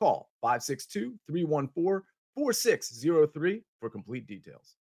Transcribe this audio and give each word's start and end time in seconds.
Call 0.00 0.30
562 0.40 1.14
314 1.28 2.02
4603 2.34 3.62
for 3.80 3.90
complete 3.90 4.26
details. 4.26 4.76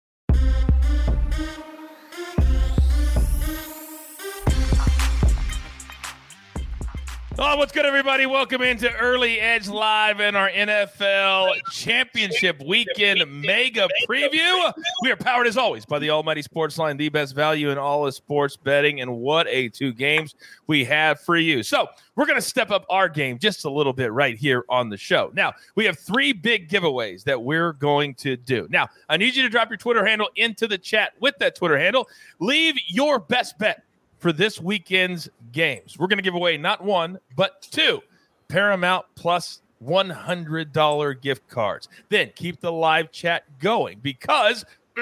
Oh, 7.42 7.56
what's 7.56 7.72
good, 7.72 7.86
everybody? 7.86 8.26
Welcome 8.26 8.62
into 8.64 8.94
Early 8.98 9.40
Edge 9.40 9.70
Live 9.70 10.20
in 10.20 10.36
our 10.36 10.50
NFL 10.50 11.54
Championship 11.72 12.62
Weekend 12.68 13.24
Mega 13.32 13.88
Preview. 14.10 14.74
We 15.04 15.12
are 15.12 15.16
powered, 15.16 15.48
as 15.48 15.56
always, 15.56 15.86
by 15.86 16.00
the 16.00 16.10
Almighty 16.10 16.42
Sports 16.42 16.78
Line, 16.78 16.98
the 16.98 17.08
best 17.08 17.34
value 17.34 17.70
in 17.70 17.78
all 17.78 18.06
of 18.06 18.14
sports 18.14 18.58
betting. 18.58 19.00
And 19.00 19.16
what 19.16 19.48
a 19.48 19.70
two 19.70 19.94
games 19.94 20.36
we 20.68 20.84
have 20.84 21.22
for 21.22 21.38
you. 21.38 21.64
So, 21.64 21.88
we're 22.18 22.26
going 22.26 22.36
to 22.36 22.42
step 22.42 22.72
up 22.72 22.86
our 22.90 23.08
game 23.08 23.40
just 23.40 23.64
a 23.64 23.70
little 23.70 23.94
bit 23.94 24.12
right 24.12 24.38
here 24.38 24.66
on 24.68 24.90
the 24.90 24.98
show. 24.98 25.32
Now, 25.34 25.54
we 25.76 25.86
have 25.86 25.98
three 25.98 26.34
big 26.34 26.68
giveaways 26.68 27.24
that 27.24 27.42
we're 27.42 27.72
going 27.72 28.16
to 28.16 28.36
do. 28.36 28.68
Now, 28.70 28.90
I 29.08 29.16
need 29.16 29.38
you 29.38 29.44
to 29.44 29.50
drop 29.50 29.70
your 29.70 29.78
Twitter 29.78 30.06
handle 30.06 30.28
into 30.36 30.68
the 30.68 30.78
chat 30.78 31.14
with 31.22 31.36
that 31.40 31.56
Twitter 31.56 31.80
handle. 31.80 32.10
Leave 32.40 32.76
your 32.90 33.18
best 33.18 33.58
bet 33.58 33.86
for 34.20 34.32
this 34.32 34.60
weekend's 34.62 35.30
games. 35.52 35.98
We're 35.98 36.08
going 36.08 36.18
to 36.18 36.24
give 36.24 36.36
away 36.36 36.58
not 36.58 36.84
one, 36.84 37.20
but 37.36 37.62
two 37.62 38.02
Paramount 38.48 39.06
Plus 39.16 39.62
$100 39.84 41.22
gift 41.22 41.48
cards. 41.48 41.88
Then 42.10 42.32
keep 42.36 42.60
the 42.60 42.72
live 42.72 43.12
chat 43.12 43.44
going 43.60 44.00
because 44.02 44.66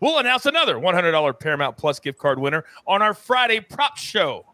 we'll 0.00 0.18
announce 0.18 0.46
another 0.46 0.76
$100 0.76 1.40
Paramount 1.40 1.76
Plus 1.76 2.00
gift 2.00 2.18
card 2.18 2.38
winner 2.38 2.64
on 2.86 3.02
our 3.02 3.14
Friday 3.14 3.60
prop 3.60 3.96
show, 3.96 4.44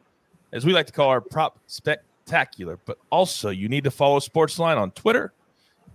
as 0.53 0.67
we 0.67 0.73
like 0.73 0.87
to 0.87 0.93
call 0.93 1.09
our 1.09 1.21
prop 1.21 1.59
spectacular. 1.67 2.79
But 2.85 2.99
also, 3.11 3.51
you 3.51 3.69
need 3.69 3.85
to 3.85 3.91
follow 3.91 4.19
Sportsline 4.19 4.77
on 4.77 4.91
Twitter, 4.91 5.33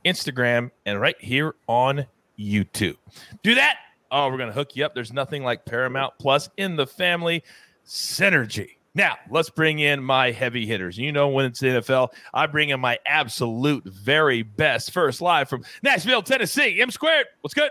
Instagram, 0.05 0.72
and 0.86 1.00
right 1.00 1.20
here 1.20 1.55
on 1.67 2.08
YouTube. 2.39 2.98
Do 3.44 3.55
that. 3.55 3.78
Oh, 4.09 4.30
we're 4.30 4.38
going 4.38 4.50
to 4.50 4.55
hook 4.55 4.75
you 4.75 4.86
up. 4.86 4.95
There's 4.95 5.11
nothing 5.11 5.44
like 5.44 5.66
Paramount 5.66 6.14
Plus 6.17 6.50
in 6.58 6.78
the 6.78 6.88
family 6.88 7.44
synergy. 7.88 8.72
Now, 8.94 9.16
let's 9.30 9.50
bring 9.50 9.80
in 9.80 10.04
my 10.04 10.32
heavy 10.32 10.66
hitters. 10.66 10.98
You 10.98 11.12
know, 11.12 11.30
when 11.30 11.46
it's 11.46 11.62
NFL, 11.62 12.10
I 12.34 12.48
bring 12.48 12.70
in 12.70 12.80
my 12.80 12.98
absolute 13.06 13.84
very 13.86 14.42
best. 14.42 14.92
First, 14.92 15.22
live 15.22 15.50
from 15.50 15.64
Nashville, 15.84 16.24
Tennessee, 16.24 16.82
M 16.82 16.90
Squared. 16.90 17.28
What's 17.42 17.54
good? 17.54 17.70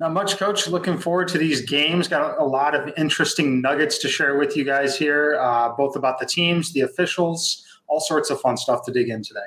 Not 0.00 0.12
much, 0.12 0.36
coach. 0.38 0.66
Looking 0.66 0.98
forward 0.98 1.28
to 1.28 1.38
these 1.38 1.60
games. 1.62 2.08
Got 2.08 2.38
a 2.38 2.44
lot 2.44 2.74
of 2.74 2.92
interesting 2.96 3.60
nuggets 3.60 3.98
to 3.98 4.08
share 4.08 4.36
with 4.36 4.56
you 4.56 4.64
guys 4.64 4.96
here, 4.96 5.38
uh, 5.40 5.70
both 5.76 5.94
about 5.94 6.18
the 6.18 6.26
teams, 6.26 6.72
the 6.72 6.80
officials, 6.80 7.64
all 7.86 8.00
sorts 8.00 8.30
of 8.30 8.40
fun 8.40 8.56
stuff 8.56 8.84
to 8.86 8.92
dig 8.92 9.08
in 9.08 9.22
today. 9.22 9.40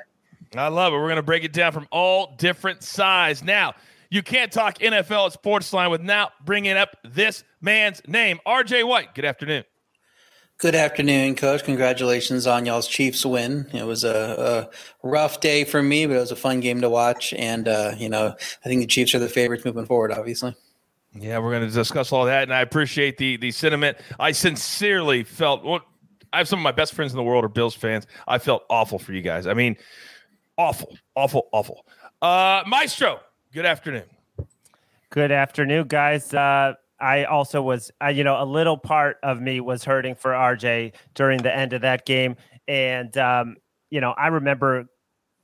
I 0.56 0.68
love 0.68 0.92
it. 0.92 0.96
We're 0.96 1.06
going 1.06 1.16
to 1.16 1.22
break 1.22 1.44
it 1.44 1.52
down 1.52 1.72
from 1.72 1.86
all 1.90 2.34
different 2.38 2.82
sides. 2.82 3.44
Now, 3.44 3.74
you 4.10 4.22
can't 4.22 4.50
talk 4.50 4.78
NFL 4.78 5.26
at 5.26 5.42
Sportsline 5.42 5.90
without 5.90 6.32
bringing 6.44 6.76
up 6.76 6.96
this 7.04 7.44
man's 7.60 8.02
name, 8.06 8.40
RJ 8.46 8.86
White. 8.86 9.14
Good 9.14 9.24
afternoon. 9.24 9.64
Good 10.58 10.74
afternoon, 10.74 11.36
Coach. 11.36 11.62
Congratulations 11.62 12.46
on 12.48 12.66
y'all's 12.66 12.88
Chiefs 12.88 13.24
win. 13.24 13.68
It 13.72 13.84
was 13.84 14.02
a, 14.02 14.68
a, 15.04 15.06
rough 15.06 15.38
day 15.38 15.62
for 15.62 15.80
me, 15.80 16.04
but 16.06 16.16
it 16.16 16.18
was 16.18 16.32
a 16.32 16.36
fun 16.36 16.58
game 16.58 16.80
to 16.80 16.90
watch. 16.90 17.32
And, 17.34 17.68
uh, 17.68 17.94
you 17.96 18.08
know, 18.08 18.34
I 18.64 18.68
think 18.68 18.80
the 18.80 18.88
Chiefs 18.88 19.14
are 19.14 19.20
the 19.20 19.28
favorites 19.28 19.64
moving 19.64 19.86
forward, 19.86 20.10
obviously. 20.10 20.56
Yeah, 21.14 21.38
we're 21.38 21.52
going 21.52 21.68
to 21.68 21.72
discuss 21.72 22.10
all 22.10 22.24
that. 22.24 22.42
And 22.42 22.52
I 22.52 22.60
appreciate 22.60 23.18
the, 23.18 23.36
the 23.36 23.52
sentiment. 23.52 23.98
I 24.18 24.32
sincerely 24.32 25.22
felt 25.22 25.64
well, 25.64 25.80
I 26.32 26.38
have 26.38 26.48
some 26.48 26.58
of 26.58 26.64
my 26.64 26.72
best 26.72 26.92
friends 26.92 27.12
in 27.12 27.16
the 27.16 27.22
world 27.22 27.44
are 27.44 27.48
Bills 27.48 27.74
fans. 27.74 28.06
I 28.26 28.38
felt 28.38 28.64
awful 28.68 28.98
for 28.98 29.12
you 29.12 29.22
guys. 29.22 29.46
I 29.46 29.54
mean, 29.54 29.76
awful, 30.56 30.98
awful, 31.14 31.48
awful. 31.52 31.86
Uh, 32.20 32.64
Maestro, 32.66 33.20
Good 33.52 33.64
afternoon. 33.64 34.04
Good 35.08 35.32
afternoon, 35.32 35.88
guys. 35.88 36.34
Uh, 36.34 36.74
I 37.00 37.24
also 37.24 37.62
was, 37.62 37.90
uh, 38.02 38.08
you 38.08 38.22
know, 38.22 38.42
a 38.42 38.44
little 38.44 38.76
part 38.76 39.16
of 39.22 39.40
me 39.40 39.60
was 39.60 39.84
hurting 39.84 40.16
for 40.16 40.32
RJ 40.32 40.92
during 41.14 41.42
the 41.42 41.54
end 41.54 41.72
of 41.72 41.80
that 41.80 42.04
game. 42.04 42.36
And, 42.66 43.16
um, 43.16 43.56
you 43.88 44.02
know, 44.02 44.10
I 44.10 44.26
remember 44.26 44.86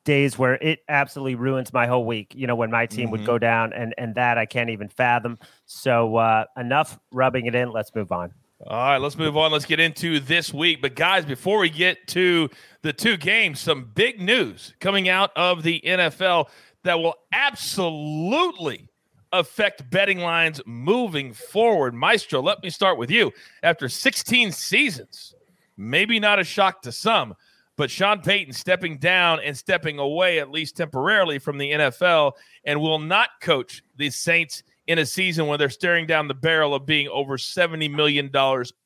days 0.04 0.38
where 0.38 0.54
it 0.56 0.80
absolutely 0.86 1.36
ruins 1.36 1.72
my 1.72 1.86
whole 1.86 2.04
week, 2.04 2.34
you 2.36 2.46
know, 2.46 2.56
when 2.56 2.70
my 2.70 2.84
team 2.84 3.04
mm-hmm. 3.04 3.12
would 3.12 3.24
go 3.24 3.38
down 3.38 3.72
and, 3.72 3.94
and 3.96 4.14
that 4.16 4.36
I 4.36 4.44
can't 4.44 4.68
even 4.68 4.88
fathom. 4.88 5.38
So 5.64 6.16
uh, 6.16 6.44
enough 6.58 6.98
rubbing 7.10 7.46
it 7.46 7.54
in. 7.54 7.72
Let's 7.72 7.94
move 7.94 8.12
on. 8.12 8.34
All 8.66 8.76
right, 8.76 8.98
let's 8.98 9.16
move 9.16 9.36
on. 9.36 9.50
Let's 9.50 9.64
get 9.64 9.80
into 9.80 10.20
this 10.20 10.52
week. 10.52 10.80
But 10.80 10.94
guys, 10.94 11.24
before 11.24 11.58
we 11.58 11.70
get 11.70 12.06
to 12.08 12.50
the 12.82 12.92
two 12.92 13.16
games, 13.16 13.60
some 13.60 13.90
big 13.94 14.20
news 14.20 14.74
coming 14.78 15.08
out 15.08 15.30
of 15.36 15.62
the 15.62 15.82
NFL 15.84 16.48
that 16.84 16.98
will 16.98 17.14
absolutely 17.32 18.88
affect 19.32 19.90
betting 19.90 20.20
lines 20.20 20.60
moving 20.64 21.32
forward. 21.32 21.94
Maestro, 21.94 22.40
let 22.40 22.62
me 22.62 22.70
start 22.70 22.98
with 22.98 23.10
you. 23.10 23.32
After 23.62 23.88
16 23.88 24.52
seasons, 24.52 25.34
maybe 25.76 26.20
not 26.20 26.38
a 26.38 26.44
shock 26.44 26.82
to 26.82 26.92
some, 26.92 27.34
but 27.76 27.90
Sean 27.90 28.20
Payton 28.20 28.52
stepping 28.52 28.98
down 28.98 29.40
and 29.40 29.56
stepping 29.56 29.98
away, 29.98 30.38
at 30.38 30.50
least 30.50 30.76
temporarily, 30.76 31.38
from 31.40 31.58
the 31.58 31.72
NFL 31.72 32.32
and 32.64 32.80
will 32.80 33.00
not 33.00 33.30
coach 33.40 33.82
the 33.96 34.10
Saints 34.10 34.62
in 34.86 34.98
a 34.98 35.06
season 35.06 35.46
when 35.46 35.58
they're 35.58 35.70
staring 35.70 36.06
down 36.06 36.28
the 36.28 36.34
barrel 36.34 36.74
of 36.74 36.86
being 36.86 37.08
over 37.08 37.36
$70 37.36 37.90
million 37.90 38.30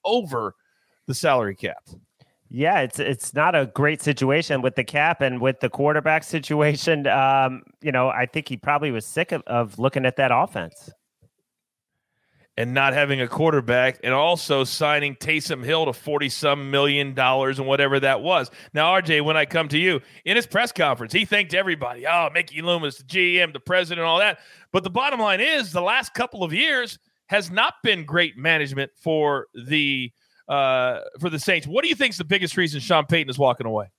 over 0.04 0.54
the 1.06 1.14
salary 1.14 1.56
cap. 1.56 1.86
Yeah, 2.50 2.80
it's 2.80 2.98
it's 2.98 3.34
not 3.34 3.54
a 3.54 3.66
great 3.66 4.00
situation 4.00 4.62
with 4.62 4.74
the 4.74 4.84
cap 4.84 5.20
and 5.20 5.40
with 5.40 5.60
the 5.60 5.68
quarterback 5.68 6.24
situation. 6.24 7.06
Um, 7.06 7.62
you 7.82 7.92
know, 7.92 8.08
I 8.08 8.24
think 8.26 8.48
he 8.48 8.56
probably 8.56 8.90
was 8.90 9.04
sick 9.04 9.32
of, 9.32 9.42
of 9.46 9.78
looking 9.78 10.06
at 10.06 10.16
that 10.16 10.30
offense 10.32 10.90
and 12.56 12.72
not 12.74 12.92
having 12.92 13.20
a 13.20 13.28
quarterback, 13.28 14.00
and 14.02 14.12
also 14.14 14.64
signing 14.64 15.14
Taysom 15.14 15.62
Hill 15.62 15.84
to 15.84 15.92
forty 15.92 16.30
some 16.30 16.70
million 16.70 17.12
dollars 17.12 17.58
and 17.58 17.68
whatever 17.68 18.00
that 18.00 18.22
was. 18.22 18.50
Now, 18.72 18.94
RJ, 18.94 19.22
when 19.24 19.36
I 19.36 19.44
come 19.44 19.68
to 19.68 19.78
you 19.78 20.00
in 20.24 20.34
his 20.34 20.46
press 20.46 20.72
conference, 20.72 21.12
he 21.12 21.26
thanked 21.26 21.52
everybody. 21.52 22.06
Oh, 22.06 22.30
Mickey 22.32 22.62
Loomis, 22.62 22.96
the 22.96 23.04
GM, 23.04 23.52
the 23.52 23.60
president, 23.60 24.06
all 24.06 24.20
that. 24.20 24.38
But 24.72 24.84
the 24.84 24.90
bottom 24.90 25.20
line 25.20 25.40
is, 25.40 25.70
the 25.70 25.82
last 25.82 26.14
couple 26.14 26.42
of 26.42 26.54
years 26.54 26.98
has 27.26 27.50
not 27.50 27.74
been 27.82 28.06
great 28.06 28.38
management 28.38 28.90
for 28.96 29.48
the 29.66 30.10
uh, 30.48 31.00
for 31.20 31.30
the 31.30 31.38
Saints. 31.38 31.66
What 31.66 31.82
do 31.82 31.88
you 31.88 31.94
think 31.94 32.12
is 32.12 32.18
the 32.18 32.24
biggest 32.24 32.56
reason 32.56 32.80
Sean 32.80 33.06
Payton 33.06 33.30
is 33.30 33.38
walking 33.38 33.66
away? 33.66 33.90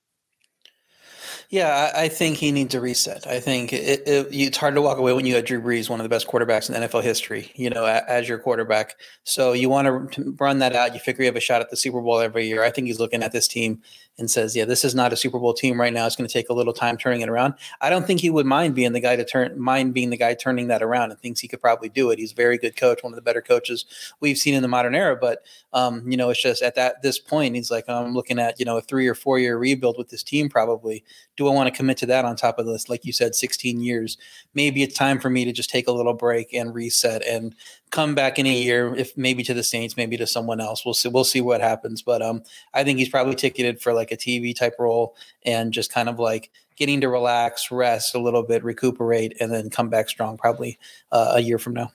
Yeah, 1.50 1.90
I 1.96 2.06
think 2.06 2.36
he 2.36 2.52
needs 2.52 2.76
a 2.76 2.80
reset. 2.80 3.26
I 3.26 3.40
think 3.40 3.72
it, 3.72 4.06
it, 4.06 4.28
it's 4.30 4.56
hard 4.56 4.76
to 4.76 4.82
walk 4.82 4.98
away 4.98 5.12
when 5.12 5.26
you 5.26 5.34
have 5.34 5.44
Drew 5.44 5.60
Brees, 5.60 5.90
one 5.90 5.98
of 5.98 6.04
the 6.04 6.08
best 6.08 6.28
quarterbacks 6.28 6.68
in 6.68 6.80
NFL 6.80 7.02
history, 7.02 7.50
you 7.56 7.68
know, 7.68 7.84
as 7.84 8.28
your 8.28 8.38
quarterback. 8.38 8.94
So 9.24 9.52
you 9.52 9.68
want 9.68 10.12
to 10.12 10.36
run 10.38 10.60
that 10.60 10.76
out. 10.76 10.94
You 10.94 11.00
figure 11.00 11.24
you 11.24 11.26
have 11.26 11.34
a 11.34 11.40
shot 11.40 11.60
at 11.60 11.68
the 11.68 11.76
Super 11.76 12.00
Bowl 12.00 12.20
every 12.20 12.46
year. 12.46 12.62
I 12.62 12.70
think 12.70 12.86
he's 12.86 13.00
looking 13.00 13.24
at 13.24 13.32
this 13.32 13.48
team 13.48 13.82
and 14.20 14.30
says, 14.30 14.54
"Yeah, 14.54 14.64
this 14.64 14.84
is 14.84 14.94
not 14.94 15.12
a 15.12 15.16
Super 15.16 15.38
Bowl 15.38 15.52
team 15.52 15.80
right 15.80 15.92
now. 15.92 16.06
It's 16.06 16.14
going 16.14 16.28
to 16.28 16.32
take 16.32 16.48
a 16.48 16.54
little 16.54 16.72
time 16.72 16.96
turning 16.96 17.22
it 17.22 17.28
around." 17.28 17.54
I 17.80 17.90
don't 17.90 18.06
think 18.06 18.20
he 18.20 18.30
would 18.30 18.46
mind 18.46 18.74
being 18.74 18.92
the 18.92 19.00
guy 19.00 19.16
to 19.16 19.24
turn 19.24 19.60
mind 19.60 19.94
being 19.94 20.10
the 20.10 20.16
guy 20.16 20.34
turning 20.34 20.68
that 20.68 20.82
around, 20.82 21.10
and 21.10 21.20
thinks 21.20 21.40
he 21.40 21.48
could 21.48 21.60
probably 21.60 21.88
do 21.88 22.10
it. 22.10 22.18
He's 22.18 22.32
a 22.32 22.36
very 22.36 22.58
good 22.58 22.76
coach, 22.76 23.02
one 23.02 23.12
of 23.12 23.16
the 23.16 23.22
better 23.22 23.42
coaches 23.42 23.86
we've 24.20 24.38
seen 24.38 24.54
in 24.54 24.62
the 24.62 24.68
modern 24.68 24.94
era. 24.94 25.16
But 25.16 25.44
um, 25.72 26.08
you 26.08 26.16
know, 26.16 26.30
it's 26.30 26.42
just 26.42 26.62
at 26.62 26.76
that 26.76 27.02
this 27.02 27.18
point, 27.18 27.56
he's 27.56 27.70
like, 27.70 27.88
"I'm 27.88 28.14
looking 28.14 28.38
at 28.38 28.60
you 28.60 28.64
know 28.64 28.76
a 28.76 28.82
three 28.82 29.08
or 29.08 29.14
four 29.14 29.38
year 29.38 29.58
rebuild 29.58 29.98
with 29.98 30.10
this 30.10 30.22
team. 30.22 30.48
Probably, 30.48 31.02
do 31.36 31.48
I 31.48 31.52
want 31.52 31.72
to 31.72 31.76
commit 31.76 31.96
to 31.98 32.06
that 32.06 32.24
on 32.24 32.36
top 32.36 32.58
of 32.58 32.66
this? 32.66 32.88
Like 32.88 33.04
you 33.04 33.12
said, 33.12 33.34
16 33.34 33.80
years. 33.80 34.18
Maybe 34.54 34.82
it's 34.82 34.96
time 34.96 35.18
for 35.18 35.30
me 35.30 35.44
to 35.46 35.52
just 35.52 35.70
take 35.70 35.88
a 35.88 35.92
little 35.92 36.12
break 36.12 36.52
and 36.52 36.74
reset 36.74 37.24
and 37.26 37.54
come 37.90 38.14
back 38.14 38.38
in 38.38 38.46
a 38.46 38.52
year, 38.52 38.94
if 38.94 39.16
maybe 39.16 39.42
to 39.44 39.54
the 39.54 39.62
Saints, 39.62 39.96
maybe 39.96 40.16
to 40.16 40.26
someone 40.26 40.60
else. 40.60 40.84
We'll 40.84 40.94
see. 40.94 41.08
We'll 41.08 41.24
see 41.24 41.40
what 41.40 41.60
happens. 41.60 42.02
But 42.02 42.22
um, 42.22 42.42
I 42.74 42.84
think 42.84 42.98
he's 42.98 43.08
probably 43.08 43.34
ticketed 43.34 43.80
for 43.80 43.92
like 43.92 44.09
a 44.10 44.16
TV 44.16 44.54
type 44.54 44.74
role 44.78 45.16
and 45.44 45.72
just 45.72 45.92
kind 45.92 46.08
of 46.08 46.18
like 46.18 46.50
getting 46.76 47.00
to 47.00 47.08
relax, 47.08 47.70
rest 47.70 48.14
a 48.14 48.18
little 48.18 48.42
bit, 48.42 48.64
recuperate, 48.64 49.36
and 49.40 49.52
then 49.52 49.70
come 49.70 49.88
back 49.88 50.08
strong. 50.08 50.36
Probably 50.36 50.78
uh, 51.12 51.32
a 51.34 51.40
year 51.40 51.58
from 51.58 51.74
now. 51.74 51.92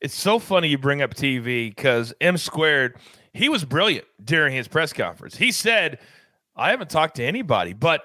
It's 0.00 0.14
so 0.14 0.38
funny 0.38 0.68
you 0.68 0.78
bring 0.78 1.00
up 1.02 1.14
TV 1.14 1.70
because 1.74 2.12
M 2.20 2.36
squared. 2.36 2.96
He 3.32 3.48
was 3.48 3.64
brilliant 3.64 4.06
during 4.22 4.54
his 4.54 4.68
press 4.68 4.92
conference. 4.92 5.36
He 5.36 5.52
said, 5.52 5.98
"I 6.56 6.70
haven't 6.70 6.90
talked 6.90 7.16
to 7.16 7.24
anybody, 7.24 7.72
but." 7.72 8.02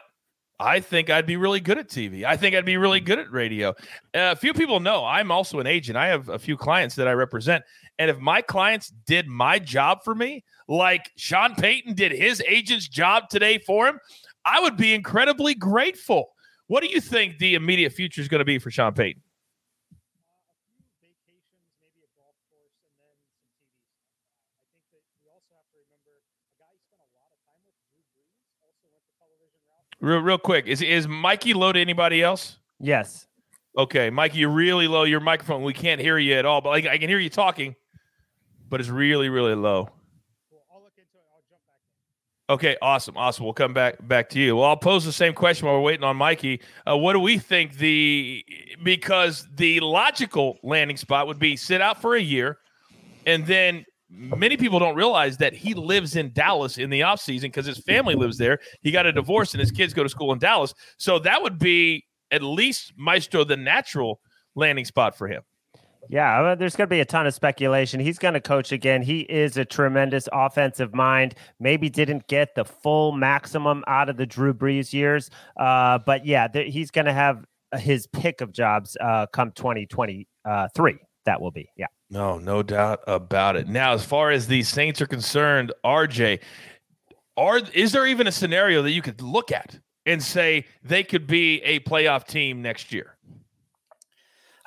I 0.59 0.79
think 0.79 1.09
I'd 1.09 1.27
be 1.27 1.37
really 1.37 1.59
good 1.59 1.77
at 1.77 1.87
TV. 1.87 2.23
I 2.23 2.35
think 2.35 2.55
I'd 2.55 2.65
be 2.65 2.77
really 2.77 2.99
good 2.99 3.19
at 3.19 3.31
radio. 3.31 3.69
Uh, 3.69 4.33
a 4.33 4.35
few 4.35 4.53
people 4.53 4.79
know 4.79 5.05
I'm 5.05 5.31
also 5.31 5.59
an 5.59 5.67
agent. 5.67 5.97
I 5.97 6.07
have 6.07 6.29
a 6.29 6.39
few 6.39 6.57
clients 6.57 6.95
that 6.95 7.07
I 7.07 7.11
represent. 7.13 7.63
And 7.99 8.09
if 8.09 8.19
my 8.19 8.41
clients 8.41 8.89
did 9.05 9.27
my 9.27 9.59
job 9.59 10.03
for 10.03 10.15
me, 10.15 10.43
like 10.67 11.11
Sean 11.15 11.53
Payton 11.55 11.93
did 11.93 12.11
his 12.11 12.41
agent's 12.47 12.87
job 12.87 13.29
today 13.29 13.59
for 13.59 13.87
him, 13.87 13.99
I 14.45 14.59
would 14.59 14.77
be 14.77 14.93
incredibly 14.93 15.53
grateful. 15.53 16.29
What 16.67 16.81
do 16.81 16.89
you 16.89 17.01
think 17.01 17.37
the 17.37 17.55
immediate 17.55 17.93
future 17.93 18.21
is 18.21 18.27
going 18.27 18.39
to 18.39 18.45
be 18.45 18.59
for 18.59 18.71
Sean 18.71 18.93
Payton? 18.93 19.21
Real, 29.99 30.19
real 30.19 30.37
quick, 30.37 30.67
is 30.67 30.81
is 30.81 31.07
Mikey 31.07 31.53
low 31.53 31.71
to 31.71 31.79
anybody 31.79 32.21
else? 32.21 32.59
Yes. 32.79 33.27
Okay, 33.77 34.09
Mikey, 34.09 34.39
you're 34.39 34.49
really 34.49 34.87
low. 34.87 35.03
Your 35.03 35.19
microphone, 35.19 35.63
we 35.63 35.73
can't 35.73 36.01
hear 36.01 36.17
you 36.17 36.33
at 36.35 36.45
all. 36.45 36.61
But 36.61 36.69
like, 36.69 36.87
I 36.87 36.97
can 36.97 37.09
hear 37.09 37.19
you 37.19 37.29
talking, 37.29 37.75
but 38.69 38.79
it's 38.79 38.89
really, 38.89 39.29
really 39.29 39.55
low. 39.55 39.89
Okay, 42.49 42.77
awesome, 42.81 43.17
awesome. 43.17 43.43
We'll 43.43 43.53
come 43.53 43.73
back 43.73 43.95
back 44.07 44.29
to 44.29 44.39
you. 44.39 44.55
Well, 44.55 44.65
I'll 44.65 44.77
pose 44.77 45.03
the 45.03 45.11
same 45.11 45.33
question 45.33 45.67
while 45.67 45.75
we're 45.75 45.81
waiting 45.81 46.05
on 46.05 46.15
Mikey. 46.15 46.61
Uh, 46.89 46.95
what 46.95 47.11
do 47.11 47.19
we 47.19 47.37
think 47.37 47.77
the 47.77 48.45
because 48.83 49.45
the 49.55 49.81
logical 49.81 50.57
landing 50.63 50.95
spot 50.95 51.27
would 51.27 51.39
be 51.39 51.57
sit 51.57 51.81
out 51.81 52.01
for 52.01 52.15
a 52.15 52.21
year, 52.21 52.59
and 53.25 53.45
then 53.45 53.85
many 54.09 54.57
people 54.57 54.79
don't 54.79 54.95
realize 54.95 55.37
that 55.37 55.53
he 55.53 55.73
lives 55.73 56.15
in 56.15 56.31
Dallas 56.33 56.77
in 56.77 56.89
the 56.89 57.01
offseason 57.01 57.43
because 57.43 57.65
his 57.65 57.79
family 57.79 58.15
lives 58.15 58.37
there. 58.37 58.59
He 58.81 58.91
got 58.91 59.05
a 59.05 59.11
divorce 59.11 59.53
and 59.53 59.59
his 59.59 59.71
kids 59.71 59.93
go 59.93 60.03
to 60.03 60.09
school 60.09 60.31
in 60.33 60.39
Dallas. 60.39 60.73
So 60.97 61.19
that 61.19 61.41
would 61.41 61.59
be 61.59 62.05
at 62.31 62.41
least 62.41 62.93
Maestro 62.97 63.43
the 63.43 63.57
natural 63.57 64.19
landing 64.55 64.85
spot 64.85 65.17
for 65.17 65.27
him. 65.27 65.43
Yeah, 66.09 66.55
there's 66.55 66.75
going 66.75 66.87
to 66.87 66.93
be 66.93 67.01
a 67.01 67.05
ton 67.05 67.27
of 67.27 67.33
speculation. 67.33 67.99
He's 67.99 68.17
going 68.17 68.33
to 68.33 68.39
coach 68.39 68.71
again. 68.71 69.01
He 69.01 69.21
is 69.21 69.57
a 69.57 69.65
tremendous 69.65 70.29
offensive 70.31 70.93
mind. 70.93 71.35
Maybe 71.59 71.89
didn't 71.89 72.27
get 72.27 72.55
the 72.55 72.63
full 72.63 73.11
maximum 73.11 73.83
out 73.87 74.07
of 74.07 74.15
the 74.15 74.25
Drew 74.25 74.53
Brees 74.53 74.93
years, 74.93 75.29
uh, 75.59 75.99
but 75.99 76.25
yeah, 76.25 76.47
th- 76.47 76.71
he's 76.73 76.91
going 76.91 77.05
to 77.05 77.13
have 77.13 77.43
his 77.77 78.07
pick 78.07 78.39
of 78.39 78.53
jobs 78.53 78.95
uh, 79.01 79.25
come 79.33 79.51
2023. 79.51 80.97
That 81.25 81.41
will 81.41 81.51
be, 81.51 81.69
yeah. 81.75 81.87
No, 82.09 82.37
no 82.37 82.63
doubt 82.63 83.01
about 83.05 83.57
it. 83.57 83.67
Now, 83.67 83.93
as 83.93 84.05
far 84.05 84.31
as 84.31 84.47
the 84.47 84.63
Saints 84.63 85.01
are 85.01 85.07
concerned, 85.07 85.73
RJ, 85.83 86.39
are 87.35 87.61
is 87.73 87.91
there 87.91 88.07
even 88.07 88.27
a 88.27 88.31
scenario 88.31 88.81
that 88.81 88.91
you 88.91 89.01
could 89.01 89.21
look 89.21 89.51
at 89.51 89.79
and 90.05 90.23
say 90.23 90.65
they 90.83 91.03
could 91.03 91.27
be 91.27 91.61
a 91.63 91.79
playoff 91.81 92.25
team 92.25 92.61
next 92.61 92.93
year? 92.93 93.16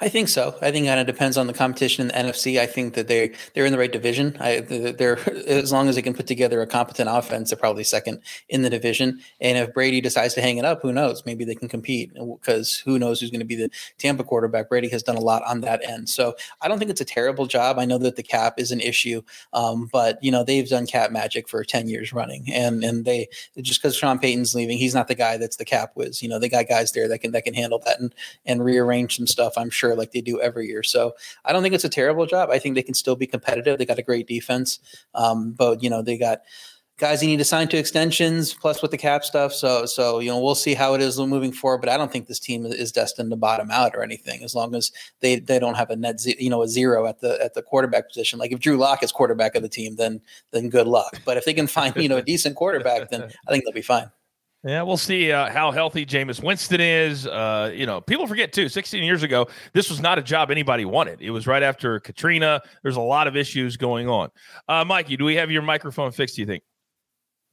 I 0.03 0.09
think 0.09 0.29
so. 0.29 0.57
I 0.63 0.71
think 0.71 0.87
it 0.87 0.89
kind 0.89 1.01
of 1.01 1.07
depends 1.07 1.37
on 1.37 1.47
the 1.47 1.53
competition 1.53 2.03
in 2.03 2.09
the 2.09 2.33
NFC. 2.33 2.59
I 2.59 2.65
think 2.65 2.95
that 2.95 3.07
they 3.07 3.33
they're 3.55 3.67
in 3.67 3.73
the 3.73 3.79
right 3.79 3.93
division. 3.93 4.35
I, 4.41 4.61
they're 4.61 5.19
as 5.47 5.73
long 5.73 5.89
as 5.89 5.97
they 5.97 6.03
can 6.03 6.15
put 6.15 6.27
together 6.27 6.63
a 6.63 6.67
competent 6.67 7.11
offense, 7.13 7.51
they're 7.51 7.59
probably 7.59 7.85
second 7.85 8.21
in 8.49 8.63
the 8.63 8.71
division. 8.71 9.21
And 9.43 9.59
if 9.59 9.75
Brady 9.75 10.01
decides 10.01 10.33
to 10.35 10.41
hang 10.41 10.57
it 10.57 10.65
up, 10.65 10.81
who 10.81 10.93
knows? 10.93 11.25
Maybe 11.27 11.45
they 11.45 11.55
can 11.55 11.69
compete 11.69 12.13
because 12.15 12.79
who 12.79 12.99
knows 12.99 13.21
who's 13.21 13.31
going 13.31 13.41
to 13.41 13.47
be 13.47 13.57
the 13.57 13.71
Tampa 13.99 14.25
quarterback? 14.25 14.71
Brady 14.71 14.89
has 14.89 15.03
done 15.03 15.17
a 15.17 15.21
lot 15.21 15.43
on 15.47 15.61
that 15.61 15.87
end, 15.87 16.09
so 16.09 16.35
I 16.63 16.69
don't 16.69 16.79
think 16.79 16.91
it's 16.91 17.03
a 17.03 17.07
terrible 17.07 17.47
job. 17.47 17.79
I 17.79 17.85
know 17.85 17.99
that 17.99 18.17
the 18.17 18.23
cap 18.23 18.55
is 18.57 18.73
an 18.73 18.81
issue, 18.81 19.21
um, 19.53 19.87
but 19.93 20.23
you 20.25 20.31
know 20.31 20.45
they've 20.45 20.69
done 20.69 20.87
cap 20.87 21.13
magic 21.13 21.47
for 21.47 21.63
ten 21.63 21.89
years 21.89 22.15
running, 22.15 22.47
and 22.51 22.83
and 22.83 23.05
they 23.05 23.29
just 23.61 23.83
because 23.83 23.97
Sean 23.97 24.19
Payton's 24.19 24.55
leaving, 24.55 24.79
he's 24.79 24.95
not 24.95 25.09
the 25.09 25.15
guy 25.15 25.37
that's 25.37 25.57
the 25.57 25.65
cap 25.67 25.93
whiz. 25.95 26.23
You 26.23 26.31
know 26.31 26.39
they 26.39 26.49
got 26.49 26.69
guys 26.69 26.93
there 26.93 27.07
that 27.09 27.19
can 27.19 27.33
that 27.33 27.45
can 27.45 27.53
handle 27.53 27.81
that 27.85 28.01
and 28.01 28.15
and 28.47 28.65
rearrange 28.65 29.19
some 29.19 29.27
stuff. 29.27 29.53
I'm 29.59 29.69
sure 29.69 29.90
like 29.95 30.13
they 30.13 30.21
do 30.21 30.41
every 30.41 30.67
year. 30.67 30.83
So 30.83 31.15
I 31.45 31.53
don't 31.53 31.63
think 31.63 31.75
it's 31.75 31.85
a 31.85 31.89
terrible 31.89 32.27
job. 32.27 32.51
I 32.51 32.59
think 32.59 32.75
they 32.75 32.83
can 32.83 32.95
still 32.95 33.17
be 33.17 33.27
competitive. 33.27 33.79
They 33.79 33.87
got 33.87 33.99
a 33.99 34.03
great 34.03 34.27
defense, 34.27 34.79
um, 35.15 35.53
but 35.53 35.83
you 35.83 35.91
know 35.91 36.03
they 36.03 36.19
got 36.19 36.41
guys 37.01 37.23
you 37.23 37.29
need 37.29 37.39
to 37.39 37.45
sign 37.45 37.67
to 37.67 37.79
extensions 37.79 38.53
plus 38.53 38.83
with 38.83 38.91
the 38.91 38.99
cap 38.99 39.25
stuff. 39.25 39.53
So 39.53 39.87
so 39.87 40.21
you 40.21 40.29
know 40.29 40.39
we'll 40.39 40.55
see 40.55 40.75
how 40.75 40.95
it 40.95 41.01
is 41.01 41.19
moving 41.19 41.51
forward. 41.51 41.79
But 41.79 41.89
I 41.89 41.97
don't 41.97 42.13
think 42.13 42.29
this 42.29 42.39
team 42.39 42.67
is 42.67 42.93
destined 42.93 43.31
to 43.31 43.37
bottom 43.37 43.71
out 43.71 43.97
or 43.97 44.03
anything 44.03 44.45
as 44.45 44.55
long 44.55 44.75
as 44.75 44.93
they 45.21 45.41
they 45.41 45.59
don't 45.59 45.77
have 45.77 45.91
a 45.91 45.97
net 45.97 46.21
ze- 46.21 46.37
you 46.39 46.51
know 46.51 46.63
a 46.63 46.69
zero 46.69 47.07
at 47.07 47.21
the 47.21 47.43
at 47.43 47.55
the 47.55 47.63
quarterback 47.63 48.09
position. 48.09 48.39
Like 48.39 48.53
if 48.53 48.61
Drew 48.61 48.77
Lock 48.77 49.03
is 49.03 49.11
quarterback 49.11 49.57
of 49.57 49.63
the 49.63 49.69
team, 49.69 49.97
then 49.97 50.21
then 50.53 50.69
good 50.69 50.87
luck. 50.87 51.19
But 51.25 51.37
if 51.37 51.45
they 51.45 51.55
can 51.55 51.67
find 51.67 51.97
you 51.97 52.09
know 52.09 52.19
a 52.19 52.23
decent 52.23 52.55
quarterback, 52.55 53.09
then 53.11 53.23
I 53.49 53.51
think 53.51 53.65
they'll 53.65 53.73
be 53.73 53.83
fine. 53.83 54.11
Yeah, 54.63 54.83
we'll 54.83 54.99
see 54.99 55.33
uh, 55.33 55.51
how 55.51 55.71
healthy 55.71 56.05
Jameis 56.05 56.43
Winston 56.43 56.83
is. 56.83 57.27
Uh, 57.27 57.73
you 57.75 57.87
know, 57.87 58.03
people 58.03 58.27
forget 58.27 58.53
too. 58.53 58.69
16 58.69 59.03
years 59.03 59.23
ago, 59.23 59.49
this 59.73 59.89
was 59.89 60.01
not 60.01 60.19
a 60.19 60.23
job 60.23 60.51
anybody 60.51 60.85
wanted. 60.85 61.23
It 61.23 61.31
was 61.31 61.47
right 61.47 61.63
after 61.63 61.99
Katrina. 61.99 62.61
There's 62.83 62.97
a 62.97 63.01
lot 63.01 63.27
of 63.27 63.37
issues 63.37 63.79
going 63.79 64.09
on. 64.09 64.29
Uh, 64.69 64.85
Mikey, 64.85 65.17
do 65.17 65.25
we 65.25 65.35
have 65.37 65.51
your 65.51 65.63
microphone 65.63 66.13
fixed? 66.13 66.37
Do 66.37 66.43
you 66.43 66.47
think? 66.47 66.63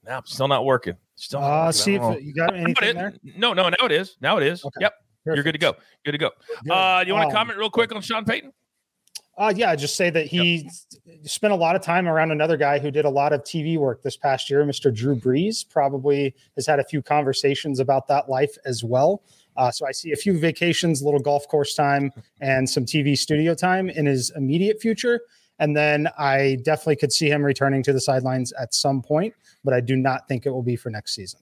No, 0.04 0.22
still 0.26 0.50
not 0.50 0.66
working. 0.66 0.96
Still. 1.16 1.40
Not 1.40 1.48
uh, 1.48 1.66
working. 1.68 1.74
see 1.74 1.96
if 1.96 2.24
you 2.24 2.34
got 2.34 2.54
anything 2.54 2.96
no, 2.96 3.02
there. 3.02 3.14
No, 3.24 3.54
no, 3.54 3.70
now 3.70 3.86
it 3.86 3.92
is. 3.94 4.18
Now 4.20 4.38
it 4.38 4.44
is. 4.44 4.64
Okay. 4.66 4.82
Yep, 4.82 4.94
Perfect. 5.24 5.36
you're 5.36 5.44
good 5.44 5.54
to 5.54 5.60
go. 5.60 5.76
Good 6.04 6.12
to 6.12 6.18
go. 6.18 6.32
Good. 6.64 6.72
Uh, 6.72 7.04
you 7.08 7.14
want 7.14 7.24
to 7.24 7.28
Um, 7.28 7.34
comment 7.34 7.58
real 7.58 7.70
quick 7.70 7.96
on 7.96 8.02
Sean 8.02 8.26
Payton? 8.26 8.52
Uh, 9.38 9.54
yeah, 9.56 9.76
just 9.76 9.96
say 9.96 10.10
that 10.10 10.26
he 10.26 10.68
spent 11.24 11.54
a 11.54 11.56
lot 11.56 11.76
of 11.76 11.82
time 11.82 12.08
around 12.08 12.32
another 12.32 12.58
guy 12.58 12.80
who 12.80 12.90
did 12.90 13.06
a 13.06 13.10
lot 13.10 13.32
of 13.32 13.44
TV 13.44 13.78
work 13.78 14.02
this 14.02 14.18
past 14.18 14.50
year, 14.50 14.64
Mr. 14.66 14.94
Drew 14.94 15.16
Brees. 15.16 15.68
Probably 15.70 16.34
has 16.56 16.66
had 16.66 16.80
a 16.80 16.84
few 16.84 17.04
conversations 17.04 17.80
about 17.80 18.08
that 18.08 18.30
life 18.30 18.58
as 18.66 18.84
well. 18.84 19.22
Uh, 19.56 19.70
so 19.70 19.86
I 19.88 19.92
see 19.92 20.12
a 20.12 20.16
few 20.16 20.40
vacations, 20.40 21.04
little 21.04 21.20
golf 21.20 21.48
course 21.48 21.76
time, 21.76 22.12
and 22.42 22.68
some 22.68 22.84
TV 22.84 23.16
studio 23.16 23.54
time 23.54 23.90
in 23.90 24.08
his 24.08 24.32
immediate 24.36 24.82
future. 24.82 25.22
And 25.60 25.76
then 25.76 26.08
I 26.18 26.58
definitely 26.64 26.98
could 26.98 27.12
see 27.12 27.30
him 27.30 27.44
returning 27.44 27.84
to 27.84 27.94
the 27.94 28.02
sidelines 28.02 28.54
at 28.54 28.74
some 28.74 29.02
point, 29.02 29.34
but 29.64 29.74
I 29.74 29.82
do 29.82 29.96
not 29.96 30.28
think 30.28 30.46
it 30.46 30.52
will 30.52 30.64
be 30.64 30.76
for 30.76 30.90
next 30.90 31.14
season. 31.14 31.42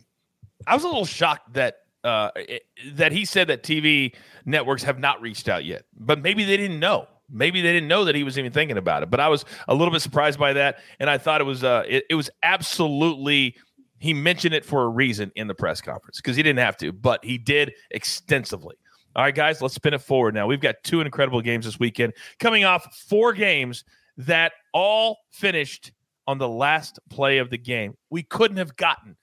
I 0.67 0.73
was 0.73 0.83
a 0.83 0.87
little 0.87 1.05
shocked 1.05 1.53
that 1.53 1.79
uh, 2.03 2.31
it, 2.35 2.63
that 2.93 3.11
he 3.11 3.25
said 3.25 3.47
that 3.47 3.63
TV 3.63 4.13
networks 4.45 4.83
have 4.83 4.99
not 4.99 5.21
reached 5.21 5.49
out 5.49 5.65
yet, 5.65 5.83
but 5.97 6.21
maybe 6.21 6.43
they 6.43 6.57
didn't 6.57 6.79
know. 6.79 7.07
Maybe 7.29 7.61
they 7.61 7.73
didn't 7.73 7.87
know 7.87 8.05
that 8.05 8.15
he 8.15 8.23
was 8.23 8.37
even 8.37 8.51
thinking 8.51 8.77
about 8.77 9.03
it. 9.03 9.09
But 9.09 9.19
I 9.19 9.27
was 9.27 9.45
a 9.67 9.75
little 9.75 9.91
bit 9.91 10.01
surprised 10.01 10.39
by 10.39 10.53
that, 10.53 10.79
and 10.99 11.09
I 11.09 11.17
thought 11.17 11.41
it 11.41 11.45
was 11.45 11.63
uh, 11.63 11.83
it, 11.87 12.05
it 12.09 12.15
was 12.15 12.29
absolutely. 12.43 13.55
He 13.97 14.13
mentioned 14.13 14.53
it 14.53 14.65
for 14.65 14.83
a 14.83 14.89
reason 14.89 15.31
in 15.35 15.47
the 15.47 15.55
press 15.55 15.81
conference 15.81 16.17
because 16.17 16.35
he 16.35 16.43
didn't 16.43 16.59
have 16.59 16.77
to, 16.77 16.91
but 16.91 17.23
he 17.23 17.37
did 17.37 17.73
extensively. 17.91 18.75
All 19.15 19.23
right, 19.23 19.33
guys, 19.33 19.61
let's 19.61 19.73
spin 19.73 19.93
it 19.93 20.01
forward 20.01 20.33
now. 20.33 20.45
We've 20.45 20.59
got 20.59 20.75
two 20.83 20.99
incredible 20.99 21.41
games 21.41 21.65
this 21.65 21.79
weekend, 21.79 22.13
coming 22.39 22.65
off 22.65 22.93
four 23.07 23.31
games 23.31 23.85
that 24.17 24.51
all 24.73 25.19
finished 25.31 25.93
on 26.27 26.37
the 26.37 26.49
last 26.49 26.99
play 27.09 27.37
of 27.37 27.49
the 27.49 27.57
game. 27.57 27.95
We 28.09 28.23
couldn't 28.23 28.57
have 28.57 28.75
gotten 28.75 29.15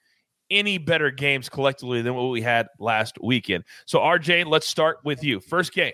any 0.51 0.79
better 0.79 1.11
games 1.11 1.49
collectively 1.49 2.03
than 2.03 2.15
what 2.15 2.31
we 2.31 2.41
had 2.41 2.69
last 2.79 3.19
weekend. 3.23 3.65
So, 3.87 3.99
RJ, 3.99 4.47
let's 4.47 4.69
start 4.69 4.99
with 5.05 5.23
you. 5.23 5.41
First 5.41 5.75
game 5.75 5.93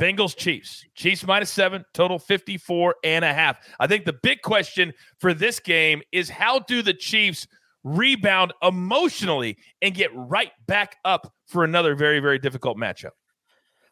Bengals 0.00 0.36
Chiefs. 0.36 0.84
Chiefs 0.94 1.24
minus 1.24 1.50
seven, 1.50 1.84
total 1.94 2.18
54 2.18 2.96
and 3.04 3.24
a 3.24 3.32
half. 3.32 3.58
I 3.78 3.86
think 3.86 4.04
the 4.04 4.12
big 4.12 4.42
question 4.42 4.92
for 5.18 5.32
this 5.32 5.60
game 5.60 6.02
is 6.12 6.28
how 6.28 6.58
do 6.60 6.82
the 6.82 6.94
Chiefs 6.94 7.46
rebound 7.84 8.52
emotionally 8.62 9.56
and 9.82 9.94
get 9.94 10.10
right 10.14 10.50
back 10.66 10.96
up 11.04 11.32
for 11.46 11.64
another 11.64 11.94
very, 11.94 12.20
very 12.20 12.38
difficult 12.38 12.76
matchup? 12.76 13.10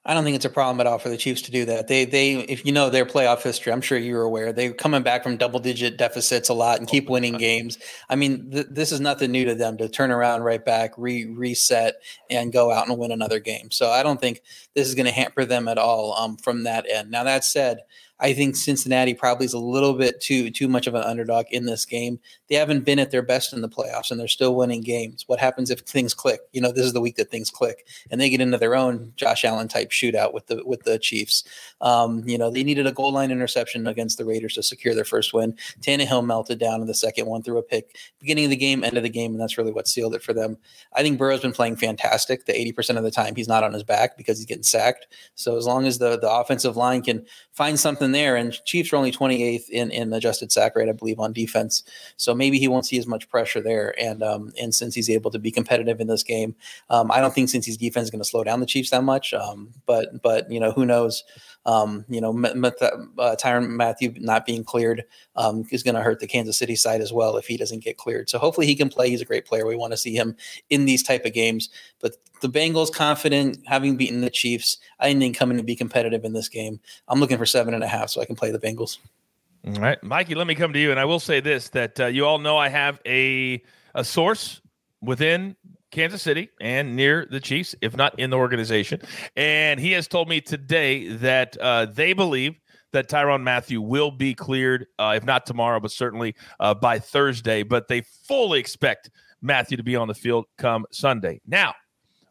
I 0.04 0.14
don't 0.14 0.24
think 0.24 0.34
it's 0.34 0.44
a 0.44 0.50
problem 0.50 0.80
at 0.80 0.86
all 0.88 0.98
for 0.98 1.10
the 1.10 1.16
Chiefs 1.16 1.42
to 1.42 1.52
do 1.52 1.64
that. 1.66 1.86
They 1.86 2.04
they 2.04 2.38
if 2.40 2.66
you 2.66 2.72
know 2.72 2.90
their 2.90 3.06
playoff 3.06 3.42
history, 3.42 3.72
I'm 3.72 3.80
sure 3.80 3.96
you're 3.96 4.22
aware. 4.22 4.52
They're 4.52 4.72
coming 4.72 5.04
back 5.04 5.22
from 5.22 5.36
double 5.36 5.60
digit 5.60 5.96
deficits 5.96 6.48
a 6.48 6.54
lot 6.54 6.80
and 6.80 6.88
keep 6.88 7.08
winning 7.08 7.34
games. 7.34 7.78
I 8.08 8.16
mean, 8.16 8.50
th- 8.50 8.66
this 8.68 8.90
is 8.90 9.00
nothing 9.00 9.30
new 9.30 9.44
to 9.44 9.54
them 9.54 9.76
to 9.78 9.88
turn 9.88 10.10
around 10.10 10.42
right 10.42 10.64
back, 10.64 10.94
re 10.96 11.26
reset, 11.26 12.02
and 12.28 12.52
go 12.52 12.72
out 12.72 12.88
and 12.88 12.98
win 12.98 13.12
another 13.12 13.38
game. 13.38 13.70
So 13.70 13.90
I 13.90 14.02
don't 14.02 14.20
think 14.20 14.42
this 14.74 14.88
is 14.88 14.96
going 14.96 15.06
to 15.06 15.12
hamper 15.12 15.44
them 15.44 15.68
at 15.68 15.78
all 15.78 16.14
um, 16.14 16.36
from 16.36 16.64
that 16.64 16.84
end. 16.90 17.12
Now 17.12 17.22
that 17.22 17.44
said, 17.44 17.78
I 18.22 18.32
think 18.32 18.54
Cincinnati 18.54 19.14
probably 19.14 19.46
is 19.46 19.52
a 19.52 19.58
little 19.58 19.94
bit 19.94 20.20
too 20.20 20.48
too 20.50 20.68
much 20.68 20.86
of 20.86 20.94
an 20.94 21.02
underdog 21.02 21.46
in 21.50 21.66
this 21.66 21.84
game. 21.84 22.20
They 22.48 22.54
haven't 22.54 22.84
been 22.84 23.00
at 23.00 23.10
their 23.10 23.22
best 23.22 23.52
in 23.52 23.62
the 23.62 23.68
playoffs, 23.68 24.10
and 24.10 24.20
they're 24.20 24.28
still 24.28 24.54
winning 24.54 24.80
games. 24.80 25.24
What 25.26 25.40
happens 25.40 25.70
if 25.70 25.80
things 25.80 26.14
click? 26.14 26.40
You 26.52 26.60
know, 26.60 26.70
this 26.70 26.86
is 26.86 26.92
the 26.92 27.00
week 27.00 27.16
that 27.16 27.30
things 27.30 27.50
click, 27.50 27.84
and 28.12 28.20
they 28.20 28.30
get 28.30 28.40
into 28.40 28.58
their 28.58 28.76
own 28.76 29.12
Josh 29.16 29.44
Allen 29.44 29.66
type 29.66 29.90
shootout 29.90 30.32
with 30.32 30.46
the 30.46 30.62
with 30.64 30.84
the 30.84 31.00
Chiefs. 31.00 31.42
Um, 31.80 32.22
you 32.24 32.38
know, 32.38 32.48
they 32.48 32.62
needed 32.62 32.86
a 32.86 32.92
goal 32.92 33.12
line 33.12 33.32
interception 33.32 33.88
against 33.88 34.18
the 34.18 34.24
Raiders 34.24 34.54
to 34.54 34.62
secure 34.62 34.94
their 34.94 35.04
first 35.04 35.34
win. 35.34 35.56
Tannehill 35.80 36.24
melted 36.24 36.60
down 36.60 36.80
in 36.80 36.86
the 36.86 36.94
second 36.94 37.26
one 37.26 37.42
through 37.42 37.58
a 37.58 37.62
pick, 37.62 37.96
beginning 38.20 38.44
of 38.44 38.50
the 38.50 38.56
game, 38.56 38.84
end 38.84 38.96
of 38.96 39.02
the 39.02 39.08
game, 39.08 39.32
and 39.32 39.40
that's 39.40 39.58
really 39.58 39.72
what 39.72 39.88
sealed 39.88 40.14
it 40.14 40.22
for 40.22 40.32
them. 40.32 40.56
I 40.94 41.02
think 41.02 41.18
Burrow's 41.18 41.40
been 41.40 41.52
playing 41.52 41.76
fantastic. 41.76 42.46
The 42.46 42.56
eighty 42.56 42.70
percent 42.70 42.98
of 42.98 43.04
the 43.04 43.10
time 43.10 43.34
he's 43.34 43.48
not 43.48 43.64
on 43.64 43.72
his 43.72 43.82
back 43.82 44.16
because 44.16 44.38
he's 44.38 44.46
getting 44.46 44.62
sacked. 44.62 45.08
So 45.34 45.56
as 45.56 45.66
long 45.66 45.86
as 45.86 45.98
the 45.98 46.16
the 46.16 46.30
offensive 46.30 46.76
line 46.76 47.02
can 47.02 47.26
find 47.52 47.80
something 47.80 48.11
there, 48.12 48.36
and 48.36 48.52
Chiefs 48.64 48.92
are 48.92 48.96
only 48.96 49.12
28th 49.12 49.68
in 49.68 49.90
in 49.90 50.12
adjusted 50.12 50.52
sack 50.52 50.76
rate, 50.76 50.88
I 50.88 50.92
believe, 50.92 51.18
on 51.18 51.32
defense. 51.32 51.82
So 52.16 52.34
maybe 52.34 52.58
he 52.58 52.68
won't 52.68 52.86
see 52.86 52.98
as 52.98 53.06
much 53.06 53.28
pressure 53.28 53.60
there. 53.60 53.94
And 54.00 54.22
um, 54.22 54.52
and 54.60 54.74
since 54.74 54.94
he's 54.94 55.10
able 55.10 55.30
to 55.30 55.38
be 55.38 55.50
competitive 55.50 56.00
in 56.00 56.06
this 56.06 56.22
game, 56.22 56.54
um, 56.90 57.10
I 57.10 57.20
don't 57.20 57.34
think 57.34 57.48
since 57.48 57.66
his 57.66 57.76
defense 57.76 58.04
is 58.04 58.10
going 58.10 58.22
to 58.22 58.28
slow 58.28 58.44
down 58.44 58.60
the 58.60 58.66
Chiefs 58.66 58.90
that 58.90 59.04
much. 59.04 59.34
Um, 59.34 59.70
but 59.86 60.22
but 60.22 60.50
you 60.50 60.60
know 60.60 60.72
who 60.72 60.86
knows. 60.86 61.24
Um, 61.64 62.04
you 62.08 62.20
know, 62.20 62.30
uh, 62.30 63.36
Tyrann 63.36 63.68
Mathieu 63.68 64.14
not 64.18 64.44
being 64.44 64.64
cleared 64.64 65.04
um, 65.36 65.64
is 65.70 65.82
going 65.82 65.94
to 65.94 66.02
hurt 66.02 66.18
the 66.18 66.26
Kansas 66.26 66.58
City 66.58 66.74
side 66.74 67.00
as 67.00 67.12
well 67.12 67.36
if 67.36 67.46
he 67.46 67.56
doesn't 67.56 67.84
get 67.84 67.96
cleared. 67.96 68.28
So 68.28 68.38
hopefully 68.38 68.66
he 68.66 68.74
can 68.74 68.88
play. 68.88 69.10
He's 69.10 69.20
a 69.20 69.26
great 69.26 69.44
player. 69.44 69.66
We 69.66 69.76
want 69.76 69.92
to 69.92 69.96
see 69.96 70.14
him 70.14 70.36
in 70.70 70.86
these 70.86 71.02
type 71.02 71.24
of 71.24 71.32
games. 71.32 71.68
But 72.00 72.16
the 72.40 72.48
Bengals 72.48 72.92
confident, 72.92 73.58
having 73.66 73.96
beaten 73.96 74.20
the 74.20 74.30
Chiefs, 74.30 74.78
I 74.98 75.14
think 75.14 75.36
coming 75.36 75.56
to 75.56 75.62
be 75.62 75.76
competitive 75.76 76.24
in 76.24 76.32
this 76.32 76.48
game. 76.48 76.80
I'm 77.08 77.20
looking 77.20 77.38
for 77.38 77.46
seven 77.46 77.74
and 77.74 77.84
a 77.84 77.88
half 77.88 78.10
so 78.10 78.20
I 78.20 78.24
can 78.24 78.36
play 78.36 78.50
the 78.50 78.58
Bengals. 78.58 78.98
All 79.64 79.74
right, 79.74 80.02
Mikey. 80.02 80.34
Let 80.34 80.48
me 80.48 80.56
come 80.56 80.72
to 80.72 80.78
you, 80.78 80.90
and 80.90 80.98
I 80.98 81.04
will 81.04 81.20
say 81.20 81.38
this: 81.38 81.68
that 81.68 82.00
uh, 82.00 82.06
you 82.06 82.26
all 82.26 82.38
know 82.38 82.56
I 82.56 82.68
have 82.68 83.00
a 83.06 83.62
a 83.94 84.04
source 84.04 84.60
within 85.00 85.54
Kansas 85.92 86.22
City 86.22 86.48
and 86.60 86.96
near 86.96 87.26
the 87.30 87.38
Chiefs, 87.38 87.76
if 87.80 87.96
not 87.96 88.18
in 88.18 88.30
the 88.30 88.36
organization. 88.36 89.00
And 89.36 89.78
he 89.78 89.92
has 89.92 90.08
told 90.08 90.28
me 90.28 90.40
today 90.40 91.08
that 91.08 91.56
uh, 91.60 91.86
they 91.86 92.14
believe 92.14 92.56
that 92.92 93.08
Tyrann 93.08 93.42
Mathieu 93.42 93.80
will 93.80 94.10
be 94.10 94.34
cleared, 94.34 94.86
uh, 94.98 95.14
if 95.16 95.24
not 95.24 95.46
tomorrow, 95.46 95.80
but 95.80 95.90
certainly 95.90 96.34
uh, 96.60 96.74
by 96.74 96.98
Thursday. 96.98 97.62
But 97.62 97.88
they 97.88 98.00
fully 98.00 98.58
expect 98.58 99.10
Mathieu 99.40 99.76
to 99.76 99.82
be 99.82 99.96
on 99.96 100.08
the 100.08 100.14
field 100.14 100.46
come 100.58 100.86
Sunday. 100.90 101.40
Now, 101.46 101.74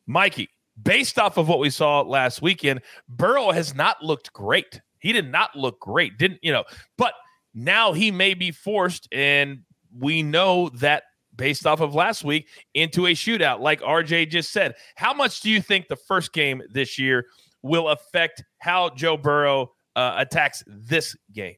Mikey, 0.08 0.50
based 0.82 1.18
off 1.20 1.38
of 1.38 1.48
what 1.48 1.60
we 1.60 1.70
saw 1.70 2.02
last 2.02 2.42
weekend, 2.42 2.82
Burrow 3.08 3.52
has 3.52 3.74
not 3.74 4.04
looked 4.04 4.34
great. 4.34 4.82
He 5.00 5.14
did 5.14 5.32
not 5.32 5.56
look 5.56 5.80
great, 5.80 6.18
didn't 6.18 6.40
you 6.44 6.52
know? 6.52 6.64
But 6.98 7.14
now 7.54 7.94
he 7.94 8.12
may 8.12 8.34
be 8.34 8.52
forced, 8.52 9.08
and 9.12 9.62
we 9.98 10.24
know 10.24 10.70
that 10.76 11.04
based 11.42 11.66
off 11.66 11.82
of 11.82 11.96
last 11.96 12.24
week 12.24 12.48
into 12.76 13.08
a 13.08 13.14
shootout, 13.14 13.62
like 13.62 13.82
RJ 13.82 14.30
just 14.30 14.54
said. 14.54 14.76
How 14.96 15.12
much 15.12 15.42
do 15.42 15.50
you 15.50 15.60
think 15.60 15.88
the 15.88 15.96
first 15.96 16.34
game 16.34 16.62
this 16.70 17.00
year 17.00 17.26
will 17.64 17.90
affect 17.90 18.44
how 18.60 18.92
Joe 18.92 19.18
Burrow 19.18 19.72
uh, 19.96 20.14
attacks 20.18 20.64
this 20.68 21.16
game? 21.34 21.56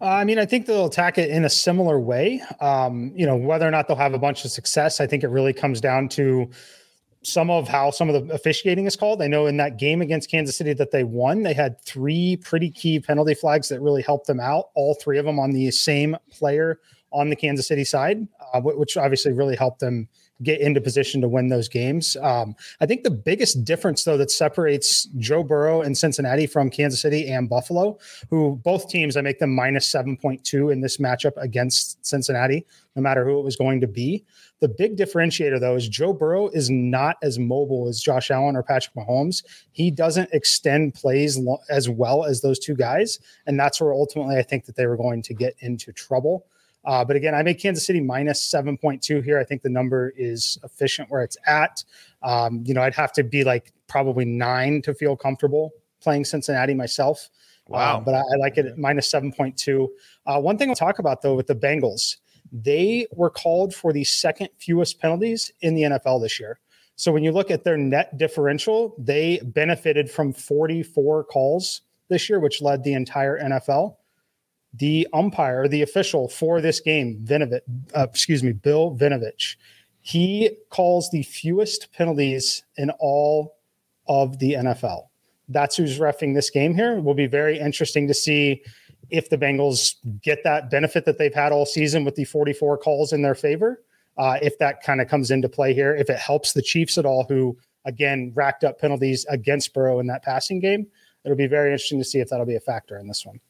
Uh, 0.00 0.04
I 0.04 0.24
mean, 0.24 0.38
I 0.38 0.46
think 0.46 0.66
they'll 0.66 0.86
attack 0.86 1.18
it 1.18 1.30
in 1.30 1.44
a 1.44 1.50
similar 1.50 1.98
way. 1.98 2.40
Um, 2.60 3.12
you 3.16 3.26
know, 3.26 3.34
whether 3.34 3.66
or 3.66 3.72
not 3.72 3.88
they'll 3.88 3.96
have 3.96 4.14
a 4.14 4.20
bunch 4.20 4.44
of 4.44 4.52
success, 4.52 5.00
I 5.00 5.06
think 5.08 5.24
it 5.24 5.28
really 5.30 5.52
comes 5.52 5.80
down 5.80 6.08
to 6.10 6.48
some 7.24 7.50
of 7.50 7.66
how 7.66 7.90
some 7.90 8.08
of 8.08 8.28
the 8.28 8.32
officiating 8.32 8.86
is 8.86 8.94
called. 8.94 9.20
I 9.20 9.26
know 9.26 9.46
in 9.46 9.56
that 9.56 9.78
game 9.78 10.00
against 10.00 10.30
Kansas 10.30 10.56
City 10.56 10.74
that 10.74 10.92
they 10.92 11.02
won, 11.02 11.42
they 11.42 11.54
had 11.54 11.80
three 11.80 12.36
pretty 12.36 12.70
key 12.70 13.00
penalty 13.00 13.34
flags 13.34 13.68
that 13.70 13.80
really 13.80 14.02
helped 14.02 14.28
them 14.28 14.38
out. 14.38 14.66
All 14.76 14.94
three 14.94 15.18
of 15.18 15.24
them 15.24 15.40
on 15.40 15.50
the 15.50 15.72
same 15.72 16.16
player 16.30 16.78
on 17.12 17.30
the 17.30 17.36
Kansas 17.36 17.68
City 17.68 17.84
side, 17.84 18.26
uh, 18.52 18.60
which 18.60 18.96
obviously 18.96 19.32
really 19.32 19.56
helped 19.56 19.80
them 19.80 20.08
get 20.42 20.60
into 20.60 20.80
position 20.80 21.20
to 21.22 21.28
win 21.28 21.48
those 21.48 21.68
games. 21.68 22.16
Um, 22.20 22.54
I 22.80 22.86
think 22.86 23.04
the 23.04 23.10
biggest 23.10 23.64
difference, 23.64 24.04
though, 24.04 24.18
that 24.18 24.30
separates 24.30 25.04
Joe 25.16 25.42
Burrow 25.42 25.80
and 25.80 25.96
Cincinnati 25.96 26.46
from 26.46 26.68
Kansas 26.68 27.00
City 27.00 27.28
and 27.30 27.48
Buffalo, 27.48 27.98
who 28.28 28.60
both 28.62 28.88
teams 28.88 29.16
I 29.16 29.22
make 29.22 29.38
them 29.38 29.54
minus 29.54 29.90
7.2 29.90 30.72
in 30.72 30.80
this 30.80 30.98
matchup 30.98 31.32
against 31.38 32.04
Cincinnati, 32.04 32.66
no 32.94 33.02
matter 33.02 33.24
who 33.24 33.38
it 33.38 33.44
was 33.44 33.56
going 33.56 33.80
to 33.80 33.86
be. 33.86 34.24
The 34.60 34.68
big 34.68 34.96
differentiator, 34.96 35.60
though, 35.60 35.76
is 35.76 35.88
Joe 35.88 36.12
Burrow 36.12 36.48
is 36.48 36.70
not 36.70 37.16
as 37.22 37.38
mobile 37.38 37.88
as 37.88 38.00
Josh 38.00 38.30
Allen 38.30 38.56
or 38.56 38.62
Patrick 38.62 38.94
Mahomes. 38.94 39.44
He 39.72 39.90
doesn't 39.90 40.30
extend 40.32 40.94
plays 40.94 41.38
lo- 41.38 41.60
as 41.70 41.88
well 41.88 42.24
as 42.24 42.40
those 42.40 42.58
two 42.58 42.74
guys. 42.74 43.18
And 43.46 43.58
that's 43.60 43.80
where 43.80 43.92
ultimately 43.92 44.36
I 44.36 44.42
think 44.42 44.64
that 44.64 44.76
they 44.76 44.86
were 44.86 44.96
going 44.96 45.22
to 45.22 45.34
get 45.34 45.56
into 45.60 45.92
trouble. 45.92 46.46
Uh, 46.86 47.04
but 47.04 47.16
again, 47.16 47.34
I 47.34 47.42
make 47.42 47.60
Kansas 47.60 47.84
City 47.84 48.00
minus 48.00 48.40
7.2 48.48 49.22
here. 49.24 49.38
I 49.38 49.44
think 49.44 49.62
the 49.62 49.68
number 49.68 50.12
is 50.16 50.56
efficient 50.62 51.10
where 51.10 51.22
it's 51.22 51.36
at. 51.46 51.84
Um, 52.22 52.62
you 52.64 52.72
know, 52.72 52.80
I'd 52.80 52.94
have 52.94 53.12
to 53.14 53.24
be 53.24 53.42
like 53.42 53.72
probably 53.88 54.24
nine 54.24 54.80
to 54.82 54.94
feel 54.94 55.16
comfortable 55.16 55.72
playing 56.00 56.24
Cincinnati 56.24 56.74
myself. 56.74 57.28
Wow. 57.66 57.96
Uh, 57.96 58.00
but 58.00 58.14
I, 58.14 58.18
I, 58.18 58.36
like 58.38 58.58
it 58.58 58.66
at 58.66 58.78
minus 58.78 59.10
7.2. 59.10 59.88
Uh, 60.26 60.40
one 60.40 60.56
thing 60.56 60.68
I'll 60.68 60.76
talk 60.76 61.00
about 61.00 61.22
though 61.22 61.34
with 61.34 61.48
the 61.48 61.56
Bengals, 61.56 62.16
they 62.52 63.08
were 63.12 63.30
called 63.30 63.74
for 63.74 63.92
the 63.92 64.04
second 64.04 64.50
fewest 64.58 65.00
penalties 65.00 65.50
in 65.62 65.74
the 65.74 65.82
NFL 65.82 66.22
this 66.22 66.38
year. 66.38 66.60
So 66.94 67.10
when 67.10 67.24
you 67.24 67.32
look 67.32 67.50
at 67.50 67.64
their 67.64 67.76
net 67.76 68.16
differential, 68.16 68.94
they 68.96 69.40
benefited 69.42 70.08
from 70.08 70.32
44 70.32 71.24
calls 71.24 71.82
this 72.08 72.30
year, 72.30 72.38
which 72.38 72.62
led 72.62 72.84
the 72.84 72.94
entire 72.94 73.38
NFL 73.40 73.96
the 74.74 75.06
umpire, 75.12 75.68
the 75.68 75.82
official 75.82 76.28
for 76.28 76.60
this 76.60 76.80
game, 76.80 77.18
Vinovich, 77.24 77.60
uh, 77.96 78.06
excuse 78.08 78.42
me, 78.42 78.52
Bill 78.52 78.96
Vinovich, 78.96 79.56
he 80.00 80.50
calls 80.70 81.10
the 81.10 81.22
fewest 81.24 81.92
penalties 81.92 82.62
in 82.76 82.90
all 82.98 83.56
of 84.06 84.38
the 84.38 84.52
NFL. 84.52 85.08
That's 85.48 85.76
who's 85.76 85.98
refing 85.98 86.34
this 86.34 86.50
game 86.50 86.74
here. 86.74 86.98
It 86.98 87.04
will 87.04 87.14
be 87.14 87.26
very 87.26 87.58
interesting 87.58 88.06
to 88.08 88.14
see 88.14 88.62
if 89.10 89.30
the 89.30 89.38
Bengals 89.38 89.94
get 90.22 90.42
that 90.44 90.70
benefit 90.70 91.04
that 91.04 91.18
they've 91.18 91.34
had 91.34 91.52
all 91.52 91.66
season 91.66 92.04
with 92.04 92.16
the 92.16 92.24
44 92.24 92.78
calls 92.78 93.12
in 93.12 93.22
their 93.22 93.34
favor. 93.34 93.82
Uh, 94.18 94.38
if 94.42 94.58
that 94.58 94.82
kind 94.82 95.00
of 95.00 95.08
comes 95.08 95.30
into 95.30 95.48
play 95.48 95.74
here, 95.74 95.94
if 95.94 96.08
it 96.10 96.18
helps 96.18 96.52
the 96.52 96.62
Chiefs 96.62 96.98
at 96.98 97.06
all, 97.06 97.24
who 97.28 97.56
again 97.84 98.32
racked 98.34 98.64
up 98.64 98.80
penalties 98.80 99.24
against 99.28 99.74
Burrow 99.74 100.00
in 100.00 100.06
that 100.06 100.22
passing 100.22 100.58
game, 100.58 100.86
it'll 101.24 101.36
be 101.36 101.46
very 101.46 101.72
interesting 101.72 101.98
to 101.98 102.04
see 102.04 102.18
if 102.18 102.28
that'll 102.28 102.46
be 102.46 102.56
a 102.56 102.60
factor 102.60 102.98
in 102.98 103.06
this 103.06 103.26
one. 103.26 103.40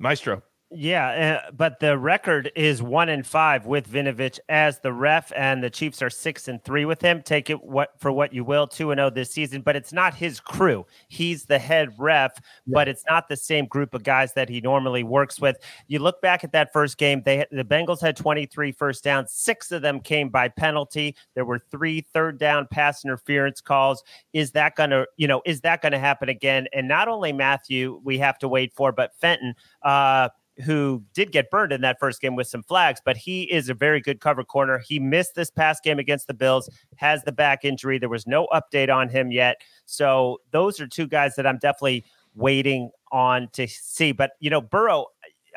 Maestro. 0.00 0.42
Yeah, 0.72 1.40
uh, 1.48 1.50
but 1.50 1.80
the 1.80 1.98
record 1.98 2.52
is 2.54 2.80
one 2.80 3.08
and 3.08 3.26
five 3.26 3.66
with 3.66 3.90
Vinovich 3.90 4.38
as 4.48 4.78
the 4.78 4.92
ref, 4.92 5.32
and 5.34 5.64
the 5.64 5.70
Chiefs 5.70 6.00
are 6.00 6.10
six 6.10 6.46
and 6.46 6.62
three 6.62 6.84
with 6.84 7.00
him. 7.00 7.22
Take 7.22 7.50
it 7.50 7.60
what 7.60 7.90
for 7.98 8.12
what 8.12 8.32
you 8.32 8.44
will, 8.44 8.68
two 8.68 8.92
and 8.92 8.98
zero 9.00 9.08
oh 9.08 9.10
this 9.10 9.32
season. 9.32 9.62
But 9.62 9.74
it's 9.74 9.92
not 9.92 10.14
his 10.14 10.38
crew. 10.38 10.86
He's 11.08 11.44
the 11.44 11.58
head 11.58 11.90
ref, 11.98 12.34
yeah. 12.36 12.72
but 12.72 12.86
it's 12.86 13.02
not 13.10 13.28
the 13.28 13.36
same 13.36 13.66
group 13.66 13.94
of 13.94 14.04
guys 14.04 14.32
that 14.34 14.48
he 14.48 14.60
normally 14.60 15.02
works 15.02 15.40
with. 15.40 15.56
You 15.88 15.98
look 15.98 16.22
back 16.22 16.44
at 16.44 16.52
that 16.52 16.72
first 16.72 16.98
game; 16.98 17.22
they 17.24 17.44
the 17.50 17.64
Bengals 17.64 18.00
had 18.00 18.16
23 18.16 18.70
first 18.70 19.02
downs. 19.02 19.32
Six 19.32 19.72
of 19.72 19.82
them 19.82 19.98
came 19.98 20.28
by 20.28 20.46
penalty. 20.50 21.16
There 21.34 21.44
were 21.44 21.58
three 21.58 22.06
third 22.14 22.38
down 22.38 22.68
pass 22.70 23.04
interference 23.04 23.60
calls. 23.60 24.04
Is 24.32 24.52
that 24.52 24.76
gonna 24.76 25.06
you 25.16 25.26
know 25.26 25.42
is 25.44 25.62
that 25.62 25.82
gonna 25.82 25.98
happen 25.98 26.28
again? 26.28 26.68
And 26.72 26.86
not 26.86 27.08
only 27.08 27.32
Mathieu, 27.32 28.00
we 28.04 28.18
have 28.18 28.38
to 28.38 28.46
wait 28.46 28.72
for, 28.72 28.92
but 28.92 29.10
Fenton. 29.20 29.56
Uh, 29.82 30.28
who 30.60 31.02
did 31.14 31.32
get 31.32 31.50
burned 31.50 31.72
in 31.72 31.80
that 31.80 31.98
first 31.98 32.20
game 32.20 32.36
with 32.36 32.46
some 32.46 32.62
flags, 32.62 33.00
but 33.04 33.16
he 33.16 33.42
is 33.50 33.68
a 33.68 33.74
very 33.74 34.00
good 34.00 34.20
cover 34.20 34.44
corner. 34.44 34.78
He 34.78 34.98
missed 34.98 35.34
this 35.34 35.50
past 35.50 35.82
game 35.82 35.98
against 35.98 36.26
the 36.26 36.34
Bills, 36.34 36.68
has 36.96 37.22
the 37.24 37.32
back 37.32 37.64
injury. 37.64 37.98
There 37.98 38.08
was 38.08 38.26
no 38.26 38.46
update 38.52 38.94
on 38.94 39.08
him 39.08 39.32
yet. 39.32 39.60
So 39.86 40.38
those 40.50 40.80
are 40.80 40.86
two 40.86 41.06
guys 41.06 41.34
that 41.36 41.46
I'm 41.46 41.58
definitely 41.58 42.04
waiting 42.34 42.90
on 43.12 43.48
to 43.52 43.66
see. 43.66 44.12
But, 44.12 44.32
you 44.40 44.50
know, 44.50 44.60
Burrow, 44.60 45.06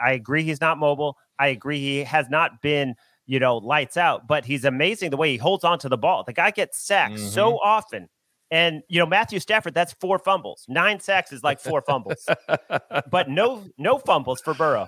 I 0.04 0.14
agree 0.14 0.44
he's 0.44 0.62
not 0.62 0.78
mobile. 0.78 1.18
I 1.40 1.48
agree 1.48 1.80
he 1.80 2.04
has 2.04 2.30
not 2.30 2.62
been, 2.62 2.96
you 3.26 3.40
know, 3.40 3.58
lights 3.58 3.98
out, 3.98 4.28
but 4.28 4.46
he's 4.46 4.66
amazing 4.66 5.10
the 5.10 5.18
way 5.18 5.32
he 5.32 5.38
holds 5.38 5.64
on 5.64 5.80
to 5.80 5.90
the 5.90 5.98
ball. 5.98 6.24
The 6.24 6.34
guy 6.34 6.52
gets 6.52 6.82
sacked 6.82 7.16
mm-hmm. 7.16 7.28
so 7.28 7.60
often. 7.60 8.10
And 8.54 8.84
you 8.88 9.00
know 9.00 9.08
Matthew 9.08 9.40
Stafford, 9.40 9.74
that's 9.74 9.94
four 9.94 10.20
fumbles. 10.20 10.66
Nine 10.70 11.00
sacks 11.00 11.34
is 11.34 11.44
like 11.44 11.60
four 11.60 11.82
fumbles, 11.82 12.30
but 13.10 13.28
no 13.28 13.66
no 13.80 13.98
fumbles 13.98 14.42
for 14.42 14.54
Burrow. 14.54 14.88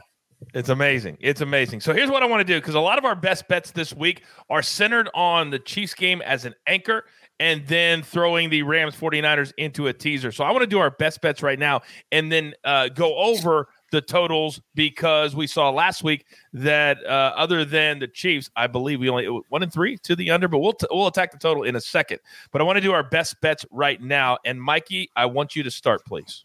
It's 0.54 0.70
amazing. 0.70 1.18
It's 1.20 1.42
amazing. 1.42 1.82
So 1.82 1.92
here's 1.92 2.12
what 2.12 2.22
I 2.22 2.28
want 2.28 2.42
to 2.42 2.54
do 2.54 2.60
because 2.60 2.76
a 2.76 2.80
lot 2.80 3.00
of 3.00 3.06
our 3.06 3.16
best 3.16 3.48
bets 3.48 3.72
this 3.72 3.92
week 3.92 4.24
are 4.52 4.62
centered 4.62 5.10
on 5.16 5.50
the 5.50 5.58
Chiefs 5.58 5.96
game 5.96 6.22
as 6.22 6.46
an 6.46 6.54
anchor 6.68 7.06
and 7.40 7.66
then 7.66 8.04
throwing 8.04 8.52
the 8.52 8.62
Rams 8.62 8.96
49ers 8.96 9.52
into 9.58 9.88
a 9.88 9.94
teaser. 9.94 10.32
So 10.32 10.44
I 10.44 10.52
want 10.52 10.62
to 10.62 10.68
do 10.68 10.78
our 10.78 10.92
best 10.92 11.22
bets 11.22 11.42
right 11.42 11.58
now 11.58 11.82
and 12.12 12.32
then 12.32 12.54
uh, 12.66 12.90
go 12.90 13.16
over 13.18 13.68
the 13.96 14.02
totals 14.02 14.60
because 14.76 15.38
we 15.38 15.48
saw 15.48 15.70
last 15.70 16.04
week 16.04 16.26
that 16.52 17.04
uh, 17.06 17.34
other 17.38 17.64
than 17.64 17.98
the 17.98 18.10
Chiefs, 18.10 18.50
I 18.58 18.68
believe 18.68 19.00
we 19.00 19.10
only 19.10 19.26
one 19.26 19.64
and 19.64 19.72
three 19.72 19.98
to 20.04 20.18
the 20.18 20.32
under, 20.32 20.50
but 20.50 20.60
we'll 20.60 20.74
t- 20.74 20.88
we'll 20.92 21.08
attack 21.08 21.32
the 21.32 21.38
total 21.38 21.64
in 21.64 21.78
a 21.78 21.82
second. 21.82 22.20
But 22.52 22.60
I 22.60 22.66
want 22.66 22.76
to 22.76 22.82
do 22.82 22.92
our 22.92 23.04
best 23.04 23.40
bets 23.40 23.66
right 23.72 24.02
now, 24.02 24.38
and 24.44 24.62
Mikey, 24.62 25.10
I 25.16 25.28
want 25.28 25.56
you 25.56 25.64
to 25.64 25.72
start, 25.72 26.06
please. 26.06 26.44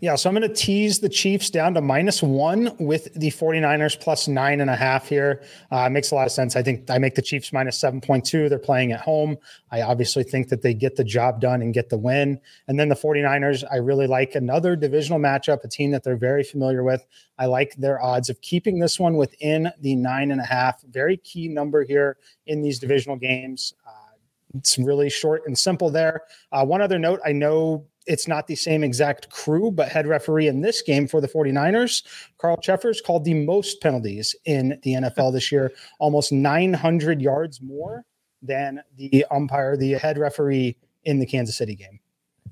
Yeah, 0.00 0.16
so 0.16 0.28
I'm 0.28 0.34
going 0.34 0.48
to 0.48 0.54
tease 0.54 1.00
the 1.00 1.08
Chiefs 1.08 1.50
down 1.50 1.74
to 1.74 1.80
minus 1.80 2.22
one 2.22 2.74
with 2.78 3.12
the 3.14 3.30
49ers 3.30 4.00
plus 4.00 4.28
nine 4.28 4.60
and 4.60 4.70
a 4.70 4.76
half 4.76 5.08
here. 5.08 5.42
Uh, 5.70 5.88
makes 5.88 6.10
a 6.10 6.14
lot 6.14 6.26
of 6.26 6.32
sense. 6.32 6.56
I 6.56 6.62
think 6.62 6.90
I 6.90 6.98
make 6.98 7.14
the 7.14 7.22
Chiefs 7.22 7.52
minus 7.52 7.80
7.2. 7.80 8.48
They're 8.48 8.58
playing 8.58 8.92
at 8.92 9.00
home. 9.00 9.36
I 9.70 9.82
obviously 9.82 10.24
think 10.24 10.48
that 10.48 10.62
they 10.62 10.74
get 10.74 10.96
the 10.96 11.04
job 11.04 11.40
done 11.40 11.62
and 11.62 11.72
get 11.72 11.90
the 11.90 11.98
win. 11.98 12.40
And 12.66 12.78
then 12.78 12.88
the 12.88 12.94
49ers, 12.94 13.64
I 13.70 13.76
really 13.76 14.06
like 14.06 14.34
another 14.34 14.76
divisional 14.76 15.20
matchup, 15.20 15.64
a 15.64 15.68
team 15.68 15.90
that 15.92 16.04
they're 16.04 16.16
very 16.16 16.42
familiar 16.42 16.82
with. 16.82 17.04
I 17.38 17.46
like 17.46 17.74
their 17.76 18.02
odds 18.02 18.28
of 18.28 18.40
keeping 18.40 18.78
this 18.78 18.98
one 18.98 19.16
within 19.16 19.70
the 19.80 19.94
nine 19.94 20.30
and 20.30 20.40
a 20.40 20.44
half. 20.44 20.82
Very 20.82 21.16
key 21.18 21.48
number 21.48 21.84
here 21.84 22.16
in 22.46 22.62
these 22.62 22.78
divisional 22.78 23.16
games. 23.16 23.74
Uh, 23.86 24.08
it's 24.54 24.78
really 24.78 25.10
short 25.10 25.42
and 25.46 25.56
simple 25.56 25.90
there. 25.90 26.22
Uh, 26.52 26.64
one 26.64 26.80
other 26.80 26.98
note 26.98 27.20
I 27.24 27.32
know 27.32 27.86
it's 28.08 28.26
not 28.26 28.46
the 28.46 28.56
same 28.56 28.82
exact 28.82 29.30
crew, 29.30 29.70
but 29.70 29.88
head 29.88 30.06
referee 30.06 30.48
in 30.48 30.62
this 30.62 30.82
game 30.82 31.06
for 31.06 31.20
the 31.20 31.28
49ers, 31.28 32.02
Carl 32.38 32.56
Cheffers, 32.56 33.00
called 33.00 33.24
the 33.24 33.34
most 33.34 33.80
penalties 33.80 34.34
in 34.46 34.80
the 34.82 34.94
NFL 34.94 35.32
this 35.32 35.52
year, 35.52 35.72
almost 36.00 36.32
900 36.32 37.20
yards 37.20 37.60
more 37.60 38.04
than 38.42 38.82
the 38.96 39.24
umpire, 39.30 39.76
the 39.76 39.92
head 39.92 40.18
referee 40.18 40.76
in 41.04 41.18
the 41.18 41.26
Kansas 41.26 41.56
City 41.56 41.76
game. 41.76 42.00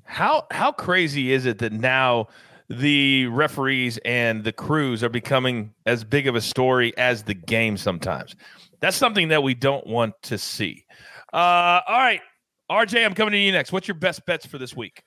How 0.05 0.47
how 0.53 0.71
crazy 0.71 1.33
is 1.33 1.47
it 1.47 1.59
that 1.59 1.73
now 1.73 2.29
the 2.69 3.27
referees 3.27 3.99
and 4.05 4.45
the 4.45 4.53
crews 4.53 5.03
are 5.03 5.09
becoming 5.09 5.73
as 5.85 6.05
big 6.05 6.29
of 6.29 6.37
a 6.37 6.41
story 6.41 6.97
as 6.97 7.25
the 7.25 7.35
game 7.35 7.77
sometimes? 7.77 8.37
That's 8.81 8.97
something 8.97 9.29
that 9.29 9.43
we 9.43 9.55
don't 9.55 9.87
want 9.87 10.15
to 10.23 10.39
see. 10.39 10.85
Uh, 11.33 11.81
all 11.87 11.99
right, 11.99 12.21
RJ, 12.71 13.05
I'm 13.05 13.15
coming 13.15 13.33
to 13.33 13.39
you 13.39 13.53
next. 13.53 13.73
What's 13.73 13.89
your 13.89 13.97
best 13.97 14.25
bets 14.27 14.47
for 14.47 14.59
this 14.59 14.77
week? 14.77 15.03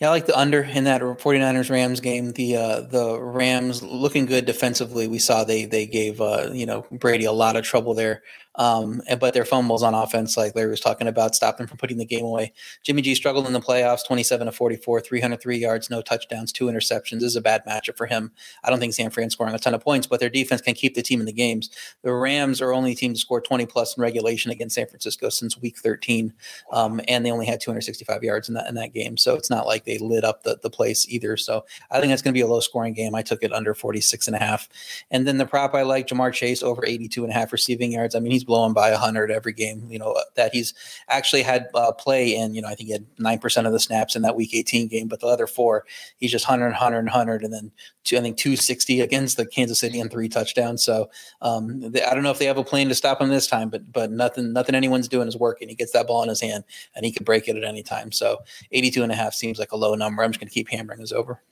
Yeah, 0.00 0.08
I 0.08 0.10
like 0.10 0.26
the 0.26 0.38
under 0.38 0.62
in 0.62 0.84
that 0.84 1.00
49ers 1.02 1.70
Rams 1.70 2.00
game. 2.00 2.30
The 2.32 2.56
uh, 2.56 2.80
the 2.82 3.20
Rams 3.20 3.82
looking 3.82 4.26
good 4.26 4.44
defensively. 4.46 5.08
We 5.08 5.18
saw 5.18 5.42
they 5.42 5.64
they 5.64 5.86
gave 5.86 6.20
uh, 6.20 6.50
you 6.52 6.66
know 6.66 6.86
Brady 6.92 7.24
a 7.24 7.32
lot 7.32 7.56
of 7.56 7.64
trouble 7.64 7.94
there. 7.94 8.22
Um, 8.58 9.00
and, 9.08 9.18
but 9.18 9.34
their 9.34 9.44
fumbles 9.44 9.82
on 9.82 9.94
offense, 9.94 10.36
like 10.36 10.54
Larry 10.54 10.70
was 10.70 10.80
talking 10.80 11.06
about, 11.06 11.34
stopped 11.34 11.58
them 11.58 11.66
from 11.66 11.78
putting 11.78 11.96
the 11.96 12.04
game 12.04 12.24
away. 12.24 12.52
Jimmy 12.82 13.02
G 13.02 13.14
struggled 13.14 13.46
in 13.46 13.52
the 13.52 13.60
playoffs, 13.60 14.06
27 14.06 14.46
to 14.46 14.52
44, 14.52 15.00
303 15.00 15.56
yards, 15.56 15.88
no 15.88 16.02
touchdowns, 16.02 16.52
two 16.52 16.66
interceptions. 16.66 17.20
This 17.20 17.22
is 17.22 17.36
a 17.36 17.40
bad 17.40 17.64
matchup 17.64 17.96
for 17.96 18.06
him. 18.06 18.32
I 18.64 18.70
don't 18.70 18.80
think 18.80 18.94
San 18.94 19.10
Fran 19.10 19.30
scoring 19.30 19.54
a 19.54 19.58
ton 19.58 19.74
of 19.74 19.80
points, 19.80 20.06
but 20.06 20.20
their 20.20 20.28
defense 20.28 20.60
can 20.60 20.74
keep 20.74 20.94
the 20.94 21.02
team 21.02 21.20
in 21.20 21.26
the 21.26 21.32
games. 21.32 21.70
The 22.02 22.12
Rams 22.12 22.60
are 22.60 22.72
only 22.72 22.94
team 22.94 23.14
to 23.14 23.18
score 23.18 23.40
20 23.40 23.66
plus 23.66 23.96
in 23.96 24.02
regulation 24.02 24.50
against 24.50 24.74
San 24.74 24.88
Francisco 24.88 25.28
since 25.28 25.56
week 25.56 25.78
13, 25.78 26.32
um, 26.72 27.00
and 27.06 27.24
they 27.24 27.30
only 27.30 27.46
had 27.46 27.60
265 27.60 28.24
yards 28.24 28.48
in 28.48 28.54
that 28.54 28.68
in 28.68 28.74
that 28.74 28.92
game. 28.92 29.16
So 29.16 29.34
it's 29.34 29.50
not 29.50 29.66
like 29.66 29.84
they 29.84 29.98
lit 29.98 30.24
up 30.24 30.42
the, 30.42 30.58
the 30.62 30.70
place 30.70 31.06
either. 31.08 31.36
So 31.36 31.64
I 31.90 32.00
think 32.00 32.10
that's 32.10 32.22
going 32.22 32.32
to 32.32 32.38
be 32.38 32.42
a 32.42 32.46
low 32.46 32.60
scoring 32.60 32.92
game. 32.92 33.14
I 33.14 33.22
took 33.22 33.42
it 33.42 33.52
under 33.52 33.74
46 33.74 34.26
and 34.26 34.36
a 34.36 34.38
half. 34.38 34.68
And 35.10 35.26
then 35.26 35.38
the 35.38 35.46
prop 35.46 35.74
I 35.74 35.82
like, 35.82 36.08
Ja'Marr 36.08 36.32
Chase 36.32 36.62
over 36.62 36.84
82 36.84 37.22
and 37.22 37.32
a 37.32 37.34
half 37.34 37.52
receiving 37.52 37.92
yards. 37.92 38.14
I 38.14 38.20
mean, 38.20 38.32
he's 38.32 38.44
blowing 38.48 38.72
by 38.72 38.90
100 38.90 39.30
every 39.30 39.52
game. 39.52 39.86
You 39.88 40.00
know 40.00 40.20
that 40.34 40.52
he's 40.52 40.74
actually 41.08 41.42
had 41.42 41.68
uh, 41.74 41.92
play 41.92 42.34
in. 42.34 42.54
You 42.54 42.62
know, 42.62 42.68
I 42.68 42.74
think 42.74 42.88
he 42.88 42.92
had 42.92 43.06
nine 43.18 43.38
percent 43.38 43.68
of 43.68 43.72
the 43.72 43.78
snaps 43.78 44.16
in 44.16 44.22
that 44.22 44.34
Week 44.34 44.52
18 44.52 44.88
game, 44.88 45.06
but 45.06 45.20
the 45.20 45.28
other 45.28 45.46
four, 45.46 45.84
he's 46.16 46.32
just 46.32 46.48
100, 46.48 46.70
100, 46.70 47.04
100, 47.04 47.44
and 47.44 47.52
then 47.52 47.70
two, 48.02 48.16
I 48.16 48.20
think 48.20 48.36
260 48.38 49.00
against 49.00 49.36
the 49.36 49.46
Kansas 49.46 49.78
City 49.78 50.00
and 50.00 50.10
three 50.10 50.28
touchdowns. 50.28 50.82
So 50.82 51.10
um, 51.42 51.92
they, 51.92 52.02
I 52.02 52.14
don't 52.14 52.24
know 52.24 52.30
if 52.30 52.40
they 52.40 52.46
have 52.46 52.58
a 52.58 52.64
plan 52.64 52.88
to 52.88 52.94
stop 52.96 53.20
him 53.20 53.28
this 53.28 53.46
time, 53.46 53.68
but 53.68 53.92
but 53.92 54.10
nothing 54.10 54.52
nothing 54.52 54.74
anyone's 54.74 55.06
doing 55.06 55.28
is 55.28 55.36
working. 55.36 55.68
He 55.68 55.76
gets 55.76 55.92
that 55.92 56.08
ball 56.08 56.24
in 56.24 56.28
his 56.28 56.40
hand 56.40 56.64
and 56.96 57.04
he 57.04 57.12
could 57.12 57.24
break 57.24 57.46
it 57.46 57.56
at 57.56 57.64
any 57.64 57.84
time. 57.84 58.10
So 58.10 58.38
82 58.72 59.02
and 59.02 59.12
a 59.12 59.14
half 59.14 59.34
seems 59.34 59.58
like 59.58 59.72
a 59.72 59.76
low 59.76 59.94
number. 59.94 60.24
I'm 60.24 60.32
just 60.32 60.40
going 60.40 60.48
to 60.48 60.54
keep 60.54 60.68
hammering 60.68 61.00
this 61.00 61.12
over. 61.12 61.42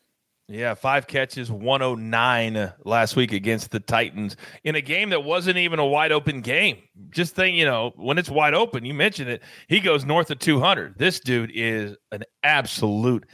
Yeah, 0.48 0.74
five 0.74 1.08
catches, 1.08 1.50
109 1.50 2.72
last 2.84 3.16
week 3.16 3.32
against 3.32 3.72
the 3.72 3.80
Titans 3.80 4.36
in 4.62 4.76
a 4.76 4.80
game 4.80 5.10
that 5.10 5.24
wasn't 5.24 5.56
even 5.56 5.80
a 5.80 5.86
wide 5.86 6.12
open 6.12 6.40
game. 6.40 6.78
Just 7.10 7.34
think, 7.34 7.56
you 7.56 7.64
know, 7.64 7.92
when 7.96 8.16
it's 8.16 8.30
wide 8.30 8.54
open, 8.54 8.84
you 8.84 8.94
mentioned 8.94 9.28
it, 9.28 9.42
he 9.66 9.80
goes 9.80 10.04
north 10.04 10.30
of 10.30 10.38
200. 10.38 10.98
This 10.98 11.18
dude 11.18 11.50
is 11.52 11.96
an 12.12 12.22
absolute 12.44 13.26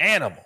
animal 0.00 0.42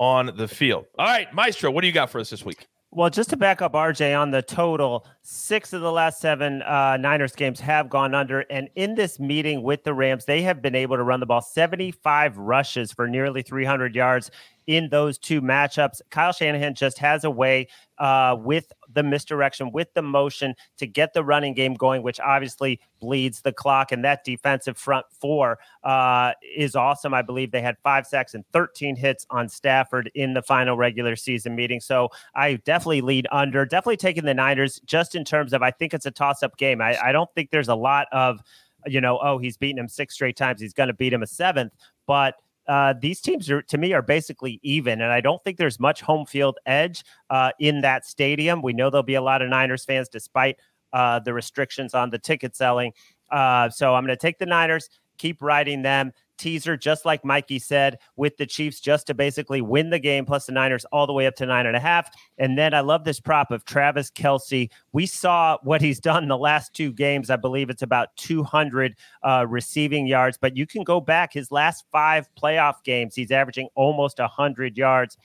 on 0.00 0.32
the 0.36 0.48
field. 0.48 0.86
All 0.98 1.06
right, 1.06 1.32
Maestro, 1.32 1.70
what 1.70 1.82
do 1.82 1.86
you 1.86 1.92
got 1.92 2.10
for 2.10 2.18
us 2.18 2.30
this 2.30 2.44
week? 2.44 2.66
Well, 2.90 3.10
just 3.10 3.30
to 3.30 3.36
back 3.36 3.60
up 3.60 3.72
RJ 3.72 4.16
on 4.16 4.30
the 4.30 4.40
total, 4.40 5.04
six 5.22 5.72
of 5.72 5.80
the 5.80 5.90
last 5.90 6.20
seven 6.20 6.62
uh, 6.62 6.96
Niners 6.96 7.34
games 7.34 7.58
have 7.58 7.90
gone 7.90 8.14
under. 8.14 8.40
And 8.42 8.68
in 8.76 8.94
this 8.94 9.18
meeting 9.18 9.64
with 9.64 9.82
the 9.82 9.92
Rams, 9.92 10.26
they 10.26 10.42
have 10.42 10.62
been 10.62 10.76
able 10.76 10.96
to 10.96 11.02
run 11.02 11.18
the 11.18 11.26
ball 11.26 11.42
75 11.42 12.38
rushes 12.38 12.92
for 12.92 13.08
nearly 13.08 13.42
300 13.42 13.96
yards 13.96 14.30
in 14.66 14.88
those 14.88 15.18
two 15.18 15.40
matchups. 15.40 16.00
Kyle 16.10 16.32
Shanahan 16.32 16.74
just 16.74 16.98
has 16.98 17.24
a 17.24 17.30
way 17.30 17.68
uh, 17.98 18.36
with 18.38 18.72
the 18.92 19.02
misdirection, 19.02 19.70
with 19.70 19.92
the 19.94 20.02
motion 20.02 20.54
to 20.78 20.86
get 20.86 21.12
the 21.12 21.22
running 21.22 21.54
game 21.54 21.74
going, 21.74 22.02
which 22.02 22.18
obviously 22.20 22.80
bleeds 23.00 23.42
the 23.42 23.52
clock. 23.52 23.92
And 23.92 24.04
that 24.04 24.24
defensive 24.24 24.76
front 24.76 25.06
four 25.10 25.58
uh, 25.82 26.32
is 26.56 26.74
awesome. 26.74 27.14
I 27.14 27.22
believe 27.22 27.50
they 27.50 27.60
had 27.60 27.76
five 27.82 28.06
sacks 28.06 28.34
and 28.34 28.44
13 28.52 28.96
hits 28.96 29.26
on 29.30 29.48
Stafford 29.48 30.10
in 30.14 30.34
the 30.34 30.42
final 30.42 30.76
regular 30.76 31.16
season 31.16 31.54
meeting. 31.54 31.80
So 31.80 32.08
I 32.34 32.54
definitely 32.64 33.02
lead 33.02 33.26
under, 33.30 33.64
definitely 33.64 33.98
taking 33.98 34.24
the 34.24 34.34
Niners 34.34 34.80
just 34.84 35.14
in 35.14 35.24
terms 35.24 35.52
of 35.52 35.62
I 35.62 35.70
think 35.70 35.94
it's 35.94 36.06
a 36.06 36.10
toss 36.10 36.42
up 36.42 36.56
game. 36.56 36.80
I, 36.80 36.98
I 37.02 37.12
don't 37.12 37.32
think 37.34 37.50
there's 37.50 37.68
a 37.68 37.74
lot 37.74 38.08
of, 38.12 38.40
you 38.86 39.00
know, 39.00 39.18
oh, 39.22 39.38
he's 39.38 39.56
beaten 39.56 39.78
him 39.78 39.88
six 39.88 40.14
straight 40.14 40.36
times. 40.36 40.60
He's 40.60 40.74
going 40.74 40.88
to 40.88 40.94
beat 40.94 41.12
him 41.12 41.22
a 41.22 41.26
seventh. 41.26 41.72
But 42.06 42.34
uh, 42.66 42.94
these 43.00 43.20
teams 43.20 43.50
are 43.50 43.62
to 43.62 43.78
me 43.78 43.92
are 43.92 44.02
basically 44.02 44.58
even, 44.62 45.00
and 45.00 45.12
I 45.12 45.20
don't 45.20 45.42
think 45.44 45.58
there's 45.58 45.78
much 45.78 46.00
home 46.00 46.26
field 46.26 46.58
edge 46.66 47.04
uh, 47.30 47.50
in 47.58 47.80
that 47.82 48.06
stadium. 48.06 48.62
We 48.62 48.72
know 48.72 48.90
there'll 48.90 49.02
be 49.02 49.14
a 49.14 49.22
lot 49.22 49.42
of 49.42 49.48
Niners 49.48 49.84
fans 49.84 50.08
despite 50.08 50.56
uh, 50.92 51.18
the 51.18 51.34
restrictions 51.34 51.94
on 51.94 52.10
the 52.10 52.18
ticket 52.18 52.56
selling. 52.56 52.92
Uh, 53.30 53.68
so 53.68 53.94
I'm 53.94 54.04
going 54.04 54.16
to 54.16 54.20
take 54.20 54.38
the 54.38 54.46
Niners, 54.46 54.88
keep 55.18 55.42
riding 55.42 55.82
them 55.82 56.12
teaser, 56.36 56.76
just 56.76 57.04
like 57.04 57.24
Mikey 57.24 57.58
said, 57.58 57.98
with 58.16 58.36
the 58.36 58.46
Chiefs 58.46 58.80
just 58.80 59.06
to 59.06 59.14
basically 59.14 59.60
win 59.60 59.90
the 59.90 59.98
game, 59.98 60.24
plus 60.24 60.46
the 60.46 60.52
Niners 60.52 60.84
all 60.86 61.06
the 61.06 61.12
way 61.12 61.26
up 61.26 61.34
to 61.36 61.46
nine 61.46 61.66
and 61.66 61.76
a 61.76 61.80
half. 61.80 62.10
And 62.38 62.58
then 62.58 62.74
I 62.74 62.80
love 62.80 63.04
this 63.04 63.20
prop 63.20 63.50
of 63.50 63.64
Travis 63.64 64.10
Kelce. 64.10 64.70
We 64.92 65.06
saw 65.06 65.58
what 65.62 65.80
he's 65.80 66.00
done 66.00 66.28
the 66.28 66.38
last 66.38 66.74
two 66.74 66.92
games. 66.92 67.30
I 67.30 67.36
believe 67.36 67.70
it's 67.70 67.82
about 67.82 68.14
200 68.16 68.96
uh, 69.22 69.46
receiving 69.48 70.06
yards, 70.06 70.38
but 70.40 70.56
you 70.56 70.66
can 70.66 70.84
go 70.84 71.00
back 71.00 71.32
his 71.32 71.50
last 71.50 71.84
five 71.92 72.28
playoff 72.40 72.82
games. 72.84 73.14
He's 73.14 73.30
averaging 73.30 73.68
almost 73.74 74.18
100 74.18 74.76
yards. 74.76 75.16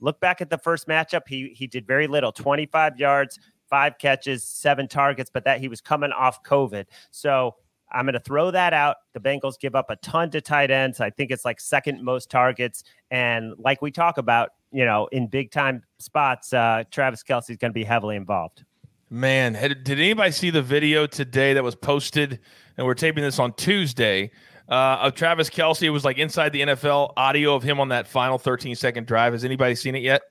Look 0.00 0.20
back 0.20 0.40
at 0.40 0.50
the 0.50 0.58
first 0.58 0.88
matchup. 0.88 1.22
He 1.26 1.54
he 1.54 1.66
did 1.66 1.86
very 1.86 2.06
little, 2.06 2.30
25 2.30 2.98
yards, 2.98 3.38
five 3.68 3.98
catches, 3.98 4.44
seven 4.44 4.88
targets, 4.88 5.30
but 5.32 5.44
that 5.44 5.60
he 5.60 5.68
was 5.68 5.80
coming 5.80 6.12
off 6.12 6.42
COVID. 6.42 6.86
So 7.10 7.56
I'm 7.92 8.04
going 8.04 8.14
to 8.14 8.20
throw 8.20 8.50
that 8.50 8.72
out. 8.72 8.96
The 9.14 9.20
Bengals 9.20 9.58
give 9.58 9.74
up 9.74 9.90
a 9.90 9.96
ton 9.96 10.30
to 10.30 10.40
tight 10.40 10.70
ends. 10.70 11.00
I 11.00 11.10
think 11.10 11.30
it's 11.30 11.44
like 11.44 11.60
second 11.60 12.02
most 12.02 12.30
targets. 12.30 12.82
And 13.10 13.54
like 13.58 13.82
we 13.82 13.90
talk 13.90 14.18
about, 14.18 14.50
you 14.72 14.84
know, 14.84 15.08
in 15.12 15.28
big 15.28 15.50
time 15.50 15.82
spots, 15.98 16.52
uh, 16.52 16.84
Travis 16.90 17.20
is 17.20 17.56
going 17.56 17.56
to 17.56 17.70
be 17.72 17.84
heavily 17.84 18.16
involved. 18.16 18.64
Man, 19.08 19.52
did 19.52 19.88
anybody 20.00 20.32
see 20.32 20.50
the 20.50 20.62
video 20.62 21.06
today 21.06 21.54
that 21.54 21.62
was 21.62 21.76
posted? 21.76 22.40
And 22.76 22.86
we're 22.86 22.94
taping 22.94 23.22
this 23.22 23.38
on 23.38 23.52
Tuesday 23.52 24.32
uh, 24.68 24.98
of 25.00 25.14
Travis 25.14 25.48
Kelce. 25.48 25.82
It 25.82 25.90
was 25.90 26.04
like 26.04 26.18
inside 26.18 26.52
the 26.52 26.62
NFL 26.62 27.12
audio 27.16 27.54
of 27.54 27.62
him 27.62 27.78
on 27.78 27.88
that 27.90 28.08
final 28.08 28.36
13 28.36 28.74
second 28.74 29.06
drive. 29.06 29.32
Has 29.32 29.44
anybody 29.44 29.76
seen 29.76 29.94
it 29.94 30.02
yet? 30.02 30.22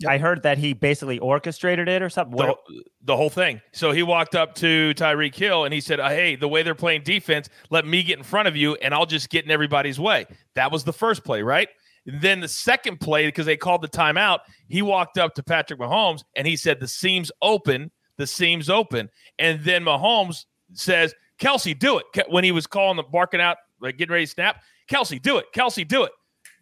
Yep. 0.00 0.10
I 0.10 0.18
heard 0.18 0.42
that 0.42 0.58
he 0.58 0.72
basically 0.72 1.18
orchestrated 1.18 1.88
it 1.88 2.02
or 2.02 2.10
something. 2.10 2.36
The, 2.36 2.54
the, 3.02 3.16
whole 3.16 3.30
thing. 3.30 3.60
So 3.72 3.92
he 3.92 4.02
walked 4.02 4.34
up 4.34 4.54
to 4.56 4.92
Tyreek 4.96 5.34
Hill 5.34 5.64
and 5.64 5.72
he 5.72 5.80
said, 5.80 6.00
uh, 6.00 6.08
"Hey, 6.08 6.36
the 6.36 6.48
way 6.48 6.62
they're 6.62 6.74
playing 6.74 7.02
defense, 7.02 7.48
let 7.70 7.86
me 7.86 8.02
get 8.02 8.18
in 8.18 8.24
front 8.24 8.48
of 8.48 8.56
you, 8.56 8.74
and 8.76 8.92
I'll 8.94 9.06
just 9.06 9.30
get 9.30 9.44
in 9.44 9.50
everybody's 9.50 10.00
way." 10.00 10.26
That 10.54 10.72
was 10.72 10.84
the 10.84 10.92
first 10.92 11.24
play, 11.24 11.42
right? 11.42 11.68
then 12.06 12.40
the 12.40 12.48
second 12.48 13.00
play, 13.00 13.26
because 13.26 13.46
they 13.46 13.56
called 13.56 13.82
the 13.82 13.88
timeout, 13.88 14.40
he 14.68 14.82
walked 14.82 15.16
up 15.18 15.34
to 15.34 15.42
Patrick 15.42 15.80
Mahomes 15.80 16.22
and 16.36 16.46
he 16.46 16.56
said, 16.56 16.80
"The 16.80 16.88
seam's 16.88 17.32
open. 17.40 17.90
The 18.18 18.26
seam's 18.26 18.68
open." 18.68 19.08
And 19.38 19.62
then 19.64 19.84
Mahomes 19.84 20.44
says, 20.74 21.14
Kelce, 21.38 21.78
do 21.78 21.98
it." 21.98 22.04
When 22.28 22.44
he 22.44 22.52
was 22.52 22.66
calling 22.66 22.96
the 22.96 23.02
barking 23.02 23.40
out, 23.40 23.56
like 23.80 23.96
getting 23.96 24.12
ready 24.12 24.26
to 24.26 24.30
snap, 24.30 24.62
Kelce, 24.90 25.20
do 25.20 25.38
it. 25.38 25.46
Kelce, 25.54 25.86
do 25.86 26.04
it. 26.04 26.12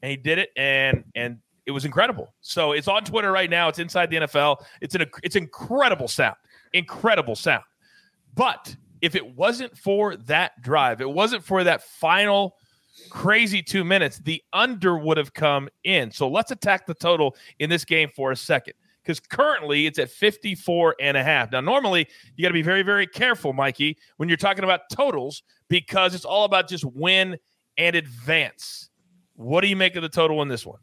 And 0.00 0.10
he 0.10 0.16
did 0.16 0.38
it, 0.38 0.50
and 0.56 1.04
and 1.14 1.38
it 1.66 1.70
was 1.70 1.84
incredible. 1.84 2.34
So 2.40 2.72
it's 2.72 2.88
on 2.88 3.04
Twitter 3.04 3.30
right 3.30 3.50
now. 3.50 3.68
It's 3.68 3.78
inside 3.78 4.10
the 4.10 4.16
NFL. 4.16 4.64
It's 4.80 4.94
an 4.94 5.06
it's 5.22 5.36
incredible 5.36 6.08
sound, 6.08 6.36
incredible 6.72 7.36
sound. 7.36 7.64
But 8.34 8.74
if 9.00 9.14
it 9.14 9.36
wasn't 9.36 9.76
for 9.76 10.16
that 10.16 10.60
drive, 10.62 11.00
it 11.00 11.10
wasn't 11.10 11.44
for 11.44 11.64
that 11.64 11.82
final 11.82 12.56
crazy 13.10 13.62
two 13.62 13.84
minutes, 13.84 14.18
the 14.18 14.42
under 14.52 14.96
would 14.96 15.16
have 15.16 15.32
come 15.34 15.68
in. 15.84 16.10
So 16.10 16.28
let's 16.28 16.50
attack 16.50 16.86
the 16.86 16.94
total 16.94 17.36
in 17.58 17.70
this 17.70 17.84
game 17.84 18.10
for 18.14 18.32
a 18.32 18.36
second. 18.36 18.74
Because 19.02 19.18
currently 19.18 19.86
it's 19.86 19.98
at 19.98 20.10
54 20.10 20.94
and 21.00 21.16
a 21.16 21.24
half. 21.24 21.50
Now, 21.50 21.60
normally 21.60 22.06
you 22.36 22.42
got 22.42 22.50
to 22.50 22.54
be 22.54 22.62
very, 22.62 22.82
very 22.82 23.06
careful, 23.06 23.52
Mikey, 23.52 23.98
when 24.16 24.28
you're 24.28 24.36
talking 24.38 24.62
about 24.62 24.82
totals, 24.92 25.42
because 25.68 26.14
it's 26.14 26.24
all 26.24 26.44
about 26.44 26.68
just 26.68 26.84
win 26.84 27.36
and 27.76 27.96
advance. 27.96 28.90
What 29.34 29.62
do 29.62 29.66
you 29.66 29.74
make 29.74 29.96
of 29.96 30.02
the 30.02 30.08
total 30.08 30.40
in 30.42 30.48
this 30.48 30.64
one? 30.64 30.78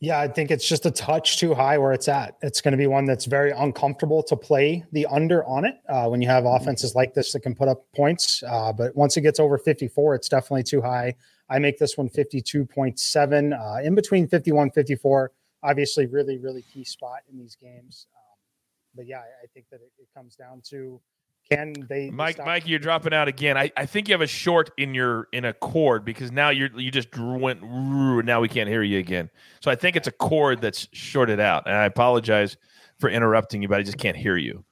Yeah, 0.00 0.20
I 0.20 0.28
think 0.28 0.50
it's 0.50 0.68
just 0.68 0.86
a 0.86 0.90
touch 0.90 1.38
too 1.38 1.54
high 1.54 1.78
where 1.78 1.92
it's 1.92 2.08
at. 2.08 2.36
It's 2.42 2.60
going 2.60 2.72
to 2.72 2.78
be 2.78 2.86
one 2.86 3.04
that's 3.04 3.24
very 3.24 3.50
uncomfortable 3.50 4.22
to 4.24 4.36
play 4.36 4.84
the 4.92 5.06
under 5.06 5.44
on 5.44 5.64
it 5.64 5.76
uh, 5.88 6.08
when 6.08 6.20
you 6.22 6.28
have 6.28 6.44
mm-hmm. 6.44 6.62
offenses 6.62 6.94
like 6.94 7.14
this 7.14 7.32
that 7.32 7.40
can 7.40 7.54
put 7.54 7.68
up 7.68 7.84
points. 7.94 8.42
Uh, 8.46 8.72
but 8.72 8.94
once 8.96 9.16
it 9.16 9.22
gets 9.22 9.40
over 9.40 9.58
54, 9.58 10.14
it's 10.14 10.28
definitely 10.28 10.62
too 10.62 10.82
high. 10.82 11.14
I 11.48 11.58
make 11.58 11.78
this 11.78 11.98
one 11.98 12.08
52.7, 12.08 13.78
uh, 13.78 13.82
in 13.82 13.94
between 13.94 14.26
51, 14.28 14.70
54. 14.70 15.32
Obviously, 15.62 16.06
really, 16.06 16.38
really 16.38 16.62
key 16.72 16.84
spot 16.84 17.20
in 17.30 17.38
these 17.38 17.56
games. 17.56 18.06
Um, 18.14 18.38
but 18.94 19.06
yeah, 19.06 19.18
I, 19.18 19.44
I 19.44 19.46
think 19.52 19.66
that 19.70 19.80
it, 19.80 19.92
it 19.98 20.08
comes 20.14 20.36
down 20.36 20.62
to 20.70 21.00
Can 21.50 21.74
they, 21.88 22.10
Mike, 22.10 22.36
stop- 22.36 22.46
Mike, 22.46 22.66
you're 22.66 22.78
dropping 22.78 23.12
out 23.12 23.28
again. 23.28 23.58
I, 23.58 23.70
I 23.76 23.86
think 23.86 24.08
you 24.08 24.14
have 24.14 24.22
a 24.22 24.26
short 24.26 24.70
in 24.78 24.94
your 24.94 25.28
in 25.32 25.44
a 25.44 25.52
cord 25.52 26.04
because 26.04 26.32
now 26.32 26.48
you're 26.48 26.70
you 26.78 26.90
just 26.90 27.08
went 27.16 27.62
now 27.62 28.40
we 28.40 28.48
can't 28.48 28.68
hear 28.68 28.82
you 28.82 28.98
again. 28.98 29.28
So 29.60 29.70
I 29.70 29.74
think 29.74 29.96
it's 29.96 30.08
a 30.08 30.12
cord 30.12 30.60
that's 30.60 30.88
shorted 30.92 31.40
out, 31.40 31.66
and 31.66 31.76
I 31.76 31.84
apologize 31.84 32.56
for 32.98 33.10
interrupting 33.10 33.60
you, 33.60 33.68
but 33.68 33.78
I 33.78 33.82
just 33.82 33.98
can't 33.98 34.16
hear 34.16 34.36
you. 34.36 34.64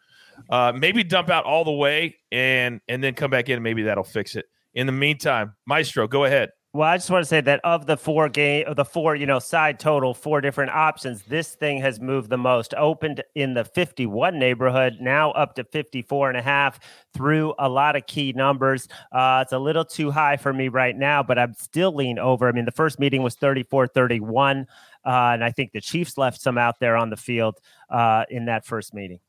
Uh, 0.49 0.73
maybe 0.75 1.05
dump 1.05 1.29
out 1.29 1.45
all 1.45 1.65
the 1.65 1.73
way 1.73 2.17
and 2.31 2.81
and 2.89 3.05
then 3.05 3.15
come 3.15 3.31
back 3.31 3.49
in. 3.49 3.63
Maybe 3.63 3.83
that'll 3.83 4.03
fix 4.05 4.35
it. 4.35 4.47
In 4.75 4.87
the 4.87 4.93
meantime, 4.93 5.55
Maestro, 5.67 6.09
go 6.09 6.25
ahead. 6.25 6.51
Well, 6.75 6.89
I 6.89 6.97
just 6.97 7.11
want 7.11 7.23
to 7.23 7.29
say 7.29 7.43
that 7.43 7.61
of 7.65 7.85
the 7.85 7.99
four 7.99 8.31
game, 8.31 8.67
of 8.67 8.77
the 8.77 8.85
four, 8.87 9.15
you 9.15 9.27
know, 9.27 9.39
side 9.39 9.79
total, 9.79 10.15
four 10.15 10.41
different 10.41 10.71
options, 10.71 11.23
this 11.25 11.55
thing 11.55 11.79
has 11.83 12.01
moved 12.01 12.31
the 12.31 12.39
most. 12.39 12.73
Opened 12.79 13.23
in 13.35 13.53
the 13.53 13.63
51 13.63 14.39
neighborhood, 14.39 14.97
now 14.99 15.33
up 15.33 15.55
to 15.57 15.65
54 15.65 16.31
and 16.31 16.39
a 16.39 16.43
half 16.43 16.81
through 17.13 17.53
a 17.59 17.69
lot 17.69 17.95
of 17.95 18.07
key 18.07 18.33
numbers. 18.33 18.89
Uh, 19.13 19.41
it's 19.43 19.53
a 19.53 19.59
little 19.59 19.85
too 19.85 20.11
high 20.11 20.39
for 20.39 20.51
me 20.55 20.69
right 20.69 20.97
now, 20.97 21.23
but 21.23 21.39
I'm 21.39 21.53
still 21.53 21.95
lean 21.95 22.19
over. 22.19 22.49
I 22.49 22.53
mean, 22.53 22.65
the 22.65 22.73
first 22.73 22.99
meeting 22.99 23.23
was 23.23 23.35
34 23.35 23.89
31. 23.89 24.67
Uh, 25.05 25.11
and 25.11 25.45
I 25.45 25.51
think 25.51 25.73
the 25.73 25.81
Chiefs 25.83 26.17
left 26.17 26.41
some 26.41 26.57
out 26.57 26.81
there 26.81 26.97
on 26.97 27.11
the 27.11 27.19
field 27.19 27.61
uh, 27.91 28.25
in 28.31 28.47
that 28.47 28.65
first 28.65 28.95
meeting. 28.95 29.21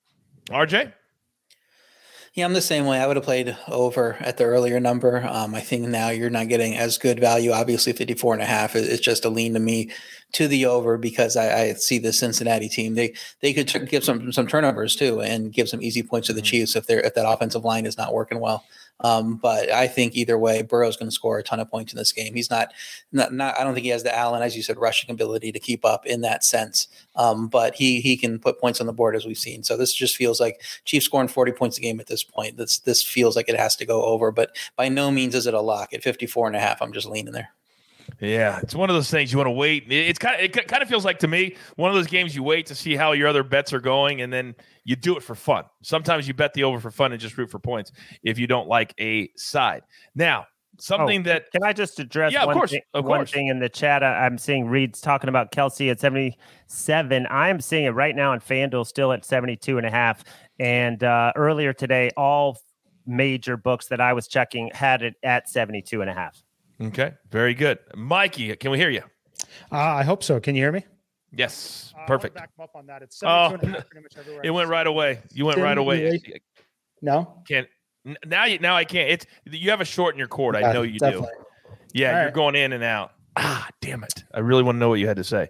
RJ? 0.50 0.94
Yeah, 2.36 2.46
I'm 2.46 2.54
the 2.54 2.62
same 2.62 2.88
way. 2.88 3.00
I 3.00 3.06
would 3.06 3.16
have 3.16 3.26
played 3.26 3.56
over 3.68 4.18
at 4.20 4.38
the 4.38 4.46
earlier 4.46 4.80
number. 4.80 5.24
Um, 5.24 5.54
I 5.54 5.60
think 5.60 5.88
now 5.88 6.10
you're 6.10 6.32
not 6.32 6.48
getting 6.48 6.76
as 6.76 6.98
good 6.98 7.20
value. 7.20 7.52
Obviously, 7.52 7.94
54 7.94 8.34
and 8.34 8.42
a 8.42 8.46
half 8.46 8.76
is 8.76 9.00
just 9.00 9.24
a 9.24 9.30
lean 9.30 9.54
to 9.54 9.60
me 9.60 9.92
to 10.32 10.48
the 10.48 10.66
over 10.66 10.98
because 10.98 11.38
I, 11.38 11.62
I 11.62 11.74
see 11.74 12.00
the 12.00 12.12
Cincinnati 12.12 12.70
team. 12.70 12.96
They 12.96 13.14
they 13.42 13.54
could 13.54 13.68
t- 13.68 13.86
give 13.86 14.04
some 14.04 14.32
some 14.32 14.48
turnovers 14.48 14.96
too 14.96 15.22
and 15.22 15.54
give 15.54 15.70
some 15.70 15.84
easy 15.84 16.02
points 16.02 16.26
to 16.26 16.34
the 16.34 16.42
Chiefs 16.42 16.76
if 16.76 16.88
they're 16.88 17.02
if 17.02 17.14
that 17.14 17.30
offensive 17.30 17.66
line 17.66 17.86
is 17.86 18.00
not 18.00 18.16
working 18.16 18.40
well. 18.40 18.66
Um, 19.00 19.36
but 19.36 19.70
I 19.70 19.88
think 19.88 20.16
either 20.16 20.38
way, 20.38 20.62
Burrow's 20.62 20.98
going 20.98 21.10
to 21.10 21.16
score 21.16 21.38
a 21.38 21.44
ton 21.44 21.60
of 21.60 21.70
points 21.70 21.92
in 21.94 21.98
this 21.98 22.12
game. 22.12 22.34
He's 22.34 22.50
not, 22.50 22.74
not, 23.12 23.34
not, 23.34 23.60
I 23.60 23.64
don't 23.64 23.74
think 23.74 23.84
he 23.84 23.90
has 23.90 24.04
the 24.04 24.16
Allen, 24.16 24.42
as 24.42 24.56
you 24.56 24.64
said, 24.64 24.78
rushing 24.78 25.12
ability 25.12 25.52
to 25.52 25.60
keep 25.60 25.84
up 25.84 26.06
in 26.06 26.22
that 26.22 26.44
sense. 26.44 26.88
Um, 27.16 27.48
but 27.48 27.76
he 27.76 28.02
he 28.02 28.16
can 28.16 28.40
put 28.40 28.60
points 28.60 28.80
on 28.80 28.88
the 28.88 28.94
board 28.94 29.16
as 29.16 29.26
we've 29.26 29.38
seen. 29.38 29.64
So 29.64 29.76
this 29.76 29.94
just 29.94 30.16
feels 30.16 30.40
like 30.40 30.62
Chiefs 30.86 31.06
scoring 31.06 31.28
40 31.28 31.52
points 31.52 31.78
a 31.78 31.82
game 31.82 32.00
at 32.00 32.08
this 32.08 32.24
point. 32.24 32.58
This 32.58 32.80
this 32.80 33.04
feels 33.04 33.36
like 33.36 33.50
it 33.50 33.60
has 33.60 33.76
to 33.78 33.86
go 33.86 34.04
over, 34.04 34.32
but 34.32 34.56
by 34.76 34.90
no 34.90 35.12
means 35.12 35.36
is 35.36 35.48
it 35.48 35.54
a 35.54 35.62
lock. 35.62 35.94
At 35.94 36.04
54 36.04 36.48
and 36.48 36.56
a 36.56 36.60
half, 36.60 36.82
I'm 36.82 36.94
just 36.94 37.08
leaning 37.08 37.34
there. 37.34 37.50
Yeah, 38.24 38.60
it's 38.64 38.74
one 38.74 38.90
of 38.90 38.96
those 38.96 39.10
things 39.12 39.32
you 39.32 39.38
want 39.38 39.48
to 39.48 39.52
wait. 39.52 39.92
It's 39.92 40.18
kind 40.18 40.36
of 40.36 40.42
it 40.42 40.68
kind 40.68 40.82
of 40.82 40.88
feels 40.88 41.04
like 41.04 41.20
to 41.20 41.28
me 41.28 41.58
one 41.76 41.92
of 41.92 41.96
those 41.96 42.08
games 42.08 42.34
you 42.34 42.42
wait 42.42 42.66
to 42.68 42.76
see 42.76 42.96
how 42.96 43.12
your 43.12 43.28
other 43.28 43.44
bets 43.44 43.74
are 43.74 43.82
going, 43.82 44.22
and 44.22 44.32
then 44.32 44.56
you 44.86 44.96
do 44.96 45.18
it 45.18 45.24
for 45.24 45.36
fun. 45.36 45.66
Sometimes 45.82 46.28
you 46.28 46.34
bet 46.34 46.54
the 46.54 46.64
over 46.64 46.80
for 46.80 46.90
fun 46.90 47.12
and 47.12 47.20
just 47.20 47.38
root 47.38 47.50
for 47.50 47.60
points 47.60 47.92
if 48.24 48.40
you 48.40 48.48
don't 48.48 48.68
like 48.70 48.94
a 49.00 49.30
side. 49.36 49.84
Now, 50.16 50.46
something 50.80 51.22
Oh, 51.22 51.24
that 51.24 51.52
Can 51.52 51.64
I 51.64 51.74
just 51.74 52.00
address 52.00 52.32
Yeah, 52.34 52.42
of 52.44 52.48
one, 52.48 52.56
course, 52.56 52.72
thing, 52.72 52.82
of 52.94 53.06
one 53.06 53.26
thing 53.26 53.48
in 53.48 53.60
the 53.60 53.70
chat? 53.70 54.04
I'm 54.04 54.38
seeing 54.38 54.68
Reed's 54.68 55.02
talking 55.02 55.28
about 55.30 55.52
Kelce 55.52 55.92
at 55.92 56.00
77. 56.00 57.28
I'm 57.30 57.62
seeing 57.62 57.86
it 57.86 57.90
right 57.92 58.16
now 58.16 58.32
on 58.32 58.40
FanDuel 58.40 58.86
still 58.88 59.12
at 59.12 59.26
72 59.26 59.78
and 59.78 59.86
a 59.86 59.92
half. 59.92 60.24
And 60.60 61.04
uh, 61.04 61.34
earlier 61.36 61.74
today, 61.74 62.10
all 62.18 62.58
major 63.06 63.58
books 63.58 63.88
that 63.88 64.00
I 64.02 64.14
was 64.14 64.28
checking 64.28 64.72
had 64.74 65.02
it 65.02 65.16
at 65.24 65.50
72 65.50 66.02
and 66.02 66.10
a 66.10 66.14
half. 66.14 66.43
Okay, 66.82 67.14
very 67.32 67.54
good, 67.54 67.80
Mikey. 67.96 68.56
Can 68.56 68.72
we 68.72 68.78
hear 68.78 68.90
you? 68.90 69.04
Uh, 69.72 69.78
I 69.78 70.04
hope 70.04 70.24
so. 70.24 70.40
Can 70.40 70.56
you 70.56 70.64
hear 70.64 70.72
me? 70.72 70.86
Yes, 71.32 71.94
Uh, 71.96 72.02
I'll 72.02 72.08
perfect. 72.08 72.38
up 72.38 72.72
on 72.76 72.86
that. 72.88 73.02
It's 73.02 73.22
Oh, 73.24 73.54
and 73.54 73.64
a 73.64 73.68
half 73.68 73.90
pretty 73.90 74.04
much 74.04 74.18
everywhere. 74.18 74.42
It 74.46 74.52
went 74.52 74.70
right 74.70 74.86
away. 74.86 75.22
You 75.34 75.46
went 75.46 75.56
Didn't 75.56 75.66
right 75.66 75.78
away. 75.78 76.20
No. 77.02 77.42
Can't 77.48 77.68
now. 78.26 78.46
You 78.46 78.60
now 78.60 78.76
I 78.76 78.84
can't. 78.86 79.10
It's 79.10 79.26
you 79.46 79.70
have 79.72 79.82
a 79.82 79.86
short 79.86 80.14
in 80.16 80.20
your 80.20 80.28
cord. 80.28 80.56
I 80.56 80.74
know 80.74 80.82
you 80.84 81.00
definitely. 81.00 81.30
do. 81.38 81.44
Yeah, 81.94 82.08
All 82.10 82.14
you're 82.16 82.26
right. 82.26 82.34
going 82.34 82.56
in 82.56 82.74
and 82.74 82.84
out. 82.84 83.12
Ah, 83.36 83.68
damn 83.82 84.04
it! 84.04 84.24
I 84.34 84.40
really 84.40 84.64
want 84.64 84.76
to 84.76 84.80
know 84.80 84.90
what 84.90 85.00
you 85.00 85.08
had 85.08 85.18
to 85.18 85.24
say. 85.24 85.50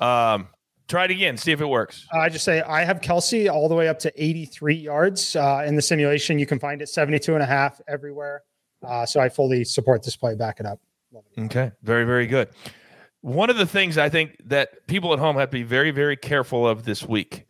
Um, 0.00 0.48
try 0.88 1.04
it 1.04 1.10
again. 1.12 1.36
See 1.36 1.52
if 1.52 1.60
it 1.60 1.66
works. 1.66 2.06
Uh, 2.12 2.18
I 2.18 2.28
just 2.28 2.44
say 2.44 2.60
I 2.62 2.84
have 2.84 3.00
Kelce 3.00 3.48
all 3.52 3.68
the 3.68 3.74
way 3.76 3.88
up 3.88 3.98
to 4.00 4.12
83 4.22 4.74
yards 4.74 5.36
uh, 5.36 5.62
in 5.66 5.76
the 5.76 5.82
simulation. 5.82 6.38
You 6.38 6.46
can 6.46 6.58
find 6.58 6.82
it 6.82 6.88
72 6.88 7.32
and 7.34 7.42
a 7.42 7.46
half 7.46 7.80
everywhere. 7.86 8.42
Uh, 8.82 9.06
so 9.06 9.20
I 9.20 9.28
fully 9.28 9.64
support 9.64 10.02
this 10.02 10.16
play. 10.16 10.34
Back 10.34 10.60
it 10.60 10.66
up. 10.66 10.80
Okay, 11.38 11.70
very 11.82 12.04
very 12.04 12.26
good. 12.26 12.48
One 13.20 13.50
of 13.50 13.56
the 13.56 13.66
things 13.66 13.98
I 13.98 14.08
think 14.08 14.36
that 14.46 14.86
people 14.88 15.12
at 15.12 15.18
home 15.18 15.36
have 15.36 15.50
to 15.50 15.52
be 15.52 15.62
very 15.62 15.90
very 15.90 16.16
careful 16.16 16.66
of 16.66 16.84
this 16.84 17.04
week. 17.04 17.46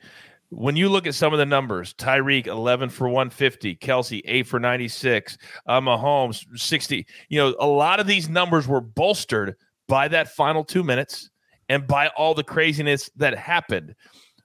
When 0.51 0.77
you 0.77 0.91
look 0.91 1.07
at 1.07 1.15
some 1.15 1.33
of 1.33 1.39
the 1.39 1.47
numbers, 1.47 1.95
Tyreek 1.95 2.47
11 2.47 2.91
for 2.91 3.09
150, 3.09 3.77
Kelce 3.77 4.21
8 4.27 4.47
for 4.47 4.61
96, 4.61 5.39
uh, 5.67 5.81
Mahomes 5.81 6.45
60. 6.55 7.07
You 7.31 7.39
know, 7.39 7.55
a 7.59 7.67
lot 7.67 8.01
of 8.01 8.07
these 8.07 8.29
numbers 8.29 8.69
were 8.69 8.83
bolstered 8.83 9.57
by 9.89 10.09
that 10.09 10.29
final 10.29 10.63
two 10.63 10.85
minutes 10.85 11.31
and 11.71 11.87
by 11.87 12.09
all 12.09 12.35
the 12.35 12.45
craziness 12.45 13.09
that 13.17 13.39
happened. 13.39 13.95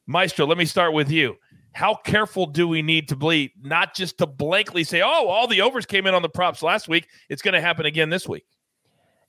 Maestro, 0.06 0.46
let 0.46 0.58
me 0.58 0.64
start 0.64 0.94
with 0.94 1.12
you. 1.12 1.36
How 1.78 1.94
careful 1.94 2.48
do 2.48 2.68
we 2.68 2.82
need 2.82 3.08
to 3.10 3.16
be, 3.16 3.54
not 3.62 3.94
just 3.94 4.18
to 4.18 4.26
blankly 4.26 4.84
say, 4.84 5.04
oh, 5.04 5.28
all 5.28 5.46
the 5.46 5.62
overs 5.62 5.86
came 5.86 6.08
in 6.08 6.16
on 6.16 6.24
the 6.24 6.28
props 6.28 6.64
last 6.64 6.88
week. 6.88 7.08
It's 7.30 7.44
going 7.44 7.54
to 7.54 7.62
happen 7.62 7.86
again 7.86 8.10
this 8.10 8.28
week. 8.28 8.46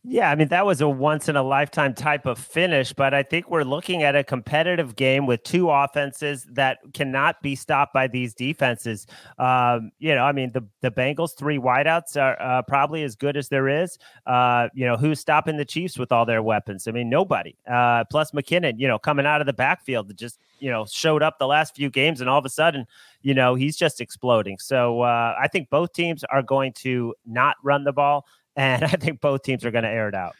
Yeah, 0.04 0.30
I 0.30 0.36
mean, 0.36 0.48
that 0.48 0.64
was 0.64 0.80
a 0.80 0.88
once 0.88 1.28
in 1.28 1.34
a 1.34 1.42
lifetime 1.42 1.92
type 1.92 2.24
of 2.24 2.38
finish, 2.38 2.92
but 2.92 3.12
I 3.12 3.24
think 3.24 3.50
we're 3.50 3.64
looking 3.64 4.04
at 4.04 4.14
a 4.14 4.22
competitive 4.22 4.94
game 4.94 5.26
with 5.26 5.42
two 5.42 5.68
offenses 5.68 6.46
that 6.52 6.78
cannot 6.94 7.42
be 7.42 7.56
stopped 7.56 7.92
by 7.92 8.06
these 8.06 8.32
defenses. 8.32 9.06
Um, 9.38 9.90
you 9.98 10.14
know, 10.14 10.22
I 10.22 10.30
mean, 10.30 10.52
the, 10.52 10.64
the 10.82 10.92
Bengals' 10.92 11.36
three 11.36 11.58
wideouts 11.58 12.16
are 12.16 12.40
uh, 12.40 12.62
probably 12.62 13.02
as 13.02 13.16
good 13.16 13.36
as 13.36 13.48
there 13.48 13.68
is. 13.68 13.98
Uh, 14.24 14.68
you 14.72 14.86
know, 14.86 14.96
who's 14.96 15.18
stopping 15.18 15.56
the 15.56 15.64
Chiefs 15.64 15.98
with 15.98 16.12
all 16.12 16.24
their 16.24 16.44
weapons? 16.44 16.86
I 16.86 16.92
mean, 16.92 17.10
nobody. 17.10 17.56
Uh, 17.68 18.04
plus, 18.04 18.30
McKinnon, 18.30 18.74
you 18.78 18.86
know, 18.86 19.00
coming 19.00 19.26
out 19.26 19.40
of 19.40 19.46
the 19.48 19.52
backfield, 19.52 20.16
just, 20.16 20.38
you 20.60 20.70
know, 20.70 20.86
showed 20.86 21.24
up 21.24 21.38
the 21.38 21.46
last 21.48 21.74
few 21.74 21.90
games, 21.90 22.20
and 22.20 22.30
all 22.30 22.38
of 22.38 22.46
a 22.46 22.50
sudden, 22.50 22.86
you 23.22 23.34
know, 23.34 23.56
he's 23.56 23.76
just 23.76 24.00
exploding. 24.00 24.58
So 24.58 25.00
uh, 25.00 25.34
I 25.38 25.48
think 25.48 25.70
both 25.70 25.92
teams 25.92 26.22
are 26.24 26.42
going 26.42 26.72
to 26.74 27.14
not 27.26 27.56
run 27.64 27.82
the 27.82 27.92
ball 27.92 28.26
and 28.58 28.84
I 28.84 28.88
think 28.88 29.22
both 29.22 29.42
teams 29.42 29.64
are 29.64 29.70
going 29.70 29.84
to 29.84 29.90
air 29.90 30.08
it 30.08 30.14
out. 30.14 30.36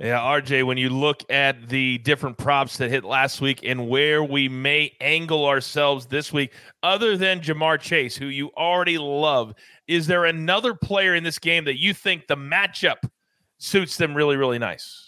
Yeah, 0.00 0.20
RJ, 0.20 0.64
when 0.64 0.78
you 0.78 0.90
look 0.90 1.24
at 1.28 1.68
the 1.68 1.98
different 1.98 2.38
props 2.38 2.76
that 2.76 2.88
hit 2.88 3.02
last 3.02 3.40
week 3.40 3.60
and 3.64 3.88
where 3.88 4.22
we 4.22 4.48
may 4.48 4.92
angle 5.00 5.44
ourselves 5.44 6.06
this 6.06 6.32
week, 6.32 6.52
other 6.84 7.16
than 7.16 7.40
Ja'Marr 7.40 7.80
Chase, 7.80 8.16
who 8.16 8.26
you 8.26 8.50
already 8.56 8.96
love, 8.96 9.54
is 9.88 10.06
there 10.06 10.24
another 10.24 10.72
player 10.72 11.16
in 11.16 11.24
this 11.24 11.40
game 11.40 11.64
that 11.64 11.80
you 11.80 11.92
think 11.92 12.28
the 12.28 12.36
matchup 12.36 13.10
suits 13.58 13.96
them 13.96 14.14
really, 14.14 14.36
really 14.36 14.60
nice? 14.60 15.07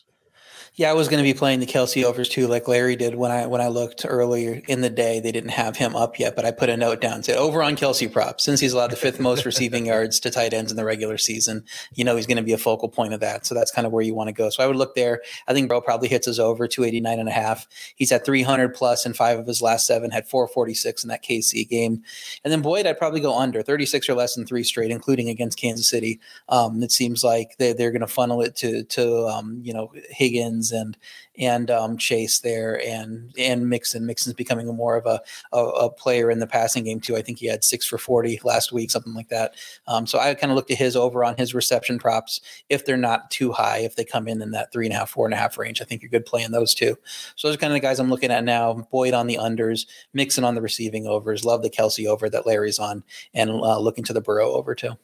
Yeah, 0.80 0.88
I 0.88 0.94
was 0.94 1.08
going 1.08 1.22
to 1.22 1.30
be 1.30 1.36
playing 1.38 1.60
the 1.60 1.66
Kelce 1.66 2.04
overs 2.04 2.30
too, 2.30 2.46
like 2.46 2.66
Larry 2.66 2.96
did 2.96 3.14
when 3.14 3.30
I 3.30 3.44
when 3.44 3.60
I 3.60 3.68
looked 3.68 4.06
earlier 4.08 4.62
in 4.66 4.80
the 4.80 4.88
day. 4.88 5.20
They 5.20 5.30
didn't 5.30 5.50
have 5.50 5.76
him 5.76 5.94
up 5.94 6.18
yet, 6.18 6.34
but 6.34 6.46
I 6.46 6.52
put 6.52 6.70
a 6.70 6.76
note 6.78 7.02
down 7.02 7.22
said 7.22 7.36
over 7.36 7.62
on 7.62 7.76
Kelce 7.76 8.10
props 8.10 8.44
since 8.44 8.60
he's 8.60 8.72
allowed 8.72 8.90
the 8.90 8.96
fifth 8.96 9.20
most 9.20 9.44
receiving 9.44 9.84
yards 9.84 10.18
to 10.20 10.30
tight 10.30 10.54
ends 10.54 10.72
in 10.72 10.78
the 10.78 10.84
regular 10.86 11.18
season. 11.18 11.64
You 11.92 12.04
know 12.04 12.16
he's 12.16 12.26
going 12.26 12.38
to 12.38 12.42
be 12.42 12.54
a 12.54 12.56
focal 12.56 12.88
point 12.88 13.12
of 13.12 13.20
that, 13.20 13.44
so 13.44 13.54
that's 13.54 13.70
kind 13.70 13.86
of 13.86 13.92
where 13.92 14.02
you 14.02 14.14
want 14.14 14.28
to 14.28 14.32
go. 14.32 14.48
So 14.48 14.64
I 14.64 14.66
would 14.66 14.76
look 14.76 14.94
there. 14.94 15.20
I 15.46 15.52
think 15.52 15.68
Bro 15.68 15.82
probably 15.82 16.08
hits 16.08 16.24
his 16.24 16.40
over 16.40 16.66
289 16.66 17.18
and 17.18 17.28
a 17.28 17.32
half. 17.32 17.68
He's 17.96 18.10
at 18.10 18.24
300 18.24 18.72
plus 18.72 19.04
in 19.04 19.12
five 19.12 19.38
of 19.38 19.46
his 19.46 19.60
last 19.60 19.86
seven. 19.86 20.10
Had 20.10 20.28
446 20.28 21.04
in 21.04 21.08
that 21.08 21.22
KC 21.22 21.68
game, 21.68 22.02
and 22.42 22.50
then 22.50 22.62
Boyd 22.62 22.86
I'd 22.86 22.96
probably 22.96 23.20
go 23.20 23.38
under 23.38 23.60
36 23.60 24.08
or 24.08 24.14
less 24.14 24.34
in 24.34 24.46
three 24.46 24.64
straight, 24.64 24.90
including 24.90 25.28
against 25.28 25.58
Kansas 25.58 25.90
City. 25.90 26.20
Um, 26.48 26.82
it 26.82 26.90
seems 26.90 27.22
like 27.22 27.58
they 27.58 27.74
they're 27.74 27.92
going 27.92 28.00
to 28.00 28.06
funnel 28.06 28.40
it 28.40 28.56
to 28.56 28.84
to 28.84 29.26
um, 29.26 29.60
you 29.62 29.74
know 29.74 29.92
Higgins 30.08 30.69
and 30.72 30.96
and 31.38 31.70
um, 31.70 31.96
Chase 31.96 32.40
there 32.40 32.80
and 32.86 33.32
and 33.38 33.68
Mixon. 33.68 34.06
Mixon's 34.06 34.34
becoming 34.34 34.66
more 34.68 34.96
of 34.96 35.06
a, 35.06 35.20
a 35.52 35.58
a 35.58 35.90
player 35.90 36.30
in 36.30 36.38
the 36.38 36.46
passing 36.46 36.84
game 36.84 37.00
too. 37.00 37.16
I 37.16 37.22
think 37.22 37.38
he 37.38 37.46
had 37.46 37.64
six 37.64 37.86
for 37.86 37.98
forty 37.98 38.40
last 38.44 38.72
week, 38.72 38.90
something 38.90 39.14
like 39.14 39.28
that. 39.28 39.54
Um, 39.86 40.06
so 40.06 40.18
I 40.18 40.34
kind 40.34 40.50
of 40.50 40.56
looked 40.56 40.70
at 40.70 40.78
his 40.78 40.96
over 40.96 41.24
on 41.24 41.36
his 41.36 41.54
reception 41.54 41.98
props. 41.98 42.40
If 42.68 42.84
they're 42.84 42.96
not 42.96 43.30
too 43.30 43.52
high, 43.52 43.78
if 43.78 43.96
they 43.96 44.04
come 44.04 44.28
in 44.28 44.42
in 44.42 44.50
that 44.52 44.72
three 44.72 44.86
and 44.86 44.94
a 44.94 44.98
half, 44.98 45.10
four 45.10 45.26
and 45.26 45.34
a 45.34 45.38
half 45.38 45.58
range, 45.58 45.80
I 45.80 45.84
think 45.84 46.02
you're 46.02 46.10
good 46.10 46.26
playing 46.26 46.50
those 46.50 46.74
two. 46.74 46.96
So 47.36 47.48
those 47.48 47.56
are 47.56 47.58
kind 47.58 47.72
of 47.72 47.74
the 47.74 47.80
guys 47.80 47.98
I'm 47.98 48.10
looking 48.10 48.30
at 48.30 48.44
now. 48.44 48.86
Boyd 48.90 49.14
on 49.14 49.26
the 49.26 49.38
unders, 49.40 49.86
Mixon 50.12 50.44
on 50.44 50.54
the 50.54 50.62
receiving 50.62 51.06
overs. 51.06 51.44
Love 51.44 51.62
the 51.62 51.70
Kelce 51.70 52.06
over 52.06 52.28
that 52.30 52.46
Larry's 52.46 52.78
on, 52.78 53.02
and 53.34 53.50
uh, 53.50 53.78
looking 53.78 54.04
to 54.04 54.12
the 54.12 54.20
Burrow 54.20 54.52
over 54.52 54.74
too. 54.74 54.96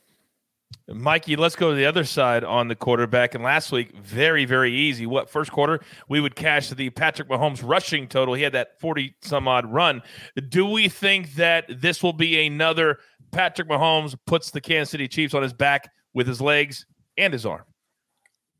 Mikey, 0.89 1.35
let's 1.35 1.57
go 1.57 1.71
to 1.71 1.77
the 1.77 1.85
other 1.85 2.05
side 2.05 2.45
on 2.45 2.69
the 2.69 2.77
quarterback. 2.77 3.35
And 3.35 3.43
last 3.43 3.73
week, 3.73 3.97
very, 3.97 4.45
very 4.45 4.73
easy. 4.73 5.05
What 5.05 5.29
first 5.29 5.51
quarter 5.51 5.81
we 6.09 6.21
would 6.21 6.37
cash 6.37 6.71
the 6.71 6.91
Patrick 6.91 7.29
Mahomes 7.29 7.61
rushing 7.65 8.07
total. 8.07 8.35
He 8.35 8.43
had 8.43 8.53
that 8.53 8.79
40 8.81 9.15
some 9.21 9.49
odd 9.49 9.67
run. 9.67 10.03
Do 10.49 10.65
we 10.67 10.89
think 10.89 11.35
that 11.35 11.65
this 11.69 12.03
will 12.03 12.13
be 12.13 12.47
another 12.47 12.99
Patrick 13.33 13.69
Mahomes 13.69 14.17
puts 14.27 14.53
the 14.53 14.61
Kansas 14.61 14.91
City 14.91 15.09
Chiefs 15.09 15.35
on 15.35 15.43
his 15.43 15.53
back 15.53 15.91
with 16.15 16.29
his 16.29 16.41
legs 16.41 16.87
and 17.19 17.33
his 17.33 17.45
arm? 17.45 17.65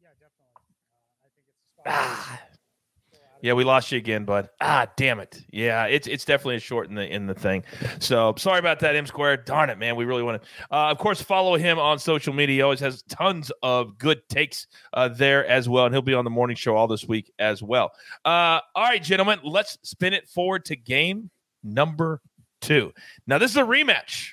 Yeah, 0.03 0.09
definitely. 0.19 0.35
Uh, 0.59 1.25
I 1.25 1.29
think 1.37 1.47
it's 1.49 1.87
Ah. 1.87 2.46
Yeah, 3.47 3.53
we 3.53 3.63
lost 3.63 3.93
you 3.93 3.99
again, 3.99 4.25
bud. 4.25 4.49
Ah, 4.61 4.89
damn 4.97 5.21
it. 5.21 5.41
Yeah, 5.53 5.85
it's 5.85 6.09
it's 6.09 6.25
definitely 6.25 6.57
a 6.57 6.59
short 6.59 6.89
in 6.89 6.97
the 6.97 7.07
in 7.09 7.29
the 7.29 7.35
thing. 7.35 7.63
So 8.01 8.35
sorry 8.37 8.59
about 8.59 8.81
that, 8.81 8.97
M 8.97 9.07
Square. 9.07 9.37
Darn 9.45 9.71
it, 9.71 9.79
man. 9.79 9.95
We 9.95 10.05
really 10.05 10.25
want 10.25 10.43
to. 10.43 10.49
Uh, 10.69 10.91
of 10.91 10.99
course, 10.99 11.23
follow 11.23 11.57
him 11.57 11.79
on 11.79 12.01
social 12.01 12.35
media. 12.35 12.57
He 12.57 12.63
always 12.63 12.81
has 12.81 13.03
tons 13.03 13.53
of 13.63 13.99
good 13.99 14.29
takes 14.29 14.67
uh, 14.95 15.07
there 15.11 15.47
as 15.47 15.69
well, 15.69 15.87
and 15.87 15.95
he'll 15.95 16.03
be 16.03 16.13
on 16.13 16.25
the 16.25 16.31
morning 16.31 16.57
show 16.57 16.75
all 16.75 16.89
this 16.89 17.07
week 17.07 17.31
as 17.39 17.63
well. 17.63 17.93
Uh, 18.25 18.59
all 18.75 18.83
right, 18.83 19.01
gentlemen, 19.01 19.39
let's 19.45 19.79
spin 19.85 20.13
it 20.13 20.27
forward 20.27 20.65
to 20.65 20.75
game 20.75 21.31
number 21.63 22.23
two. 22.61 22.93
Now, 23.29 23.39
this 23.39 23.53
is 23.53 23.59
a 23.59 23.63
rematch 23.63 24.31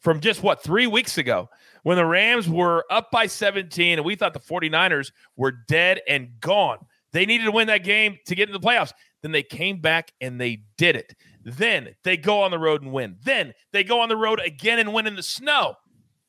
from 0.00 0.18
just 0.18 0.42
what 0.42 0.60
three 0.60 0.88
weeks 0.88 1.18
ago 1.18 1.50
when 1.84 1.96
the 1.96 2.04
Rams 2.04 2.48
were 2.48 2.84
up 2.90 3.12
by 3.12 3.28
17, 3.28 4.00
and 4.00 4.04
we 4.04 4.16
thought 4.16 4.34
the 4.34 4.40
49ers 4.40 5.12
were 5.36 5.52
dead 5.52 6.00
and 6.08 6.30
gone. 6.40 6.78
They 7.16 7.24
needed 7.24 7.44
to 7.44 7.50
win 7.50 7.68
that 7.68 7.82
game 7.82 8.18
to 8.26 8.34
get 8.34 8.46
into 8.46 8.58
the 8.58 8.66
playoffs. 8.66 8.92
Then 9.22 9.32
they 9.32 9.42
came 9.42 9.80
back 9.80 10.12
and 10.20 10.38
they 10.38 10.60
did 10.76 10.96
it. 10.96 11.14
Then 11.46 11.94
they 12.04 12.18
go 12.18 12.42
on 12.42 12.50
the 12.50 12.58
road 12.58 12.82
and 12.82 12.92
win. 12.92 13.16
Then 13.24 13.54
they 13.72 13.84
go 13.84 14.02
on 14.02 14.10
the 14.10 14.18
road 14.18 14.38
again 14.38 14.78
and 14.78 14.92
win 14.92 15.06
in 15.06 15.16
the 15.16 15.22
snow. 15.22 15.76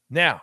Now, 0.10 0.40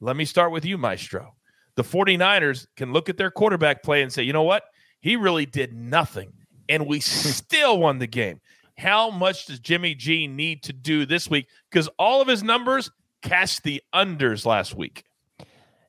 let 0.00 0.14
me 0.14 0.24
start 0.24 0.52
with 0.52 0.64
you, 0.64 0.78
Maestro. 0.78 1.34
The 1.74 1.82
49ers 1.82 2.68
can 2.76 2.92
look 2.92 3.08
at 3.08 3.16
their 3.16 3.32
quarterback 3.32 3.82
play 3.82 4.02
and 4.02 4.12
say, 4.12 4.22
you 4.22 4.32
know 4.32 4.44
what? 4.44 4.62
He 5.00 5.16
really 5.16 5.46
did 5.46 5.72
nothing. 5.72 6.32
And 6.68 6.86
we 6.86 7.00
still 7.00 7.80
won 7.80 7.98
the 7.98 8.06
game. 8.06 8.40
How 8.78 9.10
much 9.10 9.46
does 9.46 9.58
Jimmy 9.58 9.96
G 9.96 10.28
need 10.28 10.62
to 10.62 10.72
do 10.72 11.06
this 11.06 11.28
week? 11.28 11.48
Because 11.72 11.88
all 11.98 12.22
of 12.22 12.28
his 12.28 12.44
numbers 12.44 12.88
cast 13.20 13.64
the 13.64 13.82
unders 13.92 14.46
last 14.46 14.76
week. 14.76 15.02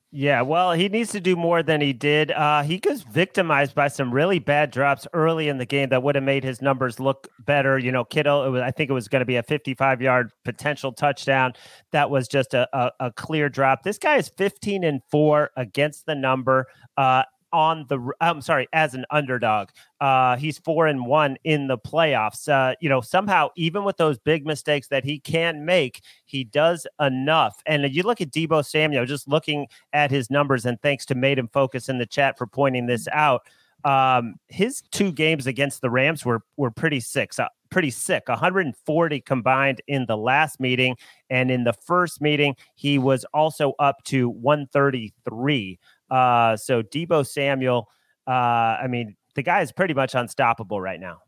Yeah, 0.10 0.42
well, 0.42 0.72
he 0.72 0.88
needs 0.88 1.12
to 1.12 1.20
do 1.20 1.36
more 1.36 1.62
than 1.62 1.82
he 1.82 1.92
did. 1.92 2.32
Uh, 2.32 2.64
he 2.64 2.80
was 2.88 3.04
victimized 3.04 3.76
by 3.76 3.90
some 3.90 4.14
really 4.14 4.40
bad 4.40 4.72
drops 4.72 5.06
early 5.12 5.50
in 5.50 5.58
the 5.58 5.66
game 5.66 5.90
that 5.90 6.02
would 6.02 6.16
have 6.16 6.24
made 6.24 6.46
his 6.46 6.62
numbers 6.62 6.98
look 6.98 7.28
better. 7.40 7.78
You 7.78 7.92
know, 7.92 8.06
Kittle, 8.06 8.50
was, 8.50 8.62
I 8.62 8.72
think 8.72 8.90
it 8.90 8.94
was 8.94 9.10
going 9.10 9.20
to 9.20 9.26
be 9.26 9.36
a 9.36 9.44
55 9.44 10.02
yard 10.02 10.32
potential 10.46 10.94
touchdown. 10.94 11.54
That 11.92 12.10
was 12.10 12.30
just 12.30 12.54
a, 12.54 12.70
a, 12.72 12.92
a, 13.02 13.12
clear 13.12 13.50
drop. 13.50 13.84
This 13.84 13.98
guy 13.98 14.16
is 14.16 14.30
15 14.30 14.86
and 14.86 15.02
four 15.12 15.52
against 15.58 16.06
the 16.06 16.16
number. 16.16 16.68
Uh, 16.96 17.24
on 17.54 17.86
the 17.90 18.12
I'm 18.22 18.42
sorry, 18.42 18.68
as 18.74 18.94
an 18.94 19.06
underdog. 19.12 19.70
Uh 20.00 20.38
he's 20.38 20.58
4 20.60 20.88
and 20.88 21.06
1 21.06 21.38
in 21.44 21.68
the 21.68 21.78
playoffs. 21.78 22.48
Uh 22.50 22.76
you 22.80 22.90
know, 22.90 23.02
somehow 23.02 23.50
even 23.56 23.84
with 23.84 23.98
those 23.98 24.18
big 24.20 24.46
mistakes 24.46 24.88
that 24.90 25.04
he 25.04 25.20
can 25.20 25.66
make, 25.66 26.02
he 26.26 26.44
does 26.44 26.86
enough. 27.00 27.62
And 27.66 27.84
you 27.94 28.04
look 28.04 28.22
at 28.22 28.32
Deebo 28.32 28.66
Samuel 28.66 29.06
just 29.06 29.28
looking 29.28 29.68
at 29.94 30.12
his 30.12 30.30
numbers 30.30 30.66
and 30.66 30.82
thanks 30.82 31.06
to 31.08 31.16
Made 31.16 31.40
Him 31.40 31.50
Focus 31.52 31.90
in 31.90 31.98
the 31.98 32.06
chat 32.06 32.38
for 32.38 32.48
pointing 32.48 32.86
this 32.86 33.08
out. 33.12 33.48
Um 33.84 34.36
his 34.48 34.82
two 34.92 35.12
games 35.12 35.48
against 35.48 35.82
the 35.82 35.90
Rams 35.90 36.26
were 36.26 36.42
were 36.58 36.72
pretty 36.72 37.00
sick. 37.00 37.32
Uh, 37.40 37.50
pretty 37.70 37.92
sick 37.92 38.28
140 38.28 39.22
combined 39.22 39.82
in 39.88 40.06
the 40.06 40.18
last 40.18 40.60
meeting 40.60 40.96
and 41.30 41.52
in 41.52 41.64
the 41.64 41.74
first 41.74 42.22
meeting 42.22 42.56
he 42.76 42.98
was 42.98 43.26
also 43.34 43.74
up 43.80 44.04
to 44.06 44.30
133 44.30 45.78
uh, 46.10 46.56
so 46.58 46.82
Deebo 46.82 47.26
Samuel, 47.26 47.88
uh, 48.28 48.32
I 48.32 48.88
mean, 48.88 49.16
the 49.36 49.44
guy 49.44 49.62
is 49.62 49.72
pretty 49.72 49.94
much 49.94 50.16
unstoppable 50.16 50.82
right 50.82 51.00
now. 51.00 51.20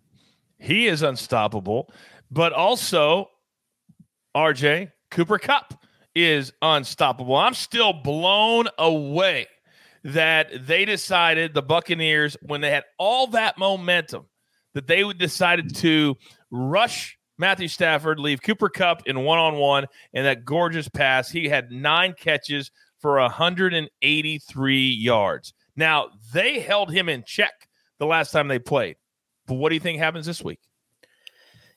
He 0.58 0.88
is 0.88 1.04
unstoppable, 1.04 1.92
but 2.32 2.54
also 2.54 3.30
RJ 4.36 4.92
Cooper 5.12 5.40
Kupp 5.40 5.84
is 6.16 6.52
unstoppable. 6.62 7.36
I'm 7.36 7.54
still 7.54 7.94
blown 7.94 8.68
away 8.78 9.48
that 10.04 10.68
they 10.68 10.86
decided 10.86 11.54
the 11.54 11.62
Buccaneers 11.62 12.38
when 12.42 12.62
they 12.62 12.72
had 12.72 12.84
all 12.98 13.28
that 13.28 13.58
momentum 13.58 14.26
that 14.74 14.88
they 14.88 15.04
would 15.04 15.18
decided 15.18 15.76
to 15.76 16.16
rush 16.52 17.18
Matthew 17.38 17.68
Stafford, 17.70 18.20
leave 18.20 18.42
Cooper 18.42 18.70
Kupp 18.70 19.04
in 19.08 19.24
one 19.24 19.40
on 19.40 19.56
one, 19.56 19.88
and 20.14 20.26
that 20.26 20.46
gorgeous 20.46 20.90
pass. 20.90 21.30
He 21.30 21.48
had 21.48 21.72
nine 21.72 22.14
catches 22.18 22.70
for 23.00 23.20
183 23.20 24.88
yards. 24.88 25.54
Now, 25.76 26.10
they 26.34 26.60
held 26.60 26.92
him 26.92 27.10
in 27.10 27.24
check 27.26 27.54
the 28.00 28.06
last 28.06 28.32
time 28.32 28.48
they 28.48 28.60
played. 28.60 28.98
But 29.48 29.56
what 29.56 29.70
do 29.70 29.76
you 29.76 29.82
think 29.82 30.00
happens 30.00 30.26
this 30.26 30.44
week? 30.44 30.60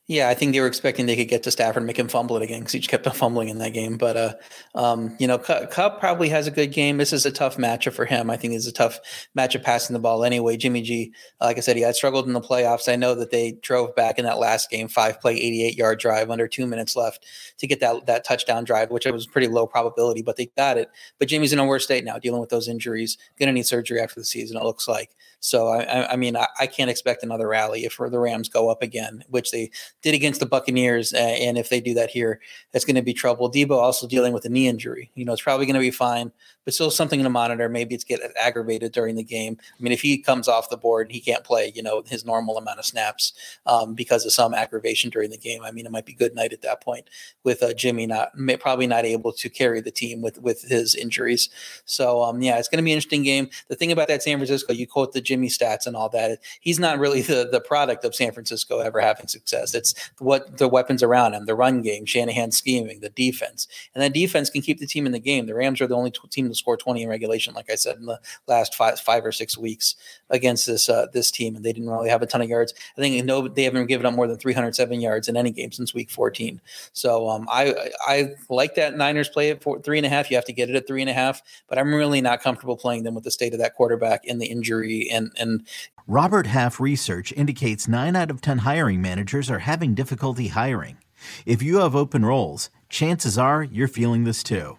Yeah, 0.09 0.29
I 0.29 0.35
think 0.35 0.53
they 0.53 0.61
were 0.61 0.67
expecting 0.67 1.07
they 1.07 1.15
could 1.15 1.29
get 1.29 1.45
to 1.45 1.53
Stafford 1.53 1.79
and 1.79 1.87
make 1.87 1.99
him 1.99 2.09
fumble 2.09 2.37
it 2.37 2.43
again 2.43 2.59
because 2.59 2.73
he 2.73 2.81
just 2.81 2.91
kept 2.91 3.07
on 3.07 3.13
fumbling 3.15 3.49
in 3.49 3.59
that 3.59 3.73
game. 3.73 3.97
But, 3.97 4.17
uh, 4.17 4.35
um, 4.75 5.17
you 5.21 5.29
know, 5.29 5.39
Kupp 5.39 6.01
probably 6.01 6.29
has 6.29 6.49
a 6.49 6.51
good 6.51 6.73
game. 6.73 6.97
This 6.97 7.13
is 7.13 7.25
a 7.25 7.31
tough 7.31 7.57
matchup 7.57 7.93
for 7.93 8.05
him. 8.05 8.29
I 8.29 8.37
think 8.37 8.53
it's 8.53 8.67
a 8.67 8.73
tough 8.73 8.99
matchup 9.39 9.63
passing 9.63 9.95
the 9.95 10.01
ball 10.01 10.25
anyway. 10.25 10.57
Jimmy 10.57 10.83
G, 10.83 11.15
like 11.41 11.57
I 11.57 11.61
said, 11.61 11.77
he 11.77 11.83
had 11.83 11.95
struggled 11.95 12.27
in 12.27 12.33
the 12.33 12.41
playoffs. 12.41 12.93
I 12.93 12.97
know 12.97 13.15
that 13.15 13.31
they 13.31 13.53
drove 13.63 13.95
back 13.95 14.19
in 14.19 14.25
that 14.25 14.39
last 14.39 14.71
game, 14.71 14.89
five 14.89 15.21
play, 15.21 15.35
88 15.35 15.77
yard 15.77 16.01
drive 16.01 16.31
under 16.31 16.49
two 16.49 16.67
minutes 16.67 16.97
left 16.97 17.25
to 17.59 17.69
get 17.69 17.79
that, 17.79 18.07
that 18.07 18.25
touchdown 18.25 18.65
drive, 18.65 18.91
which 18.91 19.07
was 19.07 19.29
pretty 19.29 19.47
low 19.47 19.69
probability, 19.69 20.23
but 20.23 20.37
they 20.37 20.47
got 20.57 20.79
it. 20.79 20.91
But 21.21 21.29
Jimmy's 21.29 21.53
in 21.53 21.61
a 21.61 21.65
worse 21.65 21.85
state 21.85 22.05
now, 22.05 22.19
dealing 22.19 22.41
with 22.41 22.51
those 22.51 22.67
injuries, 22.67 23.19
going 23.39 23.47
to 23.47 23.53
need 23.53 23.67
surgery 23.67 24.01
after 24.01 24.19
the 24.19 24.25
season, 24.25 24.57
it 24.57 24.65
looks 24.65 24.89
like. 24.89 25.15
So 25.43 25.67
I, 25.67 26.13
I 26.13 26.17
mean, 26.17 26.37
I, 26.37 26.47
I, 26.61 26.69
can't 26.69 26.89
expect 26.89 27.25
another 27.25 27.49
rally 27.49 27.85
if 27.85 27.97
the 27.97 28.19
Rams 28.21 28.49
go 28.49 28.71
up 28.71 28.81
again, 28.81 29.25
which 29.29 29.51
they 29.51 29.73
did 30.01 30.15
against 30.15 30.39
the 30.39 30.47
Buccaneers. 30.47 31.13
And 31.13 31.59
if 31.59 31.69
they 31.69 31.81
do 31.81 31.95
that 31.95 32.11
here, 32.11 32.41
that's 32.71 32.85
going 32.85 32.95
to 32.95 33.03
be 33.03 33.13
trouble. 33.13 33.51
Deebo 33.51 33.73
also 33.73 34.07
dealing 34.07 34.33
with 34.33 34.45
a 34.45 34.49
knee 34.49 34.69
injury. 34.69 35.11
You 35.17 35.25
know, 35.25 35.33
it's 35.33 35.43
probably 35.43 35.67
going 35.67 35.75
to 35.75 35.81
be 35.81 35.91
fine, 35.91 36.31
but 36.65 36.75
still 36.75 36.91
something 36.91 37.23
to 37.23 37.31
monitor. 37.31 37.69
Maybe 37.69 37.95
it's 37.95 38.05
get 38.05 38.21
aggravated 38.39 38.93
during 38.93 39.17
the 39.17 39.23
game. 39.23 39.57
I 39.79 39.83
mean, 39.83 39.93
if 39.93 40.03
he 40.03 40.19
comes 40.19 40.49
off 40.49 40.71
the 40.71 40.77
board, 40.77 41.11
he 41.11 41.21
can't 41.21 41.45
play. 41.45 41.73
You 41.75 41.83
know, 41.83 42.03
his 42.07 42.25
normal 42.25 42.59
amount 42.59 42.79
of 42.79 42.85
snaps 42.85 43.33
um, 43.67 43.95
because 43.95 44.25
of 44.25 44.33
some 44.33 44.55
aggravation 44.55 45.11
during 45.11 45.31
the 45.31 45.39
game. 45.39 45.63
I 45.63 45.71
mean, 45.71 45.87
it 45.87 45.93
might 45.93 46.07
be 46.07 46.13
good 46.13 46.35
night 46.35 46.53
at 46.53 46.63
that 46.63 46.83
point 46.83 47.09
with 47.45 47.63
uh, 47.63 47.75
Jimmy 47.75 48.07
not 48.07 48.31
probably 48.61 48.87
not 48.87 49.05
able 49.05 49.33
to 49.33 49.49
carry 49.49 49.81
the 49.81 49.91
team 49.91 50.23
with 50.23 50.41
with 50.41 50.63
his 50.63 50.95
injuries. 50.95 51.49
So 51.85 52.23
um, 52.23 52.43
yeah, 52.43 52.59
it's 52.59 52.69
going 52.69 52.79
to 52.79 52.85
be 52.85 52.93
an 52.93 52.97
interesting 52.97 53.23
game. 53.23 53.49
The 53.69 53.77
thing 53.77 53.93
about 53.93 54.09
that 54.09 54.23
San 54.23 54.39
Francisco, 54.39 54.73
you 54.73 54.87
quote 54.87 55.13
the 55.13 55.21
Jimmy 55.21 55.49
stats 55.49 55.87
and 55.87 55.97
all 55.97 56.09
that. 56.11 56.41
He's 56.61 56.79
not 56.79 56.99
really 56.99 57.23
the, 57.23 57.49
the 57.51 57.61
product 57.61 58.05
of 58.05 58.15
San 58.15 58.33
Francisco 58.33 58.79
ever 58.79 59.01
having 59.01 59.27
success. 59.27 59.75
It's 59.75 59.95
what 60.19 60.59
the 60.59 60.69
weapons 60.69 61.03
around 61.03 61.35
him, 61.35 61.47
the 61.47 61.55
run 61.55 61.83
game, 61.83 62.07
Shanahan 62.07 62.53
scheming, 62.53 63.01
the 63.01 63.11
defense. 63.11 63.67
And 63.95 64.03
that 64.03 64.15
defense 64.15 64.51
can 64.51 64.63
keep 64.63 64.79
the 64.79 64.87
team 64.87 65.07
in 65.07 65.13
the 65.13 65.19
game. 65.19 65.47
The 65.47 65.55
Rams 65.55 65.81
are 65.81 65.87
the 65.87 65.97
only 65.97 66.11
t- 66.11 66.21
team 66.31 66.52
to 66.53 66.59
score 66.59 66.77
20 66.77 67.03
in 67.03 67.09
regulation, 67.09 67.55
like 67.55 67.71
I 67.71 67.75
said, 67.75 67.97
in 67.97 68.07
the 68.07 68.21
last 68.47 68.75
five, 68.75 69.01
five 69.01 69.25
or 69.25 69.33
six 69.33 69.57
weeks 69.57 69.97
against 70.31 70.67
this 70.67 70.89
uh, 70.89 71.07
this 71.13 71.31
team. 71.31 71.57
And 71.57 71.65
they 71.65 71.73
didn't 71.73 71.91
really 71.91 72.11
have 72.11 72.23
a 72.23 72.27
ton 72.27 72.43
of 72.43 72.49
yards. 72.49 72.75
I 72.97 73.01
think 73.01 73.25
no, 73.25 73.49
they 73.49 73.65
haven't 73.65 73.87
given 73.87 74.07
up 74.07 74.15
more 74.15 74.27
than 74.27 74.37
307 74.39 75.01
yards 75.01 75.29
in 75.29 75.37
any 75.37 75.51
game 75.51 75.73
since 75.73 75.95
week 75.95 76.11
14. 76.11 76.61
So 76.93 77.29
um, 77.29 77.49
I 77.51 77.75
I 78.07 78.35
like 78.49 78.75
that 78.77 78.97
Niners 78.97 79.29
play 79.29 79.51
at 79.51 79.63
four, 79.63 79.81
three 79.81 79.99
and 79.99 80.07
a 80.07 80.11
half. 80.11 80.31
You 80.31 80.37
have 80.37 80.45
to 80.47 80.53
get 80.53 80.71
it 80.71 80.77
at 80.77 80.87
three 80.87 81.01
and 81.01 81.11
a 81.11 81.15
half, 81.15 81.43
but 81.69 81.79
I'm 81.79 81.95
really 81.95 82.21
not 82.21 82.43
comfortable 82.43 82.77
playing 82.77 83.05
them 83.05 83.15
with 83.15 83.25
the 83.25 83.31
state 83.31 83.53
of 83.53 83.59
that 83.61 83.75
quarterback 83.75 84.27
and 84.27 84.41
the 84.41 84.47
injury 84.47 85.09
and 85.11 85.33
and 85.39 85.67
Robert 86.09 86.49
Half 86.49 86.81
research 86.81 87.33
indicates 87.33 87.87
9 87.87 88.17
out 88.17 88.31
of 88.31 88.41
10 88.41 88.59
hiring 88.59 89.01
managers 89.01 89.49
are 89.49 89.61
having 89.61 89.95
difficulty 89.95 90.49
hiring. 90.49 90.99
If 91.47 91.63
you 91.63 91.79
have 91.79 91.95
open 91.95 92.25
roles, 92.25 92.71
chances 92.89 93.39
are 93.39 93.63
you're 93.63 93.87
feeling 93.87 94.25
this 94.25 94.43
too. 94.43 94.79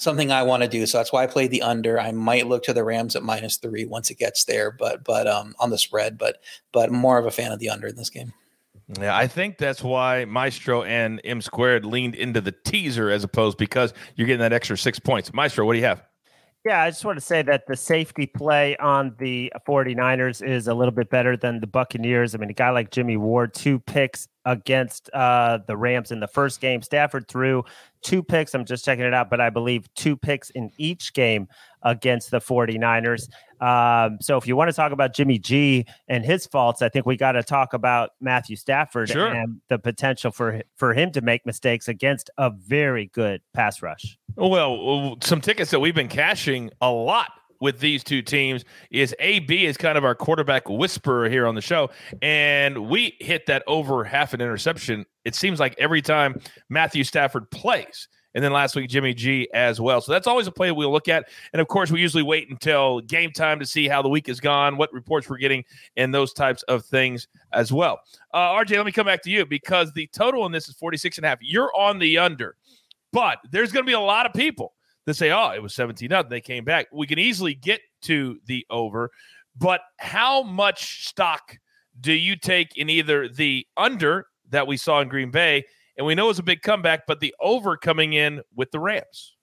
something 0.00 0.32
I 0.32 0.42
want 0.42 0.62
to 0.62 0.68
do. 0.68 0.86
So 0.86 0.98
that's 0.98 1.12
why 1.12 1.22
I 1.22 1.26
played 1.26 1.50
the 1.50 1.62
under. 1.62 2.00
I 2.00 2.12
might 2.12 2.46
look 2.46 2.62
to 2.64 2.72
the 2.72 2.82
Rams 2.84 3.14
at 3.14 3.22
minus 3.22 3.56
three 3.56 3.84
once 3.84 4.10
it 4.10 4.18
gets 4.18 4.44
there, 4.44 4.70
but 4.70 5.04
but 5.04 5.26
um 5.26 5.54
on 5.60 5.70
the 5.70 5.78
spread, 5.78 6.18
but 6.18 6.42
but 6.72 6.90
more 6.90 7.18
of 7.18 7.26
a 7.26 7.30
fan 7.30 7.52
of 7.52 7.58
the 7.58 7.70
under 7.70 7.86
in 7.86 7.96
this 7.96 8.10
game. 8.10 8.32
Yeah, 8.98 9.16
I 9.16 9.28
think 9.28 9.58
that's 9.58 9.84
why 9.84 10.24
Maestro 10.24 10.82
and 10.82 11.20
M 11.22 11.40
squared 11.40 11.84
leaned 11.84 12.16
into 12.16 12.40
the 12.40 12.52
teaser 12.52 13.10
as 13.10 13.22
opposed 13.22 13.56
because 13.56 13.94
you're 14.16 14.26
getting 14.26 14.40
that 14.40 14.52
extra 14.52 14.76
six 14.76 14.98
points. 14.98 15.32
Maestro, 15.32 15.64
what 15.64 15.74
do 15.74 15.78
you 15.78 15.84
have? 15.84 16.02
Yeah, 16.64 16.82
I 16.82 16.90
just 16.90 17.04
want 17.06 17.16
to 17.16 17.24
say 17.24 17.40
that 17.40 17.66
the 17.66 17.76
safety 17.76 18.26
play 18.26 18.76
on 18.76 19.14
the 19.18 19.50
49ers 19.66 20.46
is 20.46 20.68
a 20.68 20.74
little 20.74 20.92
bit 20.92 21.08
better 21.08 21.34
than 21.34 21.60
the 21.60 21.66
Buccaneers. 21.66 22.34
I 22.34 22.38
mean, 22.38 22.50
a 22.50 22.54
guy 22.54 22.68
like 22.68 22.90
Jimmy 22.90 23.16
Ward, 23.16 23.54
two 23.54 23.78
picks 23.78 24.28
against 24.44 25.10
uh, 25.12 25.58
the 25.66 25.76
Rams 25.76 26.10
in 26.10 26.20
the 26.20 26.28
first 26.28 26.60
game. 26.60 26.82
Stafford 26.82 27.28
threw 27.28 27.64
two 28.02 28.22
picks. 28.22 28.54
I'm 28.54 28.64
just 28.64 28.84
checking 28.84 29.04
it 29.04 29.12
out, 29.12 29.28
but 29.30 29.40
I 29.40 29.50
believe 29.50 29.92
two 29.94 30.16
picks 30.16 30.50
in 30.50 30.70
each 30.78 31.12
game 31.12 31.48
against 31.82 32.30
the 32.30 32.38
49ers. 32.38 33.28
Um, 33.60 34.18
so 34.20 34.36
if 34.38 34.46
you 34.46 34.56
want 34.56 34.70
to 34.70 34.72
talk 34.76 34.92
about 34.92 35.14
Jimmy 35.14 35.38
G 35.38 35.84
and 36.08 36.24
his 36.24 36.46
faults, 36.46 36.80
I 36.80 36.88
think 36.88 37.04
we 37.04 37.16
got 37.16 37.32
to 37.32 37.42
talk 37.42 37.74
about 37.74 38.10
Matthew 38.20 38.56
Stafford 38.56 39.10
Sure. 39.10 39.26
and 39.28 39.60
the 39.68 39.78
potential 39.78 40.30
for 40.30 40.62
for 40.76 40.94
him 40.94 41.12
to 41.12 41.20
make 41.20 41.44
mistakes 41.44 41.86
against 41.88 42.30
a 42.38 42.50
very 42.50 43.06
good 43.12 43.42
pass 43.52 43.82
rush. 43.82 44.18
Well, 44.36 45.18
some 45.22 45.40
tickets 45.42 45.70
that 45.72 45.80
we've 45.80 45.94
been 45.94 46.08
cashing 46.08 46.70
a 46.80 46.90
lot 46.90 47.32
with 47.60 47.78
these 47.78 48.02
two 48.02 48.22
teams 48.22 48.64
is 48.90 49.14
AB 49.18 49.66
is 49.66 49.76
kind 49.76 49.96
of 49.96 50.04
our 50.04 50.14
quarterback 50.14 50.68
whisperer 50.68 51.28
here 51.28 51.46
on 51.46 51.54
the 51.54 51.60
show, 51.60 51.90
and 52.22 52.88
we 52.88 53.16
hit 53.20 53.46
that 53.46 53.62
over 53.66 54.04
half 54.04 54.34
an 54.34 54.40
interception. 54.40 55.04
It 55.24 55.34
seems 55.34 55.60
like 55.60 55.74
every 55.78 56.02
time 56.02 56.40
Matthew 56.68 57.04
Stafford 57.04 57.50
plays. 57.50 58.08
And 58.34 58.44
then 58.44 58.52
last 58.52 58.76
week, 58.76 58.88
Jimmy 58.88 59.12
G 59.12 59.48
as 59.52 59.80
well. 59.80 60.00
So 60.00 60.12
that's 60.12 60.28
always 60.28 60.46
a 60.46 60.52
play 60.52 60.70
we'll 60.70 60.92
look 60.92 61.08
at. 61.08 61.28
And 61.52 61.60
of 61.60 61.66
course, 61.66 61.90
we 61.90 62.00
usually 62.00 62.22
wait 62.22 62.48
until 62.48 63.00
game 63.00 63.32
time 63.32 63.58
to 63.58 63.66
see 63.66 63.88
how 63.88 64.02
the 64.02 64.08
week 64.08 64.28
has 64.28 64.38
gone, 64.38 64.76
what 64.76 64.92
reports 64.92 65.28
we're 65.28 65.38
getting, 65.38 65.64
and 65.96 66.14
those 66.14 66.32
types 66.32 66.62
of 66.64 66.84
things 66.84 67.26
as 67.52 67.72
well. 67.72 68.00
Uh, 68.32 68.50
RJ, 68.50 68.76
let 68.76 68.86
me 68.86 68.92
come 68.92 69.06
back 69.06 69.22
to 69.22 69.30
you 69.30 69.44
because 69.44 69.92
the 69.92 70.06
total 70.12 70.46
in 70.46 70.52
this 70.52 70.68
is 70.68 70.76
46 70.76 71.18
and 71.18 71.24
a 71.24 71.28
half. 71.28 71.38
You're 71.40 71.74
on 71.74 71.98
the 71.98 72.18
under. 72.18 72.56
But 73.12 73.38
there's 73.50 73.72
going 73.72 73.84
to 73.84 73.88
be 73.88 73.94
a 73.94 74.00
lot 74.00 74.26
of 74.26 74.32
people 74.32 74.74
that 75.10 75.14
say, 75.14 75.30
oh, 75.30 75.50
it 75.50 75.62
was 75.62 75.74
17 75.74 76.08
nothing. 76.08 76.30
They 76.30 76.40
came 76.40 76.64
back. 76.64 76.86
We 76.92 77.06
can 77.06 77.18
easily 77.18 77.54
get 77.54 77.80
to 78.02 78.38
the 78.46 78.66
over. 78.70 79.10
But 79.56 79.80
how 79.98 80.42
much 80.42 81.08
stock 81.08 81.58
do 82.00 82.12
you 82.12 82.36
take 82.36 82.76
in 82.76 82.88
either 82.88 83.28
the 83.28 83.66
under 83.76 84.26
that 84.48 84.66
we 84.66 84.76
saw 84.76 85.00
in 85.00 85.08
Green 85.08 85.30
Bay? 85.30 85.64
And 85.96 86.06
we 86.06 86.14
know 86.14 86.26
it 86.26 86.28
was 86.28 86.38
a 86.38 86.44
big 86.44 86.62
comeback, 86.62 87.06
but 87.06 87.20
the 87.20 87.34
over 87.40 87.76
coming 87.76 88.14
in 88.14 88.40
with 88.54 88.70
the 88.70 88.80
Rams. 88.80 89.36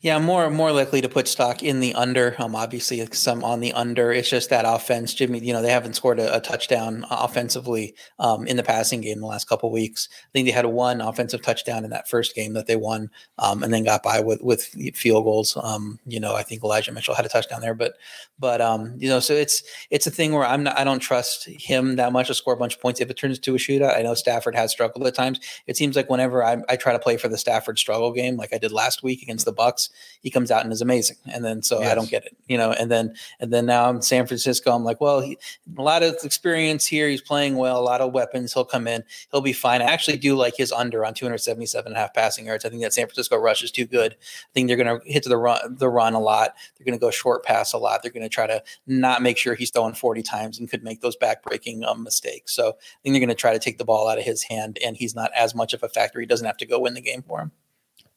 Yeah, 0.00 0.20
more 0.20 0.48
more 0.48 0.70
likely 0.70 1.00
to 1.00 1.08
put 1.08 1.26
stock 1.26 1.60
in 1.60 1.80
the 1.80 1.92
under. 1.94 2.36
Um, 2.38 2.54
obviously 2.54 3.04
some 3.10 3.42
on 3.42 3.58
the 3.58 3.72
under. 3.72 4.12
It's 4.12 4.30
just 4.30 4.48
that 4.50 4.64
offense, 4.64 5.12
Jimmy. 5.12 5.40
You 5.40 5.52
know 5.52 5.60
they 5.60 5.72
haven't 5.72 5.94
scored 5.94 6.20
a, 6.20 6.36
a 6.36 6.40
touchdown 6.40 7.04
offensively 7.10 7.96
um, 8.20 8.46
in 8.46 8.56
the 8.56 8.62
passing 8.62 9.00
game 9.00 9.18
the 9.18 9.26
last 9.26 9.48
couple 9.48 9.72
weeks. 9.72 10.08
I 10.12 10.28
think 10.32 10.46
they 10.46 10.52
had 10.52 10.66
one 10.66 11.00
offensive 11.00 11.42
touchdown 11.42 11.82
in 11.82 11.90
that 11.90 12.08
first 12.08 12.36
game 12.36 12.52
that 12.52 12.68
they 12.68 12.76
won, 12.76 13.10
um, 13.40 13.64
and 13.64 13.74
then 13.74 13.82
got 13.82 14.04
by 14.04 14.20
with 14.20 14.40
with 14.40 14.66
field 14.94 15.24
goals. 15.24 15.56
Um, 15.60 15.98
you 16.06 16.20
know, 16.20 16.36
I 16.36 16.44
think 16.44 16.62
Elijah 16.62 16.92
Mitchell 16.92 17.16
had 17.16 17.26
a 17.26 17.28
touchdown 17.28 17.60
there, 17.60 17.74
but 17.74 17.94
but 18.38 18.60
um, 18.60 18.94
you 18.98 19.08
know, 19.08 19.18
so 19.18 19.34
it's 19.34 19.64
it's 19.90 20.06
a 20.06 20.12
thing 20.12 20.32
where 20.32 20.46
I'm 20.46 20.62
not. 20.62 20.78
I 20.78 20.84
don't 20.84 21.00
trust 21.00 21.46
him 21.46 21.96
that 21.96 22.12
much 22.12 22.28
to 22.28 22.34
score 22.34 22.54
a 22.54 22.56
bunch 22.56 22.76
of 22.76 22.80
points 22.80 23.00
if 23.00 23.10
it 23.10 23.16
turns 23.16 23.40
to 23.40 23.56
a 23.56 23.58
shootout. 23.58 23.98
I 23.98 24.02
know 24.02 24.14
Stafford 24.14 24.54
has 24.54 24.70
struggled 24.70 25.04
at 25.08 25.16
times. 25.16 25.40
It 25.66 25.76
seems 25.76 25.96
like 25.96 26.08
whenever 26.08 26.44
I, 26.44 26.58
I 26.68 26.76
try 26.76 26.92
to 26.92 27.00
play 27.00 27.16
for 27.16 27.26
the 27.26 27.36
Stafford 27.36 27.80
struggle 27.80 28.12
game, 28.12 28.36
like 28.36 28.54
I 28.54 28.58
did 28.58 28.70
last 28.70 29.02
week 29.02 29.22
against 29.22 29.44
the 29.44 29.52
Bucks 29.52 29.87
he 30.20 30.30
comes 30.30 30.50
out 30.50 30.64
and 30.64 30.72
is 30.72 30.82
amazing. 30.82 31.16
And 31.26 31.44
then 31.44 31.62
so 31.62 31.80
Yes. 31.80 31.92
I 31.92 31.94
don't 31.94 32.10
get 32.10 32.24
it, 32.24 32.36
you 32.48 32.58
know. 32.58 32.72
And 32.72 32.90
then 32.90 33.14
and 33.40 33.52
then 33.52 33.66
now 33.66 33.88
I'm 33.88 34.02
San 34.02 34.26
Francisco. 34.26 34.74
I'm 34.74 34.84
like, 34.84 35.00
well, 35.00 35.20
he, 35.20 35.38
a 35.76 35.82
lot 35.82 36.02
of 36.02 36.16
experience 36.24 36.86
here. 36.86 37.08
He's 37.08 37.20
playing 37.20 37.56
well, 37.56 37.78
a 37.78 37.82
lot 37.82 38.00
of 38.00 38.12
weapons. 38.12 38.52
He'll 38.52 38.64
come 38.64 38.86
in, 38.86 39.04
he'll 39.30 39.40
be 39.40 39.52
fine. 39.52 39.82
I 39.82 39.86
actually 39.86 40.16
do 40.16 40.34
like 40.36 40.56
his 40.56 40.72
under 40.72 41.04
on 41.04 41.14
277 41.14 41.86
and 41.86 41.96
a 41.96 42.00
half 42.00 42.14
passing 42.14 42.46
yards. 42.46 42.64
I 42.64 42.68
think 42.68 42.82
that 42.82 42.92
San 42.92 43.06
Francisco 43.06 43.36
rush 43.36 43.62
is 43.62 43.70
too 43.70 43.86
good. 43.86 44.12
I 44.14 44.52
think 44.54 44.68
they're 44.68 44.76
going 44.76 45.00
to 45.00 45.06
hit 45.10 45.22
to 45.24 45.28
the 45.28 45.36
run, 45.36 45.76
the 45.76 45.88
run 45.88 46.14
a 46.14 46.20
lot. 46.20 46.54
They're 46.76 46.84
going 46.84 46.98
to 46.98 47.00
go 47.00 47.10
short 47.10 47.44
pass 47.44 47.72
a 47.72 47.78
lot. 47.78 48.02
They're 48.02 48.12
going 48.12 48.22
to 48.22 48.28
try 48.28 48.46
to 48.46 48.62
not 48.86 49.22
make 49.22 49.38
sure 49.38 49.54
he's 49.54 49.70
throwing 49.70 49.94
40 49.94 50.22
times 50.22 50.58
and 50.58 50.70
could 50.70 50.82
make 50.82 51.00
those 51.00 51.16
backbreaking 51.16 51.86
um, 51.86 52.02
mistakes. 52.02 52.54
So 52.54 52.68
I 52.68 52.98
think 53.02 53.14
they're 53.14 53.20
going 53.20 53.28
to 53.28 53.34
try 53.34 53.52
to 53.52 53.58
take 53.58 53.78
the 53.78 53.84
ball 53.84 54.08
out 54.08 54.18
of 54.18 54.24
his 54.24 54.42
hand, 54.42 54.78
and 54.84 54.96
he's 54.96 55.14
not 55.14 55.30
as 55.34 55.54
much 55.54 55.74
of 55.74 55.82
a 55.82 55.88
factor. 55.88 56.20
He 56.20 56.26
doesn't 56.26 56.46
have 56.46 56.56
to 56.58 56.66
go 56.66 56.80
win 56.80 56.94
the 56.94 57.00
game 57.00 57.22
for 57.22 57.40
him. 57.40 57.52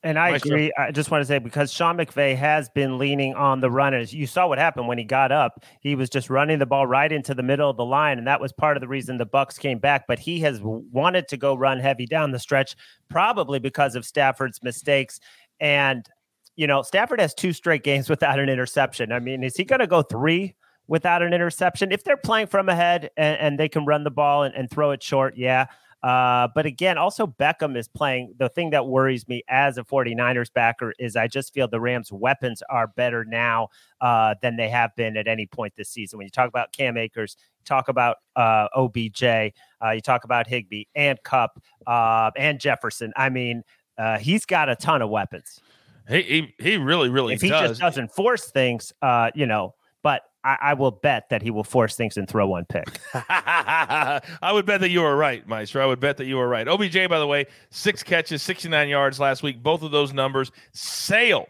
And 0.03 0.17
I 0.17 0.29
agree. 0.29 0.71
I 0.77 0.91
just 0.91 1.11
want 1.11 1.21
to 1.21 1.25
say 1.25 1.37
because 1.37 1.71
Sean 1.71 1.95
McVay 1.95 2.35
has 2.35 2.69
been 2.69 2.97
leaning 2.97 3.35
on 3.35 3.59
the 3.59 3.69
runners. 3.69 4.11
you 4.11 4.25
saw 4.25 4.47
what 4.47 4.57
happened 4.57 4.87
when 4.87 4.97
he 4.97 5.03
got 5.03 5.31
up. 5.31 5.63
He 5.79 5.93
was 5.93 6.09
just 6.09 6.29
running 6.29 6.57
the 6.57 6.65
ball 6.65 6.87
right 6.87 7.11
into 7.11 7.35
the 7.35 7.43
middle 7.43 7.69
of 7.69 7.77
the 7.77 7.85
line, 7.85 8.17
and 8.17 8.25
that 8.25 8.41
was 8.41 8.51
part 8.51 8.77
of 8.77 8.81
the 8.81 8.87
reason 8.87 9.17
the 9.17 9.27
Bucks 9.27 9.59
came 9.59 9.77
back. 9.77 10.05
But 10.07 10.17
he 10.17 10.39
has 10.39 10.59
wanted 10.63 11.27
to 11.27 11.37
go 11.37 11.53
run 11.53 11.79
heavy 11.79 12.07
down 12.07 12.31
the 12.31 12.39
stretch, 12.39 12.75
probably 13.09 13.59
because 13.59 13.95
of 13.95 14.03
Stafford's 14.03 14.63
mistakes. 14.63 15.19
And 15.59 16.07
you 16.55 16.65
know, 16.67 16.81
Stafford 16.81 17.19
has 17.19 17.33
two 17.33 17.53
straight 17.53 17.83
games 17.83 18.09
without 18.09 18.39
an 18.39 18.49
interception. 18.49 19.11
I 19.11 19.19
mean, 19.19 19.43
is 19.43 19.55
he 19.55 19.63
going 19.63 19.79
to 19.79 19.87
go 19.87 20.01
three 20.01 20.55
without 20.87 21.21
an 21.21 21.31
interception? 21.33 21.91
If 21.91 22.03
they're 22.03 22.17
playing 22.17 22.47
from 22.47 22.69
ahead 22.69 23.11
and, 23.17 23.37
and 23.39 23.59
they 23.59 23.69
can 23.69 23.85
run 23.85 24.03
the 24.03 24.11
ball 24.11 24.43
and, 24.43 24.55
and 24.55 24.69
throw 24.69 24.91
it 24.91 25.03
short, 25.03 25.37
yeah. 25.37 25.67
Uh, 26.03 26.47
but 26.55 26.65
again, 26.65 26.97
also 26.97 27.27
Beckham 27.27 27.77
is 27.77 27.87
playing. 27.87 28.33
The 28.37 28.49
thing 28.49 28.71
that 28.71 28.87
worries 28.87 29.27
me 29.27 29.43
as 29.47 29.77
a 29.77 29.83
49ers 29.83 30.51
backer 30.51 30.93
is 30.97 31.15
I 31.15 31.27
just 31.27 31.53
feel 31.53 31.67
the 31.67 31.79
Rams' 31.79 32.11
weapons 32.11 32.63
are 32.69 32.87
better 32.87 33.23
now 33.23 33.69
uh, 33.99 34.35
than 34.41 34.57
they 34.57 34.69
have 34.69 34.95
been 34.95 35.15
at 35.15 35.27
any 35.27 35.45
point 35.45 35.73
this 35.75 35.89
season. 35.89 36.17
When 36.17 36.25
you 36.25 36.31
talk 36.31 36.49
about 36.49 36.73
Cam 36.73 36.97
Akers, 36.97 37.37
talk 37.65 37.87
about 37.87 38.17
uh, 38.35 38.67
OBJ, 38.75 39.23
uh, 39.23 39.91
you 39.91 40.01
talk 40.01 40.23
about 40.23 40.47
Higbee 40.47 40.85
and 40.95 41.21
Kupp 41.23 41.61
uh, 41.85 42.31
and 42.35 42.59
Jefferson. 42.59 43.13
I 43.15 43.29
mean, 43.29 43.63
uh, 43.97 44.17
he's 44.17 44.45
got 44.45 44.69
a 44.69 44.75
ton 44.75 45.01
of 45.01 45.09
weapons. 45.09 45.59
He 46.09 46.21
he, 46.23 46.55
he 46.59 46.77
really, 46.77 47.09
really 47.09 47.35
if 47.35 47.41
he 47.41 47.49
does. 47.49 47.69
just 47.69 47.81
doesn't 47.81 48.11
force 48.11 48.49
things, 48.49 48.91
uh, 49.03 49.29
you 49.35 49.45
know, 49.45 49.75
I, 50.43 50.57
I 50.61 50.73
will 50.73 50.91
bet 50.91 51.29
that 51.29 51.41
he 51.41 51.51
will 51.51 51.63
force 51.63 51.95
things 51.95 52.17
and 52.17 52.27
throw 52.27 52.47
one 52.47 52.65
pick. 52.65 52.87
I 53.13 54.51
would 54.51 54.65
bet 54.65 54.81
that 54.81 54.89
you 54.89 55.01
were 55.01 55.15
right, 55.15 55.47
Maestro. 55.47 55.83
I 55.83 55.85
would 55.85 55.99
bet 55.99 56.17
that 56.17 56.25
you 56.25 56.37
were 56.37 56.47
right. 56.47 56.67
OBJ, 56.67 57.09
by 57.09 57.19
the 57.19 57.27
way, 57.27 57.45
six 57.69 58.03
catches, 58.03 58.41
69 58.41 58.89
yards 58.89 59.19
last 59.19 59.43
week. 59.43 59.61
Both 59.61 59.83
of 59.83 59.91
those 59.91 60.13
numbers 60.13 60.51
sailed 60.73 61.47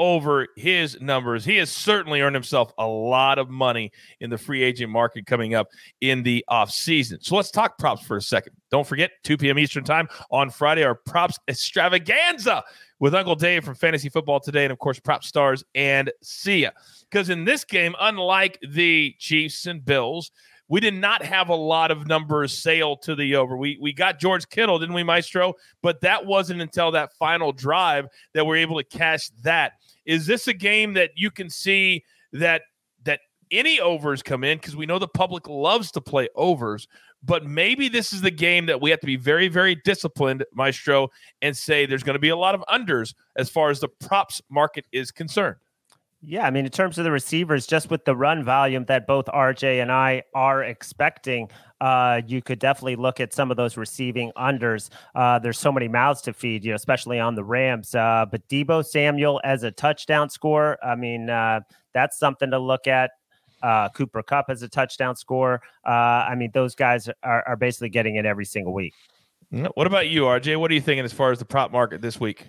over 0.00 0.48
his 0.56 0.98
numbers. 1.02 1.44
He 1.44 1.56
has 1.56 1.70
certainly 1.70 2.22
earned 2.22 2.34
himself 2.34 2.72
a 2.78 2.86
lot 2.86 3.38
of 3.38 3.50
money 3.50 3.92
in 4.20 4.30
the 4.30 4.38
free 4.38 4.62
agent 4.62 4.90
market 4.90 5.26
coming 5.26 5.54
up 5.54 5.68
in 6.00 6.22
the 6.22 6.42
offseason. 6.48 7.22
So 7.22 7.36
let's 7.36 7.50
talk 7.50 7.78
props 7.78 8.02
for 8.06 8.16
a 8.16 8.22
second. 8.22 8.54
Don't 8.70 8.86
forget, 8.86 9.10
2 9.24 9.36
p.m. 9.36 9.58
Eastern 9.58 9.84
Time 9.84 10.08
on 10.30 10.48
Friday, 10.48 10.84
our 10.84 10.94
props 10.94 11.38
extravaganza 11.48 12.64
with 13.00 13.14
Uncle 13.14 13.34
Dave 13.34 13.64
from 13.64 13.74
Fantasy 13.74 14.08
Football 14.08 14.38
Today, 14.40 14.64
and 14.64 14.72
of 14.72 14.78
course, 14.78 15.00
Prop 15.00 15.24
Stars 15.24 15.64
and 15.74 16.12
Sia. 16.22 16.72
Because 17.10 17.30
in 17.30 17.44
this 17.44 17.64
game, 17.64 17.94
unlike 17.98 18.58
the 18.70 19.14
Chiefs 19.18 19.66
and 19.66 19.84
Bills, 19.84 20.30
we 20.68 20.78
did 20.78 20.94
not 20.94 21.24
have 21.24 21.48
a 21.48 21.54
lot 21.54 21.90
of 21.90 22.06
numbers 22.06 22.56
sail 22.56 22.96
to 22.98 23.16
the 23.16 23.34
over. 23.34 23.56
We 23.56 23.76
we 23.80 23.92
got 23.92 24.20
George 24.20 24.48
Kittle, 24.48 24.78
didn't 24.78 24.94
we, 24.94 25.02
Maestro? 25.02 25.54
But 25.82 26.00
that 26.02 26.26
wasn't 26.26 26.60
until 26.60 26.92
that 26.92 27.12
final 27.18 27.50
drive 27.50 28.06
that 28.34 28.46
we're 28.46 28.58
able 28.58 28.76
to 28.76 28.84
cash 28.84 29.30
that. 29.42 29.72
Is 30.06 30.26
this 30.26 30.46
a 30.46 30.54
game 30.54 30.92
that 30.94 31.10
you 31.16 31.32
can 31.32 31.50
see 31.50 32.04
that 32.32 32.62
that 33.02 33.20
any 33.50 33.80
overs 33.80 34.22
come 34.22 34.44
in 34.44 34.58
because 34.58 34.76
we 34.76 34.86
know 34.86 35.00
the 35.00 35.08
public 35.08 35.48
loves 35.48 35.90
to 35.92 36.00
play 36.00 36.28
overs, 36.36 36.86
but 37.22 37.44
maybe 37.44 37.88
this 37.88 38.12
is 38.12 38.20
the 38.20 38.30
game 38.30 38.66
that 38.66 38.80
we 38.80 38.90
have 38.90 39.00
to 39.00 39.06
be 39.06 39.16
very 39.16 39.48
very 39.48 39.74
disciplined, 39.74 40.44
Maestro, 40.54 41.08
and 41.42 41.56
say 41.56 41.86
there's 41.86 42.02
going 42.02 42.14
to 42.14 42.20
be 42.20 42.30
a 42.30 42.36
lot 42.36 42.54
of 42.54 42.62
unders 42.68 43.14
as 43.36 43.48
far 43.48 43.70
as 43.70 43.80
the 43.80 43.88
props 43.88 44.40
market 44.50 44.86
is 44.92 45.10
concerned. 45.10 45.56
Yeah, 46.22 46.46
I 46.46 46.50
mean, 46.50 46.66
in 46.66 46.70
terms 46.70 46.98
of 46.98 47.04
the 47.04 47.10
receivers, 47.10 47.66
just 47.66 47.88
with 47.88 48.04
the 48.04 48.14
run 48.14 48.44
volume 48.44 48.84
that 48.86 49.06
both 49.06 49.24
RJ 49.26 49.80
and 49.80 49.90
I 49.90 50.22
are 50.34 50.62
expecting, 50.62 51.48
uh, 51.80 52.20
you 52.26 52.42
could 52.42 52.58
definitely 52.58 52.96
look 52.96 53.20
at 53.20 53.32
some 53.32 53.50
of 53.50 53.56
those 53.56 53.78
receiving 53.78 54.30
unders. 54.36 54.90
Uh, 55.14 55.38
there's 55.38 55.58
so 55.58 55.72
many 55.72 55.88
mouths 55.88 56.20
to 56.22 56.34
feed, 56.34 56.62
you 56.62 56.72
know, 56.72 56.76
especially 56.76 57.18
on 57.18 57.36
the 57.36 57.44
Rams. 57.44 57.94
Uh, 57.94 58.26
but 58.30 58.46
Deebo 58.48 58.84
Samuel 58.84 59.40
as 59.44 59.62
a 59.62 59.70
touchdown 59.70 60.28
score, 60.28 60.76
I 60.84 60.94
mean, 60.94 61.30
uh, 61.30 61.60
that's 61.94 62.18
something 62.18 62.50
to 62.50 62.58
look 62.58 62.86
at. 62.86 63.12
Uh, 63.62 63.88
Cooper 63.90 64.22
Kupp 64.22 64.46
has 64.48 64.62
a 64.62 64.68
touchdown 64.68 65.16
score. 65.16 65.60
Uh, 65.86 65.90
I 65.90 66.34
mean, 66.34 66.50
those 66.52 66.74
guys 66.74 67.08
are, 67.22 67.44
are 67.46 67.56
basically 67.56 67.90
getting 67.90 68.16
it 68.16 68.24
every 68.26 68.44
single 68.44 68.72
week. 68.72 68.94
What 69.50 69.86
about 69.86 70.08
you, 70.08 70.22
RJ? 70.22 70.58
What 70.60 70.70
are 70.70 70.74
you 70.74 70.80
thinking 70.80 71.04
as 71.04 71.12
far 71.12 71.32
as 71.32 71.40
the 71.40 71.44
prop 71.44 71.72
market 71.72 72.00
this 72.00 72.20
week? 72.20 72.46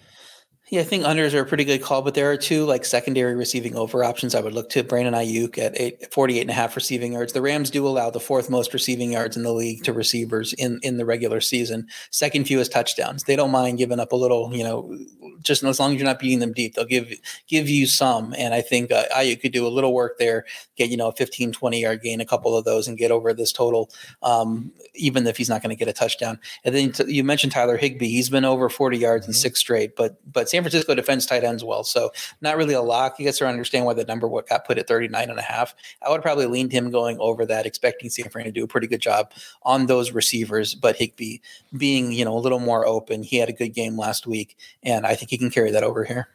Yeah, 0.71 0.79
I 0.79 0.83
think 0.85 1.03
unders 1.03 1.33
are 1.33 1.41
a 1.41 1.45
pretty 1.45 1.65
good 1.65 1.81
call, 1.81 2.01
but 2.01 2.13
there 2.13 2.31
are 2.31 2.37
two 2.37 2.63
like 2.63 2.85
secondary 2.85 3.35
receiving 3.35 3.75
over 3.75 4.05
options. 4.05 4.33
I 4.33 4.39
would 4.39 4.53
look 4.53 4.69
to 4.69 4.85
Brandon 4.85 5.13
Aiyuk 5.13 5.57
at 5.57 5.77
eight, 5.77 6.13
48 6.13 6.39
and 6.39 6.49
a 6.49 6.53
half 6.53 6.77
receiving 6.77 7.11
yards. 7.11 7.33
The 7.33 7.41
Rams 7.41 7.69
do 7.69 7.85
allow 7.85 8.09
the 8.09 8.21
fourth 8.21 8.49
most 8.49 8.73
receiving 8.73 9.11
yards 9.11 9.35
in 9.35 9.43
the 9.43 9.51
league 9.51 9.83
to 9.83 9.91
receivers 9.91 10.53
in, 10.53 10.79
in 10.81 10.95
the 10.95 11.03
regular 11.03 11.41
season. 11.41 11.87
Second 12.11 12.45
fewest 12.45 12.71
touchdowns. 12.71 13.25
They 13.25 13.35
don't 13.35 13.51
mind 13.51 13.79
giving 13.79 13.99
up 13.99 14.13
a 14.13 14.15
little, 14.15 14.55
you 14.55 14.63
know, 14.63 14.97
just 15.41 15.61
as 15.61 15.77
long 15.77 15.91
as 15.91 15.97
you're 15.99 16.07
not 16.07 16.19
beating 16.19 16.39
them 16.39 16.53
deep, 16.53 16.75
they'll 16.75 16.85
give 16.85 17.11
give 17.47 17.67
you 17.67 17.85
some. 17.85 18.33
And 18.37 18.53
I 18.53 18.61
think 18.61 18.93
uh, 18.93 19.03
Ayuk 19.13 19.41
could 19.41 19.51
do 19.51 19.67
a 19.67 19.69
little 19.69 19.93
work 19.93 20.19
there, 20.19 20.45
get, 20.77 20.89
you 20.89 20.95
know, 20.95 21.09
a 21.09 21.11
15, 21.11 21.51
20 21.51 21.81
yard 21.81 22.01
gain, 22.01 22.21
a 22.21 22.25
couple 22.25 22.55
of 22.55 22.63
those 22.63 22.87
and 22.87 22.97
get 22.97 23.11
over 23.11 23.33
this 23.33 23.51
total, 23.51 23.91
um, 24.23 24.71
even 24.95 25.27
if 25.27 25.35
he's 25.35 25.49
not 25.49 25.61
going 25.61 25.71
to 25.71 25.75
get 25.75 25.89
a 25.89 25.93
touchdown. 25.93 26.39
And 26.63 26.73
then 26.73 26.93
t- 26.93 27.11
you 27.11 27.25
mentioned 27.25 27.51
Tyler 27.51 27.75
Higbee. 27.75 28.07
He's 28.07 28.29
been 28.29 28.45
over 28.45 28.69
40 28.69 28.97
yards 28.97 29.27
in 29.27 29.33
six 29.33 29.59
straight, 29.59 29.97
but 29.97 30.17
but 30.31 30.47
San 30.47 30.60
San 30.61 30.69
Francisco 30.69 30.93
defends 30.93 31.25
tight 31.25 31.43
ends 31.43 31.63
well, 31.63 31.83
so 31.83 32.11
not 32.41 32.55
really 32.55 32.75
a 32.75 32.81
lock. 32.81 33.17
You 33.17 33.25
guys 33.25 33.39
to 33.39 33.47
understand 33.47 33.85
why 33.85 33.95
the 33.95 34.05
number 34.05 34.27
what 34.27 34.47
got 34.47 34.65
put 34.65 34.77
at 34.77 34.87
39 34.87 35.29
and 35.29 35.39
a 35.39 35.41
half. 35.41 35.73
I 36.05 36.11
would 36.11 36.21
probably 36.21 36.45
leaned 36.45 36.71
him 36.71 36.91
going 36.91 37.17
over 37.19 37.47
that, 37.47 37.65
expecting 37.65 38.11
San 38.11 38.29
Fran 38.29 38.45
to 38.45 38.51
do 38.51 38.63
a 38.63 38.67
pretty 38.67 38.85
good 38.85 39.01
job 39.01 39.31
on 39.63 39.87
those 39.87 40.11
receivers, 40.11 40.75
but 40.75 40.95
Higbee 40.95 41.39
being 41.75 42.11
you 42.11 42.23
know 42.23 42.37
a 42.37 42.39
little 42.39 42.59
more 42.59 42.85
open. 42.85 43.23
He 43.23 43.37
had 43.37 43.49
a 43.49 43.53
good 43.53 43.69
game 43.69 43.97
last 43.97 44.27
week, 44.27 44.55
and 44.83 45.07
I 45.07 45.15
think 45.15 45.31
he 45.31 45.37
can 45.37 45.49
carry 45.49 45.71
that 45.71 45.83
over 45.83 46.03
here. 46.03 46.27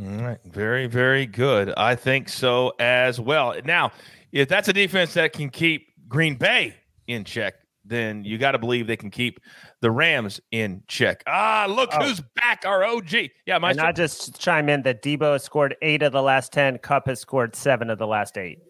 All 0.00 0.22
right, 0.22 0.38
very 0.44 0.86
very 0.86 1.26
good. 1.26 1.74
I 1.76 1.96
think 1.96 2.28
so 2.28 2.72
as 2.78 3.18
well. 3.18 3.56
Now, 3.64 3.90
if 4.30 4.48
that's 4.48 4.68
a 4.68 4.72
defense 4.72 5.14
that 5.14 5.32
can 5.32 5.50
keep 5.50 5.88
Green 6.08 6.36
Bay 6.36 6.76
in 7.08 7.24
check, 7.24 7.54
then 7.84 8.24
you 8.24 8.38
got 8.38 8.52
to 8.52 8.58
believe 8.58 8.86
they 8.86 8.96
can 8.96 9.10
keep 9.10 9.40
the 9.80 9.90
Rams 9.90 10.40
in 10.50 10.82
check. 10.86 11.22
Ah, 11.26 11.66
look 11.68 11.90
oh. 11.92 12.04
who's 12.04 12.20
back, 12.36 12.64
our 12.66 12.84
OG. 12.84 13.12
Yeah, 13.46 13.58
my. 13.58 13.70
And 13.70 13.80
I 13.80 13.92
just 13.92 14.38
chime 14.40 14.68
in 14.68 14.82
that 14.82 15.02
Deebo 15.02 15.32
has 15.32 15.44
scored 15.44 15.76
eight 15.82 16.02
of 16.02 16.12
the 16.12 16.22
last 16.22 16.52
ten. 16.52 16.78
Kupp 16.78 17.06
has 17.06 17.20
scored 17.20 17.56
seven 17.56 17.90
of 17.90 17.98
the 17.98 18.06
last 18.06 18.36
eight. 18.38 18.60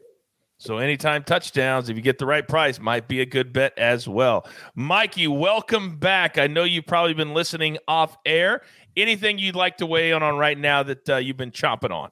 So 0.58 0.76
anytime 0.76 1.24
touchdowns, 1.24 1.88
if 1.88 1.96
you 1.96 2.02
get 2.02 2.18
the 2.18 2.26
right 2.26 2.46
price, 2.46 2.78
might 2.78 3.08
be 3.08 3.22
a 3.22 3.26
good 3.26 3.50
bet 3.50 3.76
as 3.78 4.06
well. 4.06 4.46
Mikey, 4.74 5.26
welcome 5.26 5.96
back. 5.96 6.36
I 6.36 6.48
know 6.48 6.64
you've 6.64 6.86
probably 6.86 7.14
been 7.14 7.32
listening 7.32 7.78
off 7.88 8.18
air. 8.26 8.60
Anything 8.94 9.38
you'd 9.38 9.56
like 9.56 9.78
to 9.78 9.86
weigh 9.86 10.10
in 10.10 10.22
on 10.22 10.36
right 10.36 10.58
now 10.58 10.82
that 10.82 11.08
uh, 11.08 11.16
you've 11.16 11.38
been 11.38 11.50
chomping 11.50 11.92
on? 11.92 12.10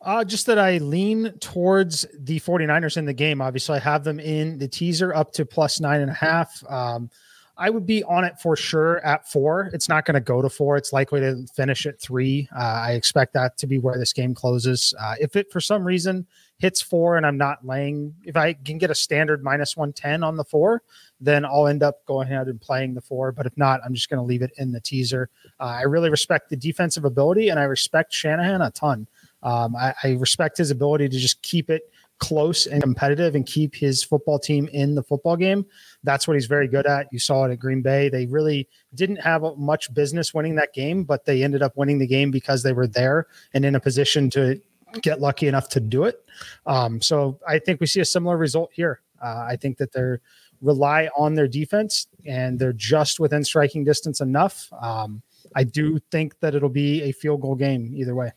Uh, 0.00 0.24
just 0.24 0.46
that 0.46 0.58
I 0.58 0.78
lean 0.78 1.38
towards 1.38 2.04
the 2.18 2.40
49ers 2.40 2.96
in 2.96 3.04
the 3.04 3.14
game. 3.14 3.40
Obviously, 3.40 3.76
I 3.76 3.80
have 3.80 4.02
them 4.02 4.18
in 4.18 4.58
the 4.58 4.66
teaser 4.66 5.14
up 5.14 5.30
to 5.34 5.46
plus 5.46 5.78
nine 5.78 6.00
and 6.00 6.10
a 6.10 6.14
half. 6.14 6.60
Um, 6.68 7.08
I 7.56 7.70
would 7.70 7.86
be 7.86 8.02
on 8.04 8.24
it 8.24 8.40
for 8.40 8.56
sure 8.56 9.04
at 9.06 9.30
four. 9.30 9.70
It's 9.72 9.88
not 9.88 10.04
going 10.04 10.14
to 10.14 10.20
go 10.20 10.42
to 10.42 10.48
four. 10.48 10.76
It's 10.76 10.92
likely 10.92 11.20
to 11.20 11.46
finish 11.54 11.86
at 11.86 12.00
three. 12.00 12.48
Uh, 12.54 12.82
I 12.86 12.92
expect 12.92 13.32
that 13.34 13.56
to 13.58 13.66
be 13.66 13.78
where 13.78 13.96
this 13.96 14.12
game 14.12 14.34
closes. 14.34 14.92
Uh, 15.00 15.14
if 15.20 15.36
it 15.36 15.52
for 15.52 15.60
some 15.60 15.84
reason 15.84 16.26
hits 16.58 16.82
four 16.82 17.16
and 17.16 17.24
I'm 17.24 17.36
not 17.36 17.64
laying, 17.64 18.14
if 18.24 18.36
I 18.36 18.54
can 18.54 18.78
get 18.78 18.90
a 18.90 18.94
standard 18.94 19.44
minus 19.44 19.76
110 19.76 20.24
on 20.24 20.36
the 20.36 20.44
four, 20.44 20.82
then 21.20 21.44
I'll 21.44 21.68
end 21.68 21.82
up 21.82 22.04
going 22.06 22.26
ahead 22.26 22.48
and 22.48 22.60
playing 22.60 22.94
the 22.94 23.00
four. 23.00 23.30
But 23.30 23.46
if 23.46 23.56
not, 23.56 23.80
I'm 23.84 23.94
just 23.94 24.10
going 24.10 24.20
to 24.20 24.26
leave 24.26 24.42
it 24.42 24.52
in 24.56 24.72
the 24.72 24.80
teaser. 24.80 25.30
Uh, 25.60 25.64
I 25.64 25.82
really 25.82 26.10
respect 26.10 26.50
the 26.50 26.56
defensive 26.56 27.04
ability 27.04 27.50
and 27.50 27.60
I 27.60 27.64
respect 27.64 28.12
Shanahan 28.12 28.62
a 28.62 28.70
ton. 28.72 29.06
Um, 29.44 29.76
I, 29.76 29.94
I 30.02 30.12
respect 30.12 30.58
his 30.58 30.70
ability 30.70 31.08
to 31.10 31.18
just 31.18 31.40
keep 31.42 31.70
it 31.70 31.92
close 32.18 32.66
and 32.66 32.82
competitive 32.82 33.34
and 33.34 33.46
keep 33.46 33.74
his 33.74 34.02
football 34.02 34.38
team 34.38 34.68
in 34.72 34.94
the 34.94 35.02
football 35.02 35.36
game. 35.36 35.66
That's 36.02 36.26
what 36.26 36.34
he's 36.34 36.46
very 36.46 36.68
good 36.68 36.86
at. 36.86 37.08
You 37.12 37.18
saw 37.18 37.44
it 37.44 37.52
at 37.52 37.58
Green 37.58 37.82
Bay. 37.82 38.08
They 38.08 38.26
really 38.26 38.68
didn't 38.94 39.16
have 39.16 39.42
much 39.56 39.92
business 39.92 40.32
winning 40.32 40.54
that 40.56 40.72
game, 40.72 41.04
but 41.04 41.24
they 41.24 41.42
ended 41.42 41.62
up 41.62 41.76
winning 41.76 41.98
the 41.98 42.06
game 42.06 42.30
because 42.30 42.62
they 42.62 42.72
were 42.72 42.86
there 42.86 43.26
and 43.52 43.64
in 43.64 43.74
a 43.74 43.80
position 43.80 44.30
to 44.30 44.60
get 45.02 45.20
lucky 45.20 45.48
enough 45.48 45.68
to 45.70 45.80
do 45.80 46.04
it. 46.04 46.24
Um, 46.66 47.00
so 47.00 47.40
I 47.46 47.58
think 47.58 47.80
we 47.80 47.86
see 47.86 48.00
a 48.00 48.04
similar 48.04 48.36
result 48.36 48.70
here. 48.72 49.00
Uh, 49.22 49.46
I 49.48 49.56
think 49.56 49.78
that 49.78 49.92
they're 49.92 50.20
rely 50.60 51.08
on 51.16 51.34
their 51.34 51.48
defense 51.48 52.06
and 52.26 52.58
they're 52.58 52.72
just 52.72 53.20
within 53.20 53.44
striking 53.44 53.84
distance 53.84 54.20
enough. 54.20 54.72
Um, 54.80 55.22
I 55.54 55.64
do 55.64 55.98
think 56.10 56.38
that 56.40 56.54
it'll 56.54 56.68
be 56.68 57.02
a 57.02 57.12
field 57.12 57.42
goal 57.42 57.54
game 57.54 57.92
either 57.94 58.14
way. 58.14 58.32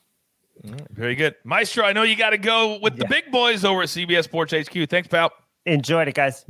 Mm, 0.65 0.89
very 0.91 1.15
good. 1.15 1.35
Maestro, 1.43 1.85
I 1.85 1.93
know 1.93 2.03
you 2.03 2.15
got 2.15 2.31
to 2.31 2.37
go 2.37 2.79
with 2.81 2.93
yeah. 2.93 3.03
the 3.03 3.05
big 3.07 3.31
boys 3.31 3.63
over 3.63 3.83
at 3.83 3.89
CBS 3.89 4.23
Sports 4.23 4.53
HQ. 4.53 4.89
Thanks, 4.89 5.07
pal. 5.07 5.31
Enjoyed 5.65 6.07
it, 6.07 6.15
guys. 6.15 6.45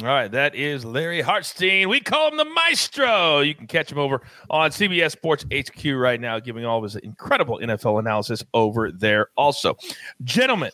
All 0.00 0.06
right, 0.06 0.30
that 0.30 0.54
is 0.54 0.84
Larry 0.84 1.20
Hartstein. 1.20 1.88
We 1.88 1.98
call 1.98 2.30
him 2.30 2.36
the 2.36 2.44
Maestro. 2.44 3.40
You 3.40 3.54
can 3.54 3.66
catch 3.66 3.90
him 3.90 3.98
over 3.98 4.22
on 4.48 4.70
CBS 4.70 5.10
Sports 5.10 5.44
HQ 5.52 5.84
right 5.86 6.20
now, 6.20 6.38
giving 6.38 6.64
all 6.64 6.78
of 6.78 6.84
his 6.84 6.94
incredible 6.96 7.58
NFL 7.58 7.98
analysis 7.98 8.44
over 8.54 8.92
there. 8.92 9.28
Also, 9.36 9.76
gentlemen, 10.22 10.70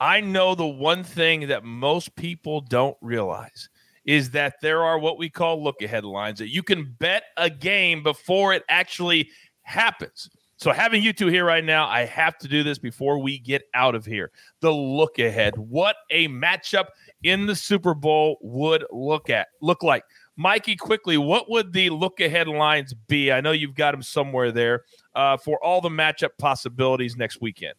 I 0.00 0.22
know 0.22 0.54
the 0.54 0.66
one 0.66 1.04
thing 1.04 1.48
that 1.48 1.62
most 1.62 2.16
people 2.16 2.62
don't 2.62 2.96
realize 3.02 3.68
is 4.06 4.30
that 4.30 4.54
there 4.62 4.82
are 4.82 4.98
what 4.98 5.18
we 5.18 5.28
call 5.28 5.62
look 5.62 5.82
ahead 5.82 6.04
lines 6.04 6.38
that 6.38 6.48
you 6.48 6.62
can 6.62 6.94
bet 6.98 7.24
a 7.36 7.50
game 7.50 8.02
before 8.02 8.54
it 8.54 8.62
actually 8.68 9.28
happens. 9.62 10.30
So, 10.64 10.72
having 10.72 11.02
you 11.02 11.12
two 11.12 11.26
here 11.26 11.44
right 11.44 11.62
now, 11.62 11.86
I 11.86 12.06
have 12.06 12.38
to 12.38 12.48
do 12.48 12.62
this 12.62 12.78
before 12.78 13.18
we 13.18 13.38
get 13.38 13.64
out 13.74 13.94
of 13.94 14.06
here. 14.06 14.30
The 14.62 14.72
look 14.72 15.18
ahead. 15.18 15.58
What 15.58 15.94
a 16.10 16.26
matchup 16.28 16.86
in 17.22 17.44
the 17.44 17.54
Super 17.54 17.92
Bowl 17.92 18.38
would 18.40 18.82
look 18.90 19.28
at 19.28 19.48
look 19.60 19.82
like. 19.82 20.04
Mikey, 20.36 20.76
quickly, 20.76 21.18
what 21.18 21.50
would 21.50 21.74
the 21.74 21.90
look 21.90 22.18
ahead 22.18 22.48
lines 22.48 22.94
be? 22.94 23.30
I 23.30 23.42
know 23.42 23.52
you've 23.52 23.74
got 23.74 23.90
them 23.90 24.02
somewhere 24.02 24.50
there 24.52 24.84
uh, 25.14 25.36
for 25.36 25.62
all 25.62 25.82
the 25.82 25.90
matchup 25.90 26.30
possibilities 26.38 27.14
next 27.14 27.42
weekend. 27.42 27.74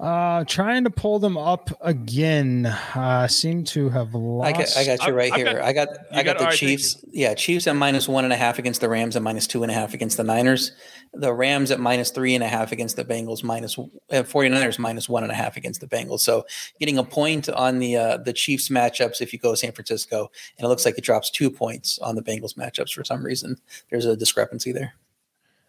Uh, 0.00 0.42
trying 0.44 0.82
to 0.82 0.90
pull 0.90 1.20
them 1.20 1.38
up 1.38 1.70
again. 1.80 2.66
Uh, 2.66 3.28
seem 3.28 3.62
to 3.62 3.88
have 3.90 4.12
lost. 4.12 4.48
I 4.48 4.52
got, 4.52 4.76
I 4.76 4.84
got 4.96 5.06
you 5.06 5.12
right 5.12 5.32
I, 5.32 5.36
here. 5.36 5.44
Got, 5.44 5.62
I 5.62 5.72
got, 5.72 5.88
I 6.10 6.22
got, 6.22 6.24
got 6.24 6.38
the 6.38 6.44
right, 6.46 6.58
Chiefs. 6.58 7.04
Yeah, 7.12 7.32
Chiefs 7.34 7.68
at 7.68 7.76
minus 7.76 8.08
one 8.08 8.24
and 8.24 8.32
a 8.32 8.36
half 8.36 8.58
against 8.58 8.80
the 8.80 8.88
Rams, 8.88 9.14
and 9.14 9.24
minus 9.24 9.46
two 9.46 9.62
and 9.62 9.70
a 9.70 9.74
half 9.74 9.94
against 9.94 10.16
the 10.16 10.24
Niners. 10.24 10.72
The 11.12 11.32
Rams 11.32 11.70
at 11.70 11.78
minus 11.78 12.10
three 12.10 12.34
and 12.34 12.42
a 12.42 12.48
half 12.48 12.72
against 12.72 12.96
the 12.96 13.04
Bengals, 13.04 13.44
minus 13.44 13.78
uh, 13.78 13.84
49ers 14.10 14.80
minus 14.80 15.08
one 15.08 15.22
and 15.22 15.30
a 15.30 15.36
half 15.36 15.56
against 15.56 15.80
the 15.80 15.86
Bengals. 15.86 16.20
So 16.20 16.44
getting 16.80 16.98
a 16.98 17.04
point 17.04 17.48
on 17.48 17.78
the 17.78 17.96
uh, 17.96 18.16
the 18.16 18.32
Chiefs 18.32 18.70
matchups 18.70 19.20
if 19.20 19.32
you 19.32 19.38
go 19.38 19.54
San 19.54 19.70
Francisco, 19.70 20.28
and 20.58 20.64
it 20.64 20.68
looks 20.68 20.84
like 20.84 20.98
it 20.98 21.04
drops 21.04 21.30
two 21.30 21.50
points 21.50 22.00
on 22.00 22.16
the 22.16 22.22
Bengals 22.22 22.56
matchups 22.56 22.92
for 22.92 23.04
some 23.04 23.24
reason. 23.24 23.56
There's 23.90 24.06
a 24.06 24.16
discrepancy 24.16 24.72
there. 24.72 24.94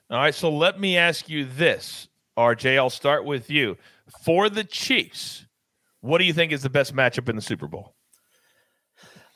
All 0.09 0.17
right, 0.17 0.33
so 0.33 0.49
let 0.49 0.79
me 0.79 0.97
ask 0.97 1.29
you 1.29 1.45
this, 1.45 2.07
RJ. 2.37 2.77
I'll 2.77 2.89
start 2.89 3.23
with 3.23 3.51
you 3.51 3.77
for 4.23 4.49
the 4.49 4.63
Chiefs, 4.63 5.45
what 6.01 6.19
do 6.19 6.25
you 6.25 6.33
think 6.33 6.51
is 6.51 6.63
the 6.63 6.69
best 6.69 6.95
matchup 6.95 7.29
in 7.29 7.35
the 7.35 7.41
Super 7.41 7.67
Bowl? 7.67 7.94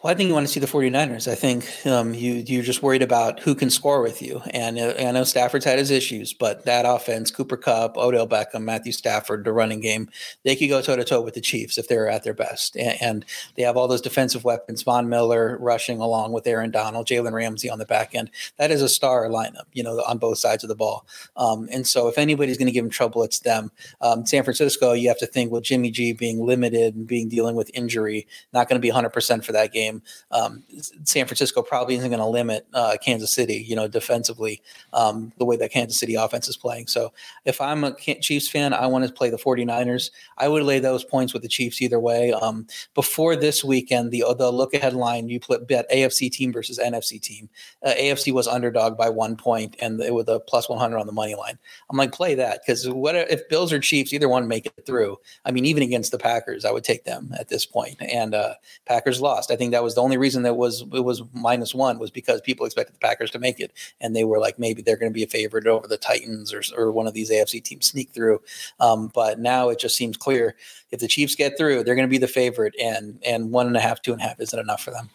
Well, 0.02 0.14
I 0.14 0.16
think 0.16 0.30
you 0.30 0.34
want 0.34 0.48
to 0.48 0.54
see 0.54 0.62
the 0.62 0.66
49ers. 0.66 1.30
I 1.30 1.36
think 1.36 1.68
um, 1.86 2.14
you, 2.14 2.36
you're 2.36 2.64
just 2.64 2.82
worried 2.82 3.02
about 3.02 3.42
who 3.42 3.54
can 3.54 3.70
score 3.70 4.02
with 4.02 4.22
you. 4.22 4.42
And 4.52 4.80
uh, 4.80 4.94
I 4.98 5.12
know 5.12 5.26
Stafford's 5.26 5.66
had 5.66 5.78
his 5.78 5.92
issues, 5.92 6.32
but 6.32 6.64
that 6.64 6.86
offense, 6.88 7.32
Cooper 7.32 7.58
Kupp, 7.58 7.98
Odell 7.98 8.26
Beckham, 8.26 8.64
Matthew 8.64 8.94
Stafford, 8.94 9.44
the 9.44 9.52
running 9.52 9.82
game, 9.82 10.10
they 10.46 10.56
could 10.56 10.70
go 10.70 10.82
toe 10.82 10.96
to 10.96 11.04
toe 11.04 11.20
with 11.20 11.34
the 11.34 11.42
Chiefs 11.42 11.78
if 11.78 11.90
they're 11.90 12.08
at 12.08 12.24
their 12.24 12.34
best. 12.34 12.78
And, 12.78 12.98
and, 13.02 13.26
they 13.56 13.64
have 13.64 13.76
all 13.76 13.90
those 13.90 14.00
defensive 14.00 14.46
weapons, 14.46 14.84
Von 14.84 15.10
Miller 15.10 15.58
rushing 15.60 16.00
along 16.00 16.32
with 16.32 16.48
Aaron 16.48 16.72
Donald, 16.72 17.08
Jalen 17.08 17.34
Ramsey 17.34 17.70
on 17.70 17.80
the 17.80 17.86
back 17.86 18.16
end. 18.16 18.30
That 18.58 18.72
is 18.72 18.82
a 18.82 18.88
star 18.88 19.28
lineup, 19.28 19.66
you 19.74 19.84
know, 19.84 20.02
on 20.08 20.18
both 20.18 20.38
sides 20.38 20.64
of 20.64 20.70
the 20.70 20.76
ball. 20.76 21.06
Um, 21.36 21.68
and 21.74 21.86
so 21.86 22.08
if 22.08 22.18
anybody's 22.18 22.58
going 22.58 22.68
to 22.68 22.72
give 22.72 22.86
them 22.86 22.92
trouble, 22.92 23.24
it's 23.24 23.40
them. 23.40 23.70
Um, 24.00 24.26
San 24.26 24.44
Francisco, 24.44 24.94
you 24.94 25.10
have 25.10 25.20
to 25.20 25.26
think 25.26 25.52
with 25.52 25.64
Jimmy 25.64 25.92
G 25.92 26.14
being 26.14 26.46
limited 26.46 26.96
and 26.96 27.06
being 27.06 27.28
dealing 27.28 27.56
with 27.56 27.70
injury, 27.74 28.28
not 28.54 28.70
going 28.70 28.80
to 28.80 28.86
be 28.86 28.94
100% 28.94 29.44
for 29.44 29.52
that 29.52 29.74
game 29.74 29.89
game. 29.90 30.02
Um, 30.32 30.64
San 31.04 31.26
Francisco 31.26 31.62
probably 31.62 31.96
isn't 31.96 32.10
going 32.10 32.20
to 32.20 32.26
limit 32.26 32.68
uh, 32.74 32.98
Kansas 33.04 33.32
City, 33.32 33.66
you 33.68 33.76
know, 33.76 33.88
defensively 33.88 34.62
um, 34.94 35.32
the 35.38 35.46
way 35.46 35.58
that 35.58 35.72
Kansas 35.72 36.00
City 36.00 36.16
offense 36.16 36.48
is 36.48 36.58
playing. 36.58 36.88
So 36.88 37.12
if 37.46 37.62
I'm 37.62 37.84
a 37.84 37.94
Chiefs 37.94 38.50
fan, 38.50 38.74
I 38.74 38.88
want 38.88 39.06
to 39.06 39.14
play 39.14 39.30
the 39.30 39.38
49ers. 39.38 40.12
I 40.38 40.48
would 40.48 40.64
lay 40.64 40.80
those 40.80 41.04
points 41.04 41.34
with 41.34 41.42
the 41.42 41.48
Chiefs 41.48 41.82
either 41.82 42.00
way. 42.00 42.32
Um, 42.34 42.68
before 42.94 43.36
this 43.36 43.64
weekend, 43.64 44.12
the 44.12 44.24
the 44.38 44.52
look 44.52 44.74
ahead 44.74 44.94
line 44.94 45.28
you 45.30 45.40
put 45.40 45.68
bet 45.68 45.90
AFC 45.92 46.32
team 46.32 46.54
versus 46.54 46.80
NFC 46.80 47.22
team. 47.22 47.50
Uh, 47.84 47.94
AFC 47.98 48.34
was 48.34 48.48
underdog 48.48 48.98
by 48.98 49.10
one 49.10 49.36
point, 49.36 49.76
and 49.82 50.00
it 50.02 50.14
was 50.14 50.28
a 50.28 50.40
plus 50.40 50.70
100 50.70 50.98
on 50.98 51.08
the 51.08 51.14
money 51.14 51.36
line. 51.36 51.58
I'm 51.90 51.98
like, 51.98 52.12
play 52.12 52.36
that 52.36 52.62
because 52.66 52.88
what 52.88 53.16
if 53.16 53.48
Bills 53.50 53.74
or 53.74 53.80
Chiefs 53.80 54.14
either 54.14 54.30
one 54.30 54.48
make 54.48 54.66
it 54.66 54.86
through? 54.86 55.18
I 55.46 55.52
mean, 55.52 55.66
even 55.66 55.84
against 55.84 56.12
the 56.12 56.18
Packers, 56.18 56.66
I 56.66 56.72
would 56.72 56.84
take 56.84 57.04
them 57.04 57.34
at 57.38 57.50
this 57.50 57.66
point. 57.66 57.98
And 58.02 58.36
uh, 58.36 58.56
Packers 58.86 59.22
lost. 59.22 59.52
I 59.52 59.56
think 59.56 59.72
that 59.72 59.79
that 59.80 59.84
was 59.84 59.96
the 59.96 60.02
only 60.02 60.18
reason 60.18 60.44
that 60.44 60.56
was 60.56 60.82
it 60.94 61.06
was 61.06 61.22
minus 61.32 61.74
one 61.74 62.00
was 62.00 62.12
because 62.12 62.42
people 62.42 62.66
expected 62.66 62.94
the 62.94 63.00
Packers 63.00 63.32
to 63.32 63.40
make 63.40 63.62
it, 63.62 63.72
and 64.02 64.14
they 64.14 64.26
were 64.26 64.38
like 64.38 64.60
maybe 64.60 64.82
they're 64.82 64.98
going 64.98 65.10
to 65.10 65.14
be 65.14 65.24
a 65.24 65.28
favorite 65.28 65.68
over 65.68 65.88
the 65.88 65.98
Titans 65.98 66.54
or 66.54 66.62
or 66.78 66.92
one 66.92 67.08
of 67.08 67.14
these 67.14 67.32
AFC 67.32 67.64
teams 67.64 67.88
sneak 67.88 68.12
through. 68.12 68.42
Um, 68.82 69.10
but 69.14 69.40
now 69.40 69.70
it 69.70 69.80
just 69.80 69.96
seems 69.96 70.18
clear 70.18 70.58
if 70.92 71.00
the 71.00 71.08
Chiefs 71.08 71.34
get 71.34 71.58
through, 71.58 71.86
they're 71.86 71.96
going 71.96 72.08
to 72.08 72.12
be 72.12 72.18
the 72.18 72.28
favorite, 72.28 72.76
and 72.78 73.24
and 73.26 73.52
one 73.52 73.68
and 73.68 73.78
a 73.78 73.80
half, 73.80 74.02
two 74.02 74.12
and 74.12 74.20
a 74.20 74.26
half 74.26 74.42
isn't 74.42 74.60
enough 74.60 74.84
for 74.84 74.92
them. 74.92 75.10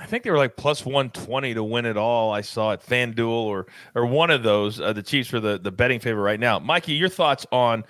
I 0.00 0.06
think 0.06 0.24
they 0.24 0.30
were 0.30 0.36
like 0.36 0.56
plus 0.56 0.84
120 0.84 1.54
to 1.54 1.62
win 1.62 1.86
it 1.86 1.96
all. 1.96 2.32
I 2.32 2.40
saw 2.40 2.72
it 2.72 2.82
FanDuel 2.84 3.28
or 3.28 3.68
or 3.94 4.04
one 4.04 4.32
of 4.32 4.42
those. 4.42 4.80
Uh, 4.80 4.92
the 4.92 5.02
Chiefs 5.04 5.32
are 5.32 5.38
the, 5.38 5.60
the 5.60 5.70
betting 5.70 6.00
favorite 6.00 6.22
right 6.22 6.40
now. 6.40 6.58
Mikey, 6.58 6.94
your 6.94 7.08
thoughts 7.08 7.46
on 7.52 7.84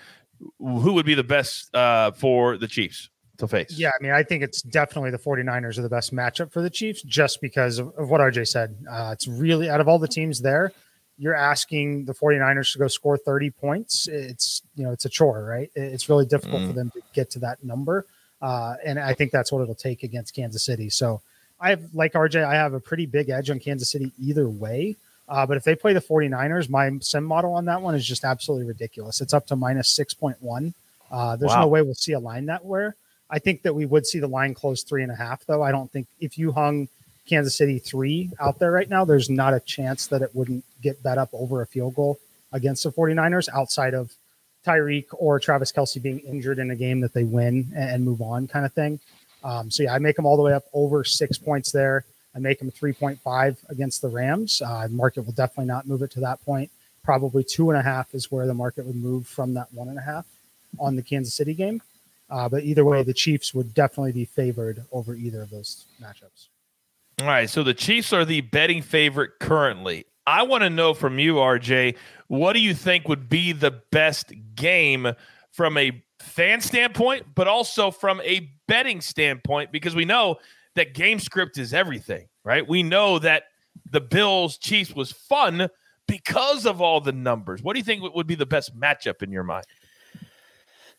who 0.59 0.93
would 0.93 1.07
be 1.07 1.15
the 1.15 1.25
best 1.25 1.75
uh, 1.75 2.13
for 2.13 2.59
the 2.59 2.69
Chiefs? 2.69 3.09
To 3.39 3.49
face. 3.49 3.72
Yeah, 3.72 3.91
I 3.99 4.03
mean, 4.03 4.12
I 4.12 4.22
think 4.22 4.43
it's 4.43 4.62
definitely 4.62 5.11
the 5.11 5.18
49ers 5.18 5.78
are 5.78 5.82
the 5.82 5.89
best 5.89 6.14
matchup 6.14 6.53
for 6.53 6.62
the 6.62 6.70
Chiefs 6.70 7.03
just 7.03 7.41
because 7.41 7.78
of, 7.78 7.93
of 7.97 8.11
what 8.11 8.20
RJ 8.20 8.49
said. 8.49 8.76
Uh, 8.91 9.11
it's 9.12 9.28
really 9.28 9.68
out 9.68 9.80
of 9.80 9.89
all 9.89 9.99
the 9.99 10.09
teams 10.09 10.41
there, 10.41 10.72
you're 11.18 11.34
asking 11.34 12.05
the 12.05 12.14
49ers 12.14 12.72
to 12.72 12.78
go 12.78 12.89
score 12.89 13.16
30 13.16 13.51
points. 13.51 14.07
It's, 14.09 14.62
you 14.74 14.84
know, 14.84 14.93
it's 14.93 15.05
a 15.05 15.09
chore, 15.09 15.45
right? 15.45 15.70
It's 15.74 16.09
really 16.09 16.26
difficult 16.26 16.62
mm. 16.62 16.66
for 16.68 16.72
them 16.72 16.91
to 16.91 17.03
get 17.14 17.30
to 17.30 17.39
that 17.41 17.64
number. 17.64 18.05
Uh, 18.43 18.74
and 18.84 18.99
I 18.99 19.14
think 19.14 19.32
that's 19.32 19.51
what 19.51 19.62
it'll 19.62 19.74
take 19.74 20.03
against 20.03 20.34
Kansas 20.34 20.62
City. 20.64 20.91
So 20.91 21.22
I 21.59 21.70
have, 21.70 21.82
like 21.95 22.12
RJ, 22.12 22.45
I 22.45 22.55
have 22.55 22.74
a 22.74 22.80
pretty 22.80 23.07
big 23.07 23.30
edge 23.30 23.49
on 23.49 23.59
Kansas 23.59 23.91
City 23.91 24.12
either 24.20 24.49
way. 24.49 24.97
Uh, 25.28 25.47
but 25.47 25.57
if 25.57 25.64
they 25.64 25.74
play 25.74 25.93
the 25.93 26.01
49ers, 26.01 26.68
my 26.68 26.91
sim 27.01 27.24
model 27.24 27.55
on 27.55 27.64
that 27.64 27.82
one 27.82 27.95
is 27.95 28.07
just 28.07 28.24
absolutely 28.24 28.66
ridiculous. 28.66 29.20
It's 29.20 29.34
up 29.34 29.47
to 29.49 29.57
minus 29.57 29.97
6.1. 29.99 30.74
Uh, 31.11 31.37
there's 31.37 31.51
Wow. 31.51 31.62
no 31.62 31.68
way 31.68 31.82
we'll 31.82 31.95
see 31.95 32.12
a 32.12 32.20
line 32.20 32.47
that 32.47 32.64
where. 32.64 32.95
I 33.31 33.39
think 33.39 33.62
that 33.62 33.74
we 33.74 33.87
would 33.87 34.07
see 34.07 34.20
the 34.20 34.29
line 34.29 34.55
close 34.55 34.83
three 34.83 35.03
and 35.03 35.11
a 35.11 35.16
half, 35.16 35.45
though. 35.47 35.62
I 35.62 35.72
don't 35.72 35.91
think 35.91 36.07
if 36.20 36.39
you 36.39 36.53
hung 36.53 36.89
Kansas 37.27 37.57
City 37.57 37.79
three 37.79 38.31
out 38.41 38.59
there 38.59 38.70
right 38.70 38.89
now, 38.89 39.05
there's 39.05 39.29
not 39.29 39.55
a 39.55 39.61
chance 39.61 40.07
that 40.09 40.22
it 40.22 40.31
wouldn't 40.35 40.64
get 40.83 41.03
bet 41.03 41.18
up 41.18 41.31
over 41.33 41.61
a 41.61 41.66
field 41.66 41.95
goal 41.97 42.18
against 42.53 42.85
the 42.85 42.93
49ers 42.93 43.49
outside 43.53 43.95
of 43.95 44.12
Tyreek 44.64 45.07
or 45.12 45.39
Travis 45.39 45.72
Kelce 45.72 46.03
being 46.03 46.20
injured 46.20 46.59
in 46.59 46.70
a 46.70 46.77
game 46.77 47.01
that 47.01 47.12
they 47.12 47.24
win 47.24 47.72
and, 47.74 48.05
move 48.05 48.20
on 48.20 48.47
kind 48.47 48.64
of 48.64 48.72
thing. 48.72 49.01
Um, 49.45 49.70
so 49.70 49.85
yeah, 49.85 49.95
I 49.95 49.99
make 49.99 50.16
them 50.16 50.27
all 50.27 50.37
the 50.37 50.43
way 50.43 50.53
up 50.53 50.64
over 50.72 51.05
six 51.05 51.39
points 51.39 51.70
there. 51.70 52.05
I 52.35 52.39
make 52.39 52.59
them 52.59 52.70
3.5 52.70 53.57
against 53.70 54.03
the 54.03 54.09
Rams. 54.09 54.61
Uh, 54.61 54.89
market 54.91 55.24
will 55.24 55.33
definitely 55.33 55.66
not 55.66 55.87
move 55.87 56.03
it 56.03 56.11
to 56.12 56.20
that 56.20 56.45
point. 56.45 56.70
Probably 57.03 57.45
two 57.45 57.70
and 57.70 57.79
a 57.79 57.83
half 57.83 58.14
is 58.14 58.31
where 58.31 58.47
the 58.47 58.55
market 58.55 58.85
would 58.85 58.97
move 58.97 59.27
from 59.27 59.55
that 59.55 59.72
one 59.72 59.89
and 59.89 59.99
a 59.99 60.03
half 60.03 60.27
on 60.79 60.97
the 60.97 61.03
Kansas 61.03 61.35
City 61.35 61.55
game. 61.55 61.81
Uh, 62.29 62.49
but 62.49 62.64
either 62.64 62.85
way, 62.85 63.03
the 63.03 63.14
Chiefs 63.14 63.55
would 63.55 63.72
definitely 63.74 64.12
be 64.12 64.24
favored 64.24 64.85
over 64.93 65.14
either 65.14 65.43
of 65.43 65.51
those 65.51 65.87
matchups. 66.03 66.49
All 67.20 67.29
right, 67.29 67.49
so 67.49 67.62
the 67.62 67.74
Chiefs 67.74 68.12
are 68.12 68.24
the 68.24 68.43
betting 68.43 68.83
favorite 68.83 69.39
currently. 69.41 70.05
I 70.27 70.43
want 70.43 70.64
to 70.64 70.70
know 70.70 70.93
from 70.93 71.18
you, 71.18 71.37
RJ, 71.37 71.97
what 72.27 72.55
do 72.55 72.61
you 72.61 72.74
think 72.74 73.09
would 73.09 73.29
be 73.29 73.53
the 73.53 73.81
best 73.93 74.33
game 74.57 75.12
from 75.53 75.79
a 75.79 76.03
fan 76.20 76.61
standpoint, 76.61 77.27
but 77.35 77.47
also 77.47 77.91
from 77.91 78.20
a 78.22 78.51
betting 78.66 79.01
standpoint? 79.01 79.70
Because 79.70 79.95
we 79.95 80.05
know 80.05 80.37
that 80.74 80.95
game 80.95 81.20
script 81.20 81.59
is 81.59 81.72
everything, 81.72 82.27
right? 82.45 82.66
We 82.66 82.83
know 82.83 83.20
that 83.20 83.45
the 83.91 84.01
Bills 84.01 84.59
Chiefs 84.59 84.95
was 84.95 85.12
fun 85.12 85.68
because 86.09 86.66
of 86.66 86.81
all 86.81 87.01
the 87.01 87.12
numbers. 87.12 87.62
What 87.62 87.74
do 87.74 87.79
you 87.79 87.85
think 87.85 88.03
would 88.14 88.27
be 88.27 88.35
the 88.35 88.47
best 88.47 88.79
matchup 88.79 89.22
in 89.22 89.31
your 89.31 89.45
mind? 89.45 89.64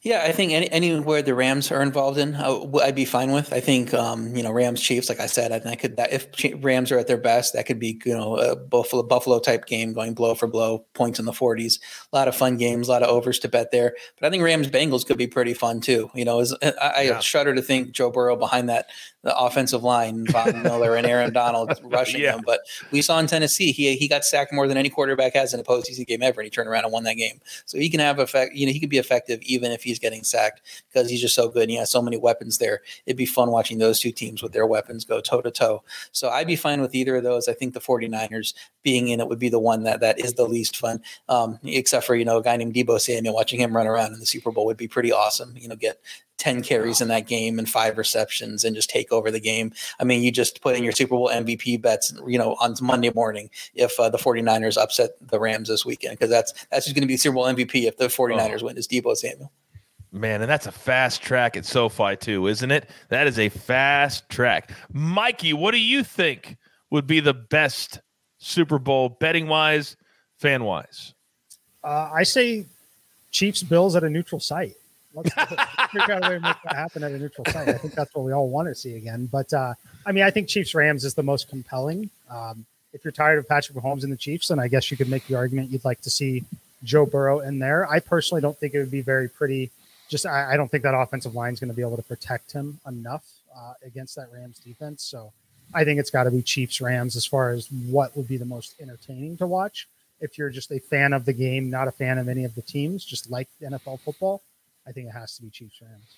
Yeah, 0.03 0.21
I 0.23 0.31
think 0.31 0.51
any, 0.53 0.71
anywhere 0.71 1.23
the 1.23 1.33
Rams 1.33 1.71
are 1.71 1.81
involved 1.81 2.19
in, 2.19 2.35
I, 2.35 2.49
would 2.49 2.93
be 2.93 3.03
fine 3.03 3.31
with. 3.31 3.51
I 3.51 3.59
think 3.59 3.95
um, 3.95 4.35
you 4.35 4.43
know 4.43 4.51
Rams 4.51 4.79
Chiefs, 4.79 5.09
like 5.09 5.19
I 5.19 5.25
said, 5.25 5.51
I 5.51 5.57
think 5.59 5.73
I 5.73 5.75
could 5.75 5.97
that 5.97 6.13
if 6.13 6.27
Rams 6.63 6.91
are 6.91 6.99
at 6.99 7.07
their 7.07 7.17
best, 7.17 7.53
that 7.53 7.65
could 7.65 7.79
be 7.79 7.99
you 8.05 8.13
know 8.15 8.37
a 8.37 8.55
Buffalo 8.55 9.01
Buffalo 9.01 9.39
type 9.39 9.65
game 9.65 9.93
going 9.93 10.13
blow 10.13 10.35
for 10.35 10.45
blow, 10.47 10.85
points 10.93 11.17
in 11.17 11.25
the 11.25 11.33
forties. 11.33 11.79
A 12.13 12.15
lot 12.15 12.27
of 12.27 12.35
fun 12.35 12.57
games, 12.57 12.87
a 12.87 12.91
lot 12.91 13.01
of 13.01 13.09
overs 13.09 13.39
to 13.39 13.49
bet 13.49 13.71
there. 13.71 13.95
But 14.19 14.27
I 14.27 14.29
think 14.29 14.43
Rams 14.43 14.67
Bengals 14.67 15.03
could 15.05 15.17
be 15.17 15.27
pretty 15.27 15.55
fun 15.55 15.81
too. 15.81 16.11
You 16.13 16.25
know, 16.25 16.39
is, 16.41 16.55
I, 16.61 16.73
I 16.79 17.01
Yeah. 17.01 17.19
shudder 17.19 17.55
to 17.55 17.61
think 17.63 17.91
Joe 17.91 18.11
Burrow 18.11 18.35
behind 18.35 18.69
that 18.69 18.85
the 19.23 19.35
offensive 19.37 19.83
line, 19.83 20.25
Von 20.27 20.61
Miller 20.61 20.95
and 20.95 21.05
Aaron 21.07 21.33
Donald 21.33 21.73
rushing 21.83 22.21
Yeah. 22.21 22.35
him. 22.35 22.43
But 22.45 22.61
we 22.91 23.01
saw 23.01 23.17
in 23.19 23.25
Tennessee, 23.25 23.71
he 23.71 23.95
he 23.97 24.07
got 24.07 24.23
sacked 24.23 24.53
more 24.53 24.67
than 24.67 24.77
any 24.77 24.89
quarterback 24.89 25.33
has 25.33 25.55
in 25.55 25.59
a 25.59 25.63
postseason 25.63 26.05
game 26.05 26.21
ever, 26.21 26.39
and 26.39 26.45
he 26.45 26.51
turned 26.51 26.69
around 26.69 26.83
and 26.83 26.93
won 26.93 27.03
that 27.05 27.15
game. 27.15 27.41
So 27.65 27.79
he 27.79 27.89
can 27.89 27.99
have 27.99 28.19
effect. 28.19 28.53
You 28.53 28.67
know, 28.67 28.71
he 28.71 28.79
could 28.79 28.91
be 28.91 28.99
effective 28.99 29.41
even 29.41 29.71
if 29.71 29.86
he's 29.87 29.99
getting 29.99 30.23
sacked 30.23 30.61
because 30.91 31.09
he's 31.09 31.21
just 31.21 31.35
so 31.35 31.49
good 31.49 31.63
and 31.63 31.71
he 31.71 31.77
has 31.77 31.91
so 31.91 32.01
many 32.01 32.17
weapons 32.17 32.57
there. 32.57 32.81
It'd 33.05 33.17
be 33.17 33.25
fun 33.25 33.51
watching 33.51 33.77
those 33.77 33.99
two 33.99 34.11
teams 34.11 34.43
with 34.43 34.53
their 34.53 34.67
weapons 34.67 35.05
go 35.05 35.21
toe 35.21 35.41
to 35.41 35.51
toe. 35.51 35.83
So 36.11 36.29
I'd 36.29 36.47
be 36.47 36.55
fine 36.55 36.81
with 36.81 36.95
either 36.95 37.15
of 37.15 37.23
those. 37.23 37.47
I 37.47 37.53
think 37.53 37.73
the 37.73 37.79
49ers 37.79 38.53
being 38.83 39.07
in 39.07 39.19
it 39.19 39.27
would 39.27 39.39
be 39.39 39.49
the 39.49 39.59
one 39.59 39.83
that 39.83 39.99
that 40.01 40.19
is 40.19 40.33
the 40.33 40.45
least 40.45 40.77
fun. 40.77 41.01
Um, 41.29 41.59
except 41.63 42.05
for, 42.05 42.15
you 42.15 42.25
know, 42.25 42.37
a 42.37 42.43
guy 42.43 42.57
named 42.57 42.73
Deebo 42.73 42.99
Samuel 42.99 43.35
watching 43.35 43.59
him 43.59 43.75
run 43.75 43.87
around 43.87 44.13
in 44.13 44.19
the 44.19 44.25
Super 44.25 44.51
Bowl 44.51 44.65
would 44.65 44.77
be 44.77 44.87
pretty 44.87 45.11
awesome. 45.11 45.55
You 45.57 45.67
know, 45.67 45.75
get 45.75 45.99
10 46.37 46.61
carries 46.61 47.01
in 47.01 47.07
that 47.07 47.27
game 47.27 47.57
and 47.59 47.67
five 47.67 47.97
receptions 47.97 48.63
and 48.63 48.75
just 48.75 48.89
take 48.89 49.11
over 49.11 49.31
the 49.31 49.39
game. 49.39 49.73
I 49.99 50.03
mean, 50.03 50.21
you 50.21 50.31
just 50.31 50.61
put 50.61 50.75
in 50.75 50.83
your 50.83 50.93
Super 50.93 51.15
Bowl 51.15 51.29
MVP 51.29 51.81
bets, 51.81 52.13
you 52.27 52.37
know, 52.37 52.55
on 52.59 52.75
Monday 52.81 53.11
morning 53.13 53.49
if 53.73 53.99
uh, 53.99 54.09
the 54.09 54.17
49ers 54.17 54.81
upset 54.81 55.11
the 55.19 55.39
Rams 55.39 55.67
this 55.67 55.85
weekend, 55.85 56.13
because 56.13 56.29
that's 56.29 56.53
that's 56.69 56.85
who's 56.85 56.93
going 56.93 57.01
to 57.01 57.07
be 57.07 57.17
Super 57.17 57.35
Bowl 57.35 57.45
MVP 57.45 57.87
if 57.87 57.97
the 57.97 58.05
49ers 58.05 58.61
win 58.61 58.77
is 58.77 58.87
Deebo 58.87 59.15
Samuel. 59.15 59.51
Man, 60.11 60.41
and 60.41 60.49
that's 60.49 60.67
a 60.67 60.71
fast 60.71 61.21
track 61.21 61.57
at 61.57 61.65
SoFi 61.65 62.15
too, 62.15 62.47
isn't 62.47 62.71
it? 62.71 62.89
That 63.09 63.27
is 63.27 63.37
a 63.37 63.49
fast 63.49 64.27
track. 64.29 64.71
Mikey, 64.91 65.53
what 65.53 65.71
do 65.71 65.79
you 65.79 66.03
think 66.03 66.57
would 66.89 67.05
be 67.05 67.19
the 67.19 67.33
best 67.33 67.99
Super 68.37 68.79
Bowl 68.79 69.09
betting 69.09 69.47
wise, 69.47 69.97
fan 70.37 70.63
wise? 70.63 71.13
Uh, 71.83 72.09
I 72.13 72.23
say 72.23 72.65
Chiefs 73.31 73.63
Bills 73.63 73.95
at 73.95 74.03
a 74.03 74.09
neutral 74.09 74.39
site. 74.39 74.75
Let's 75.13 75.33
figure 75.91 76.13
out 76.13 76.25
a 76.25 76.29
way 76.29 76.35
to 76.35 76.39
make 76.39 76.57
that 76.63 76.75
happen 76.75 77.03
at 77.03 77.11
a 77.11 77.17
neutral 77.17 77.45
site. 77.45 77.69
I 77.69 77.73
think 77.73 77.93
that's 77.93 78.13
what 78.13 78.23
we 78.23 78.31
all 78.31 78.49
want 78.49 78.67
to 78.67 78.75
see 78.75 78.95
again. 78.95 79.27
But 79.31 79.51
uh, 79.51 79.73
I 80.05 80.11
mean, 80.11 80.23
I 80.23 80.31
think 80.31 80.47
Chiefs 80.47 80.75
Rams 80.75 81.03
is 81.03 81.15
the 81.15 81.23
most 81.23 81.49
compelling. 81.49 82.09
Um, 82.29 82.65
if 82.93 83.03
you're 83.03 83.11
tired 83.11 83.39
of 83.39 83.47
Patrick 83.47 83.77
Mahomes 83.77 84.03
and 84.03 84.11
the 84.11 84.17
Chiefs, 84.17 84.47
then 84.49 84.59
I 84.59 84.67
guess 84.67 84.89
you 84.89 84.97
could 84.97 85.09
make 85.09 85.25
the 85.27 85.35
argument 85.35 85.71
you'd 85.71 85.85
like 85.85 86.01
to 86.01 86.09
see 86.09 86.43
Joe 86.83 87.05
Burrow 87.05 87.39
in 87.39 87.59
there. 87.59 87.89
I 87.89 87.99
personally 87.99 88.41
don't 88.41 88.57
think 88.57 88.73
it 88.73 88.79
would 88.79 88.91
be 88.91 89.01
very 89.01 89.27
pretty. 89.27 89.71
Just 90.09 90.25
I, 90.25 90.53
I 90.53 90.57
don't 90.57 90.69
think 90.69 90.83
that 90.83 90.93
offensive 90.93 91.35
line 91.35 91.53
is 91.53 91.59
going 91.59 91.69
to 91.69 91.75
be 91.75 91.81
able 91.81 91.97
to 91.97 92.03
protect 92.03 92.51
him 92.51 92.79
enough 92.87 93.25
uh, 93.55 93.73
against 93.85 94.15
that 94.15 94.27
Rams 94.31 94.59
defense. 94.59 95.03
So 95.03 95.31
I 95.73 95.83
think 95.83 95.99
it's 95.99 96.09
got 96.09 96.23
to 96.23 96.31
be 96.31 96.41
Chiefs 96.41 96.79
Rams 96.81 97.15
as 97.15 97.25
far 97.25 97.51
as 97.51 97.69
what 97.71 98.15
would 98.15 98.27
be 98.27 98.37
the 98.37 98.45
most 98.45 98.75
entertaining 98.79 99.37
to 99.37 99.47
watch. 99.47 99.87
If 100.19 100.37
you're 100.37 100.49
just 100.49 100.71
a 100.71 100.79
fan 100.79 101.13
of 101.13 101.25
the 101.25 101.33
game, 101.33 101.69
not 101.69 101.87
a 101.87 101.91
fan 101.91 102.17
of 102.17 102.27
any 102.27 102.43
of 102.43 102.55
the 102.55 102.61
teams, 102.61 103.05
just 103.05 103.29
like 103.29 103.47
NFL 103.61 103.99
football, 103.99 104.41
I 104.87 104.91
think 104.91 105.07
it 105.07 105.11
has 105.11 105.35
to 105.37 105.43
be 105.43 105.49
Chiefs 105.49 105.81
Rams. 105.81 106.15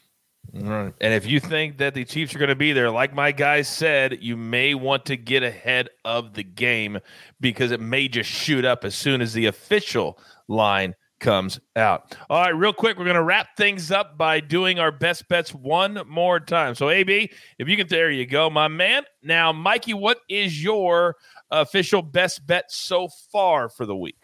Right. 0.53 0.93
And 1.01 1.13
if 1.13 1.27
you 1.27 1.39
think 1.39 1.77
that 1.77 1.93
the 1.93 2.05
Chiefs 2.05 2.33
are 2.33 2.39
going 2.39 2.49
to 2.49 2.55
be 2.55 2.71
there, 2.71 2.89
like 2.89 3.13
my 3.13 3.31
guys 3.31 3.67
said, 3.67 4.19
you 4.21 4.37
may 4.37 4.73
want 4.73 5.05
to 5.05 5.17
get 5.17 5.43
ahead 5.43 5.89
of 6.05 6.33
the 6.33 6.43
game 6.43 6.99
because 7.39 7.71
it 7.71 7.81
may 7.81 8.07
just 8.07 8.29
shoot 8.29 8.65
up 8.65 8.83
as 8.83 8.95
soon 8.95 9.21
as 9.21 9.33
the 9.33 9.47
official 9.47 10.17
line 10.47 10.95
comes 11.19 11.59
out. 11.75 12.15
All 12.29 12.41
right, 12.41 12.49
real 12.49 12.73
quick, 12.73 12.97
we're 12.97 13.05
going 13.05 13.15
to 13.15 13.23
wrap 13.23 13.55
things 13.57 13.91
up 13.91 14.17
by 14.17 14.39
doing 14.39 14.79
our 14.79 14.91
best 14.91 15.27
bets 15.27 15.53
one 15.53 16.01
more 16.07 16.39
time. 16.39 16.75
So, 16.75 16.89
AB, 16.89 17.31
if 17.57 17.67
you 17.67 17.77
can, 17.77 17.87
there 17.87 18.11
you 18.11 18.25
go, 18.25 18.49
my 18.49 18.67
man. 18.67 19.03
Now, 19.21 19.51
Mikey, 19.51 19.93
what 19.93 20.21
is 20.29 20.63
your 20.63 21.17
official 21.51 22.01
best 22.01 22.45
bet 22.45 22.71
so 22.71 23.07
far 23.31 23.69
for 23.69 23.85
the 23.85 23.95
week? 23.95 24.17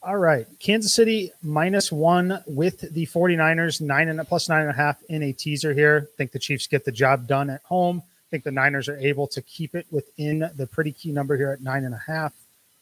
All 0.00 0.16
right. 0.16 0.46
Kansas 0.60 0.94
City 0.94 1.32
minus 1.42 1.90
one 1.90 2.42
with 2.46 2.80
the 2.94 3.06
49ers, 3.06 3.80
nine 3.80 4.08
and 4.08 4.20
a, 4.20 4.24
plus 4.24 4.48
nine 4.48 4.62
and 4.62 4.70
a 4.70 4.74
half 4.74 5.02
in 5.08 5.24
a 5.24 5.32
teaser 5.32 5.74
here. 5.74 6.08
think 6.16 6.30
the 6.30 6.38
Chiefs 6.38 6.68
get 6.68 6.84
the 6.84 6.92
job 6.92 7.26
done 7.26 7.50
at 7.50 7.62
home. 7.64 8.02
I 8.06 8.30
think 8.30 8.44
the 8.44 8.52
Niners 8.52 8.88
are 8.88 8.98
able 8.98 9.26
to 9.28 9.42
keep 9.42 9.74
it 9.74 9.86
within 9.90 10.48
the 10.54 10.66
pretty 10.66 10.92
key 10.92 11.10
number 11.10 11.36
here 11.36 11.50
at 11.50 11.62
nine 11.62 11.84
and 11.84 11.94
a 11.94 12.02
half. 12.06 12.32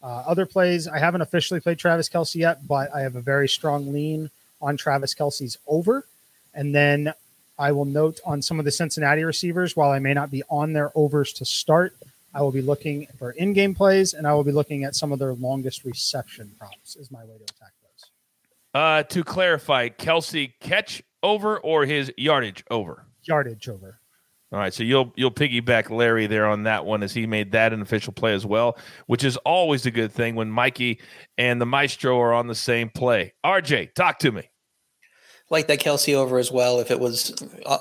Uh, 0.03 0.25
other 0.27 0.47
plays, 0.47 0.87
I 0.87 0.99
haven't 0.99 1.23
officially 1.23 1.61
played 1.61 1.79
Travis 1.79 2.09
Kelce 2.09 2.37
yet, 2.37 2.67
but 2.67 2.95
I 2.95 3.01
have 3.01 3.17
a 3.17 3.21
very 3.21 3.49
strong 3.49 3.93
lean 3.93 4.31
on 4.61 4.77
Travis 4.77 5.15
Kelce's 5.15 5.59
over. 5.67 6.05
And 6.55 6.75
then 6.75 7.13
I 7.59 7.73
will 7.73 7.85
note 7.85 8.21
on 8.25 8.43
some 8.43 8.59
of 8.59 8.65
the 8.65 8.71
Cincinnati 8.71 9.25
receivers, 9.25 9.77
while 9.77 9.91
I 9.91 9.99
may 9.99 10.15
not 10.15 10.31
be 10.31 10.43
on 10.49 10.73
their 10.73 10.93
overs 10.95 11.33
to 11.35 11.45
start, 11.45 11.95
I 12.35 12.43
will 12.43 12.53
be 12.53 12.63
looking 12.63 13.07
for 13.19 13.31
in 13.31 13.55
game 13.55 13.75
plays 13.75 14.13
and 14.13 14.27
I 14.27 14.35
will 14.35 14.45
be 14.45 14.53
looking 14.53 14.85
at 14.85 14.95
some 14.95 15.11
of 15.11 15.19
their 15.19 15.33
longest 15.33 15.85
reception 15.85 16.53
props, 16.59 16.97
is 16.97 17.11
my 17.11 17.25
way 17.25 17.39
to 17.39 17.45
attack 17.45 17.73
those. 17.83 18.11
Uh, 18.75 19.03
to 19.05 19.25
clarify, 19.25 19.89
Kelce 19.89 20.53
catch 20.61 21.03
over 21.23 21.59
or 21.59 21.87
his 21.87 22.13
yardage 22.19 22.63
over? 22.71 23.07
Yardage 23.25 23.69
over. 23.69 23.99
All 24.53 24.61
right, 24.61 24.73
so 24.73 24.85
you'll 24.85 25.13
you'll 25.17 25.33
piggyback 25.33 25.91
Larry 25.91 26.29
there 26.29 26.47
on 26.47 26.63
that 26.65 26.87
one 26.87 27.03
as 27.03 27.13
he 27.13 27.27
made 27.27 27.51
that 27.53 27.73
an 27.73 27.83
official 27.83 28.13
play 28.13 28.33
as 28.33 28.47
well, 28.47 28.79
which 29.07 29.25
is 29.25 29.37
always 29.39 29.87
a 29.87 29.91
good 29.91 30.13
thing 30.13 30.37
when 30.37 30.49
Mikey 30.51 31.01
and 31.37 31.61
the 31.61 31.67
Maestro 31.67 32.21
are 32.21 32.33
on 32.33 32.47
the 32.47 32.55
same 32.55 32.89
play. 32.89 33.35
RJ, 33.45 33.95
talk 33.95 34.21
to 34.21 34.31
me. 34.31 34.49
like 35.51 35.67
that 35.67 35.81
Kelce 35.81 36.15
over 36.15 36.39
as 36.39 36.53
well. 36.53 36.79
If 36.79 36.93
it 36.93 37.01
was 37.01 37.35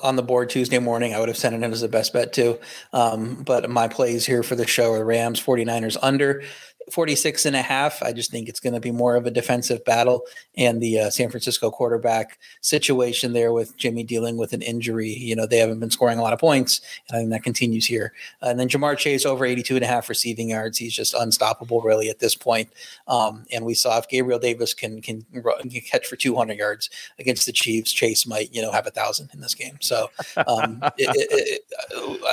on 0.04 0.16
the 0.16 0.24
board 0.24 0.50
Tuesday 0.50 0.80
morning, 0.80 1.14
I 1.14 1.20
would 1.20 1.30
have 1.30 1.38
sent 1.38 1.54
it 1.54 1.64
in 1.64 1.72
as 1.72 1.82
the 1.82 1.88
best 1.88 2.14
bet 2.14 2.34
too. 2.34 2.60
Um, 2.94 3.44
but 3.44 3.70
my 3.70 3.88
plays 3.88 4.26
here 4.26 4.42
for 4.44 4.56
the 4.56 4.66
show 4.68 4.92
are 4.94 5.06
Rams 5.06 5.40
49ers 5.40 5.98
under 6.02 6.44
46 6.92 7.46
and 7.46 7.56
a 7.56 7.62
half. 7.62 8.02
I 8.04 8.14
just 8.14 8.32
think 8.32 8.48
it's 8.48 8.60
going 8.60 8.74
to 8.74 8.80
be 8.80 8.92
more 8.92 9.16
of 9.16 9.26
a 9.26 9.32
defensive 9.32 9.84
battle 9.86 10.24
and 10.56 10.82
the 10.82 11.00
uh, 11.00 11.10
San 11.10 11.30
Francisco 11.30 11.72
quarterback 11.72 12.38
situation 12.62 13.34
there 13.34 13.52
with 13.52 13.76
Jimmy 13.78 14.04
dealing 14.04 14.38
with 14.38 14.54
an 14.54 14.62
injury. 14.62 15.10
You 15.10 15.36
know, 15.36 15.46
they 15.46 15.58
haven't 15.58 15.80
been 15.80 15.90
scoring 15.90 16.20
a 16.20 16.22
lot 16.22 16.34
of 16.34 16.40
points. 16.40 16.82
And 17.08 17.16
I 17.16 17.20
think 17.20 17.32
that 17.32 17.44
continues 17.44 17.86
here. 17.86 18.14
and 18.42 18.60
then 18.60 18.70
Ja'Marr 18.70 18.98
Chase 18.98 19.26
over 19.26 19.46
82 19.46 19.76
and 19.76 19.84
a 19.84 19.88
half 19.88 20.10
receiving 20.10 20.50
yards. 20.50 20.78
He's 20.78 20.94
just 20.94 21.14
unstoppable 21.14 21.82
really 21.82 22.10
at 22.10 22.20
this 22.20 22.36
point. 22.36 22.70
Um, 23.08 23.46
and 23.52 23.66
we 23.66 23.74
saw 23.74 23.98
if 23.98 24.08
Gabriel 24.08 24.40
Davis 24.40 24.74
can, 24.74 25.02
can, 25.02 25.26
run, 25.34 25.70
can 25.70 25.82
catch 25.82 26.06
for 26.06 26.16
200 26.16 26.58
yards 26.58 26.90
against 27.20 27.46
the 27.46 27.52
Chiefs, 27.52 27.92
Chase 27.92 28.28
might, 28.28 28.54
you 28.54 28.62
know, 28.62 28.72
have 28.72 28.88
a 28.88 28.92
thousand 28.92 29.30
in 29.34 29.42
this 29.42 29.56
game. 29.56 29.78
So 29.82 30.10
um, 30.48 30.80
it, 30.98 31.10
it, 31.16 31.62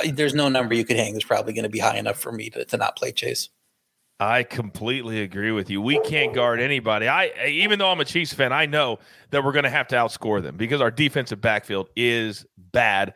it, 0.05 0.15
there's 0.15 0.33
no 0.33 0.49
number 0.49 0.73
you 0.75 0.85
could 0.85 0.97
hang 0.97 1.13
that's 1.13 1.25
probably 1.25 1.53
going 1.53 1.63
to 1.63 1.69
be 1.69 1.79
high 1.79 1.97
enough 1.97 2.19
for 2.19 2.31
me 2.31 2.49
to, 2.51 2.65
to 2.65 2.77
not 2.77 2.95
play 2.95 3.11
Chase. 3.11 3.49
I 4.19 4.43
completely 4.43 5.21
agree 5.21 5.51
with 5.51 5.69
you. 5.69 5.81
We 5.81 5.99
can't 6.01 6.33
guard 6.33 6.59
anybody. 6.61 7.07
I 7.07 7.31
even 7.47 7.79
though 7.79 7.89
I'm 7.89 7.99
a 7.99 8.05
Chiefs 8.05 8.33
fan, 8.33 8.53
I 8.53 8.65
know 8.65 8.99
that 9.31 9.43
we're 9.43 9.51
going 9.51 9.63
to 9.63 9.69
have 9.69 9.87
to 9.89 9.95
outscore 9.95 10.41
them 10.41 10.55
because 10.55 10.79
our 10.81 10.91
defensive 10.91 11.41
backfield 11.41 11.89
is 11.95 12.45
bad. 12.57 13.15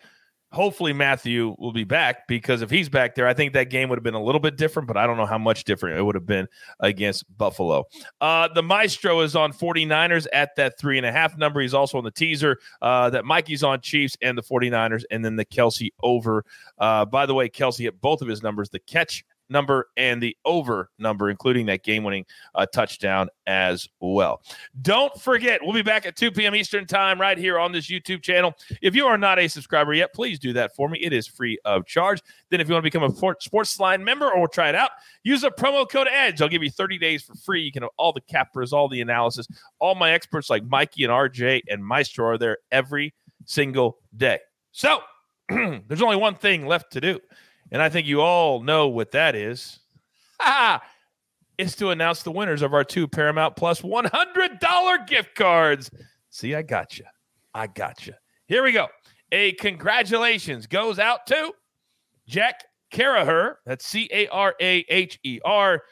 hopefully 0.51 0.93
Mathieu 0.93 1.55
will 1.59 1.73
be 1.73 1.83
back 1.83 2.27
because 2.27 2.61
if 2.61 2.69
he's 2.69 2.89
back 2.89 3.15
there, 3.15 3.27
I 3.27 3.33
think 3.33 3.53
that 3.53 3.69
game 3.69 3.89
would 3.89 3.97
have 3.97 4.03
been 4.03 4.13
a 4.13 4.23
little 4.23 4.39
bit 4.39 4.57
different, 4.57 4.87
but 4.87 4.97
I 4.97 5.05
don't 5.05 5.17
know 5.17 5.25
how 5.25 5.37
much 5.37 5.65
different 5.65 5.97
it 5.97 6.03
would 6.03 6.15
have 6.15 6.25
been 6.25 6.47
against 6.79 7.25
Buffalo. 7.37 7.85
Uh, 8.21 8.47
the 8.47 8.63
Maestro 8.63 9.21
is 9.21 9.35
on 9.35 9.51
49ers 9.51 10.25
at 10.31 10.55
that 10.55 10.79
three 10.79 10.97
and 10.97 11.05
a 11.05 11.11
half 11.11 11.37
number. 11.37 11.59
He's 11.59 11.73
also 11.73 11.97
on 11.97 12.03
the 12.03 12.11
teaser 12.11 12.59
uh, 12.81 13.09
that 13.09 13.25
Mikey's 13.25 13.63
on 13.63 13.81
Chiefs 13.81 14.15
and 14.21 14.37
the 14.37 14.43
49ers, 14.43 15.03
and 15.11 15.23
then 15.23 15.35
the 15.35 15.45
Kelce 15.45 15.89
over. 16.01 16.43
Uh, 16.77 17.05
by 17.05 17.25
the 17.25 17.33
way, 17.33 17.49
Kelce 17.49 17.79
hit 17.79 17.99
both 17.99 18.21
of 18.21 18.27
his 18.27 18.41
numbers. 18.41 18.69
The 18.69 18.79
catch 18.79 19.25
number 19.49 19.87
and 19.97 20.21
the 20.21 20.35
over 20.45 20.89
number, 20.99 21.29
including 21.29 21.65
that 21.67 21.83
game 21.83 22.03
winning 22.03 22.25
uh, 22.55 22.65
touchdown 22.65 23.29
as 23.45 23.87
well. 23.99 24.41
Don't 24.81 25.19
forget, 25.19 25.61
we'll 25.63 25.73
be 25.73 25.81
back 25.81 26.05
at 26.05 26.15
2 26.15 26.31
p.m. 26.31 26.55
Eastern 26.55 26.85
Time 26.85 27.19
right 27.19 27.37
here 27.37 27.59
on 27.59 27.71
this 27.71 27.87
YouTube 27.87 28.21
channel. 28.21 28.53
If 28.81 28.95
you 28.95 29.05
are 29.05 29.17
not 29.17 29.39
a 29.39 29.47
subscriber 29.47 29.93
yet, 29.93 30.13
please 30.13 30.39
do 30.39 30.53
that 30.53 30.75
for 30.75 30.89
me. 30.89 30.99
It 30.99 31.13
is 31.13 31.27
free 31.27 31.57
of 31.65 31.85
charge. 31.85 32.21
Then, 32.49 32.61
if 32.61 32.67
you 32.67 32.73
want 32.73 32.83
to 32.83 32.91
become 32.91 33.03
a 33.03 33.11
SportsLine 33.11 34.03
member 34.03 34.31
or 34.31 34.47
try 34.47 34.69
it 34.69 34.75
out, 34.75 34.91
use 35.23 35.43
a 35.43 35.51
promo 35.51 35.89
code 35.89 36.07
EDGE. 36.11 36.41
I'll 36.41 36.49
give 36.49 36.63
you 36.63 36.69
30 36.69 36.97
days 36.97 37.23
for 37.23 37.35
free. 37.35 37.61
You 37.61 37.71
can 37.71 37.83
have 37.83 37.91
all 37.97 38.13
the 38.13 38.21
cappers, 38.21 38.73
all 38.73 38.89
the 38.89 39.01
analysis. 39.01 39.47
All 39.79 39.95
my 39.95 40.11
experts 40.11 40.49
like 40.49 40.65
Mikey 40.65 41.03
and 41.03 41.11
RJ 41.11 41.63
and 41.69 41.83
Maestro 41.83 42.27
are 42.27 42.37
there 42.37 42.57
every 42.71 43.13
single 43.45 43.97
day. 44.15 44.39
So, 44.71 44.99
there's 45.49 46.01
only 46.01 46.17
one 46.17 46.35
thing 46.35 46.67
left 46.67 46.91
to 46.93 47.01
do. 47.01 47.19
And 47.71 47.81
I 47.81 47.89
think 47.89 48.07
you 48.07 48.21
all 48.21 48.61
know 48.61 48.87
what 48.87 49.11
that 49.11 49.35
is. 49.35 49.79
Ah, 50.39 50.81
it's 51.57 51.75
to 51.77 51.89
announce 51.89 52.23
the 52.23 52.31
winners 52.31 52.61
of 52.61 52.73
our 52.73 52.83
two 52.83 53.07
Paramount 53.07 53.55
Plus 53.55 53.81
$100 53.81 55.07
gift 55.07 55.35
cards. 55.35 55.91
See, 56.29 56.55
I 56.55 56.61
got 56.61 56.97
you. 56.97 57.05
I 57.53 57.67
got 57.67 58.05
you. 58.05 58.13
Here 58.47 58.63
we 58.63 58.71
go. 58.71 58.87
A 59.31 59.53
congratulations 59.53 60.67
goes 60.67 60.99
out 60.99 61.27
to 61.27 61.51
Jack 62.27 62.63
Caraher. 62.91 63.55
That's 63.65 63.85
C 63.85 64.07
A 64.11 64.27
R 64.27 64.55
A 64.61 64.85
H 64.87 65.19
E 65.23 65.39
R. 65.43 65.83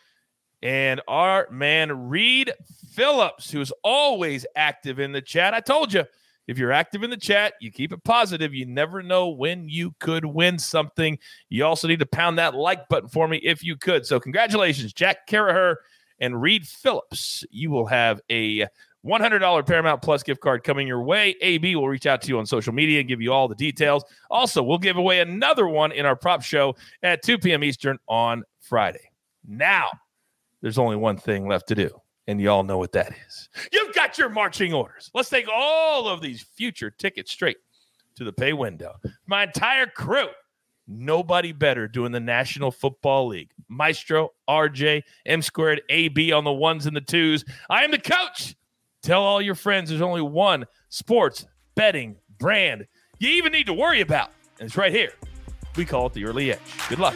And 0.62 1.02
our 1.08 1.48
man 1.52 2.10
Reed 2.10 2.54
Phillips, 2.94 3.52
who's 3.52 3.74
always 3.84 4.46
active 4.56 5.00
in 5.00 5.12
the 5.12 5.22
chat. 5.22 5.54
I 5.54 5.60
told 5.60 5.94
you 5.94 6.06
if 6.48 6.58
you're 6.58 6.72
active 6.72 7.04
in 7.04 7.10
the 7.10 7.18
chat, 7.18 7.54
you 7.60 7.72
keep 7.72 7.92
it 7.92 8.04
positive. 8.04 8.54
You 8.54 8.66
never 8.66 9.02
know 9.02 9.30
when 9.30 9.68
you 9.68 9.94
could 10.00 10.26
win 10.26 10.60
something. 10.60 11.18
You 11.50 11.66
also 11.66 11.88
need 11.88 12.00
to 12.00 12.06
pound 12.06 12.38
that 12.38 12.56
like 12.56 12.88
button 12.90 13.10
for 13.10 13.28
me 13.28 13.38
if 13.38 13.64
you 13.64 13.76
could. 13.76 14.06
So, 14.06 14.20
congratulations, 14.20 14.94
Jack 14.94 15.28
Caraher 15.28 15.76
and 16.20 16.42
Reed 16.42 16.68
Phillips. 16.68 17.44
You 17.50 17.72
will 17.72 17.88
have 17.88 18.22
a 18.30 18.68
$100 19.06 19.68
Paramount 19.68 20.02
Plus 20.02 20.24
gift 20.24 20.42
card 20.42 20.64
coming 20.64 20.88
your 20.88 21.04
way. 21.04 21.36
AB 21.42 21.76
will 21.76 21.88
reach 21.88 22.06
out 22.08 22.22
to 22.24 22.28
you 22.28 22.40
on 22.40 22.46
social 22.46 22.74
media 22.74 23.00
and 23.00 23.08
give 23.08 23.22
you 23.22 23.32
all 23.32 23.48
the 23.48 23.56
details. 23.56 24.04
Also, 24.30 24.64
we'll 24.64 24.78
give 24.78 24.98
away 24.98 25.20
another 25.20 25.68
one 25.68 25.92
in 25.92 26.06
our 26.06 26.16
prop 26.16 26.42
show 26.42 26.76
at 27.04 27.24
2 27.24 27.38
p.m. 27.38 27.64
Eastern 27.64 27.98
on 28.08 28.44
Friday. 28.62 29.10
Now, 29.48 29.90
there's 30.62 30.80
only 30.80 30.96
one 30.96 31.18
thing 31.18 31.48
left 31.48 31.68
to 31.68 31.76
do 31.76 31.90
and 32.28 32.42
y'all 32.42 32.64
know 32.64 32.78
what 32.78 32.92
that 32.94 33.14
is. 33.28 33.50
You've 33.72 33.94
got 33.94 34.18
your 34.18 34.30
marching 34.30 34.74
orders. 34.74 35.12
Let's 35.14 35.30
take 35.30 35.48
all 35.54 36.08
of 36.08 36.22
these 36.22 36.42
future 36.42 36.90
tickets 36.90 37.32
straight 37.32 37.58
to 38.16 38.24
the 38.24 38.34
pay 38.34 38.54
window. 38.54 38.96
My 39.28 39.44
entire 39.44 39.88
crew, 39.88 40.28
nobody 40.88 41.52
better 41.52 41.88
doing 41.88 42.12
the 42.12 42.20
National 42.20 42.72
Football 42.72 43.28
League. 43.28 43.52
Maestro, 43.68 44.32
RJ, 44.50 45.04
M 45.26 45.42
squared, 45.42 45.82
AB 45.90 46.32
on 46.32 46.44
the 46.44 46.54
ones 46.54 46.86
and 46.86 46.96
the 46.96 47.02
twos. 47.02 47.46
I 47.70 47.84
am 47.84 47.92
the 47.92 48.00
coach. 48.00 48.56
Tell 49.04 49.22
all 49.22 49.42
your 49.42 49.56
friends 49.56 49.90
there's 49.90 50.02
only 50.02 50.22
one 50.22 50.66
sports 50.90 51.46
betting 51.76 52.18
brand 52.40 52.88
you 53.20 53.30
even 53.30 53.52
need 53.52 53.68
to 53.68 53.74
worry 53.74 54.02
about. 54.02 54.32
And 54.60 54.68
it's 54.68 54.78
right 54.78 54.92
here. 54.92 55.14
We 55.76 55.86
call 55.86 56.08
it 56.08 56.14
the 56.14 56.26
early 56.26 56.52
edge. 56.52 56.60
Good 56.90 57.00
luck. 57.00 57.16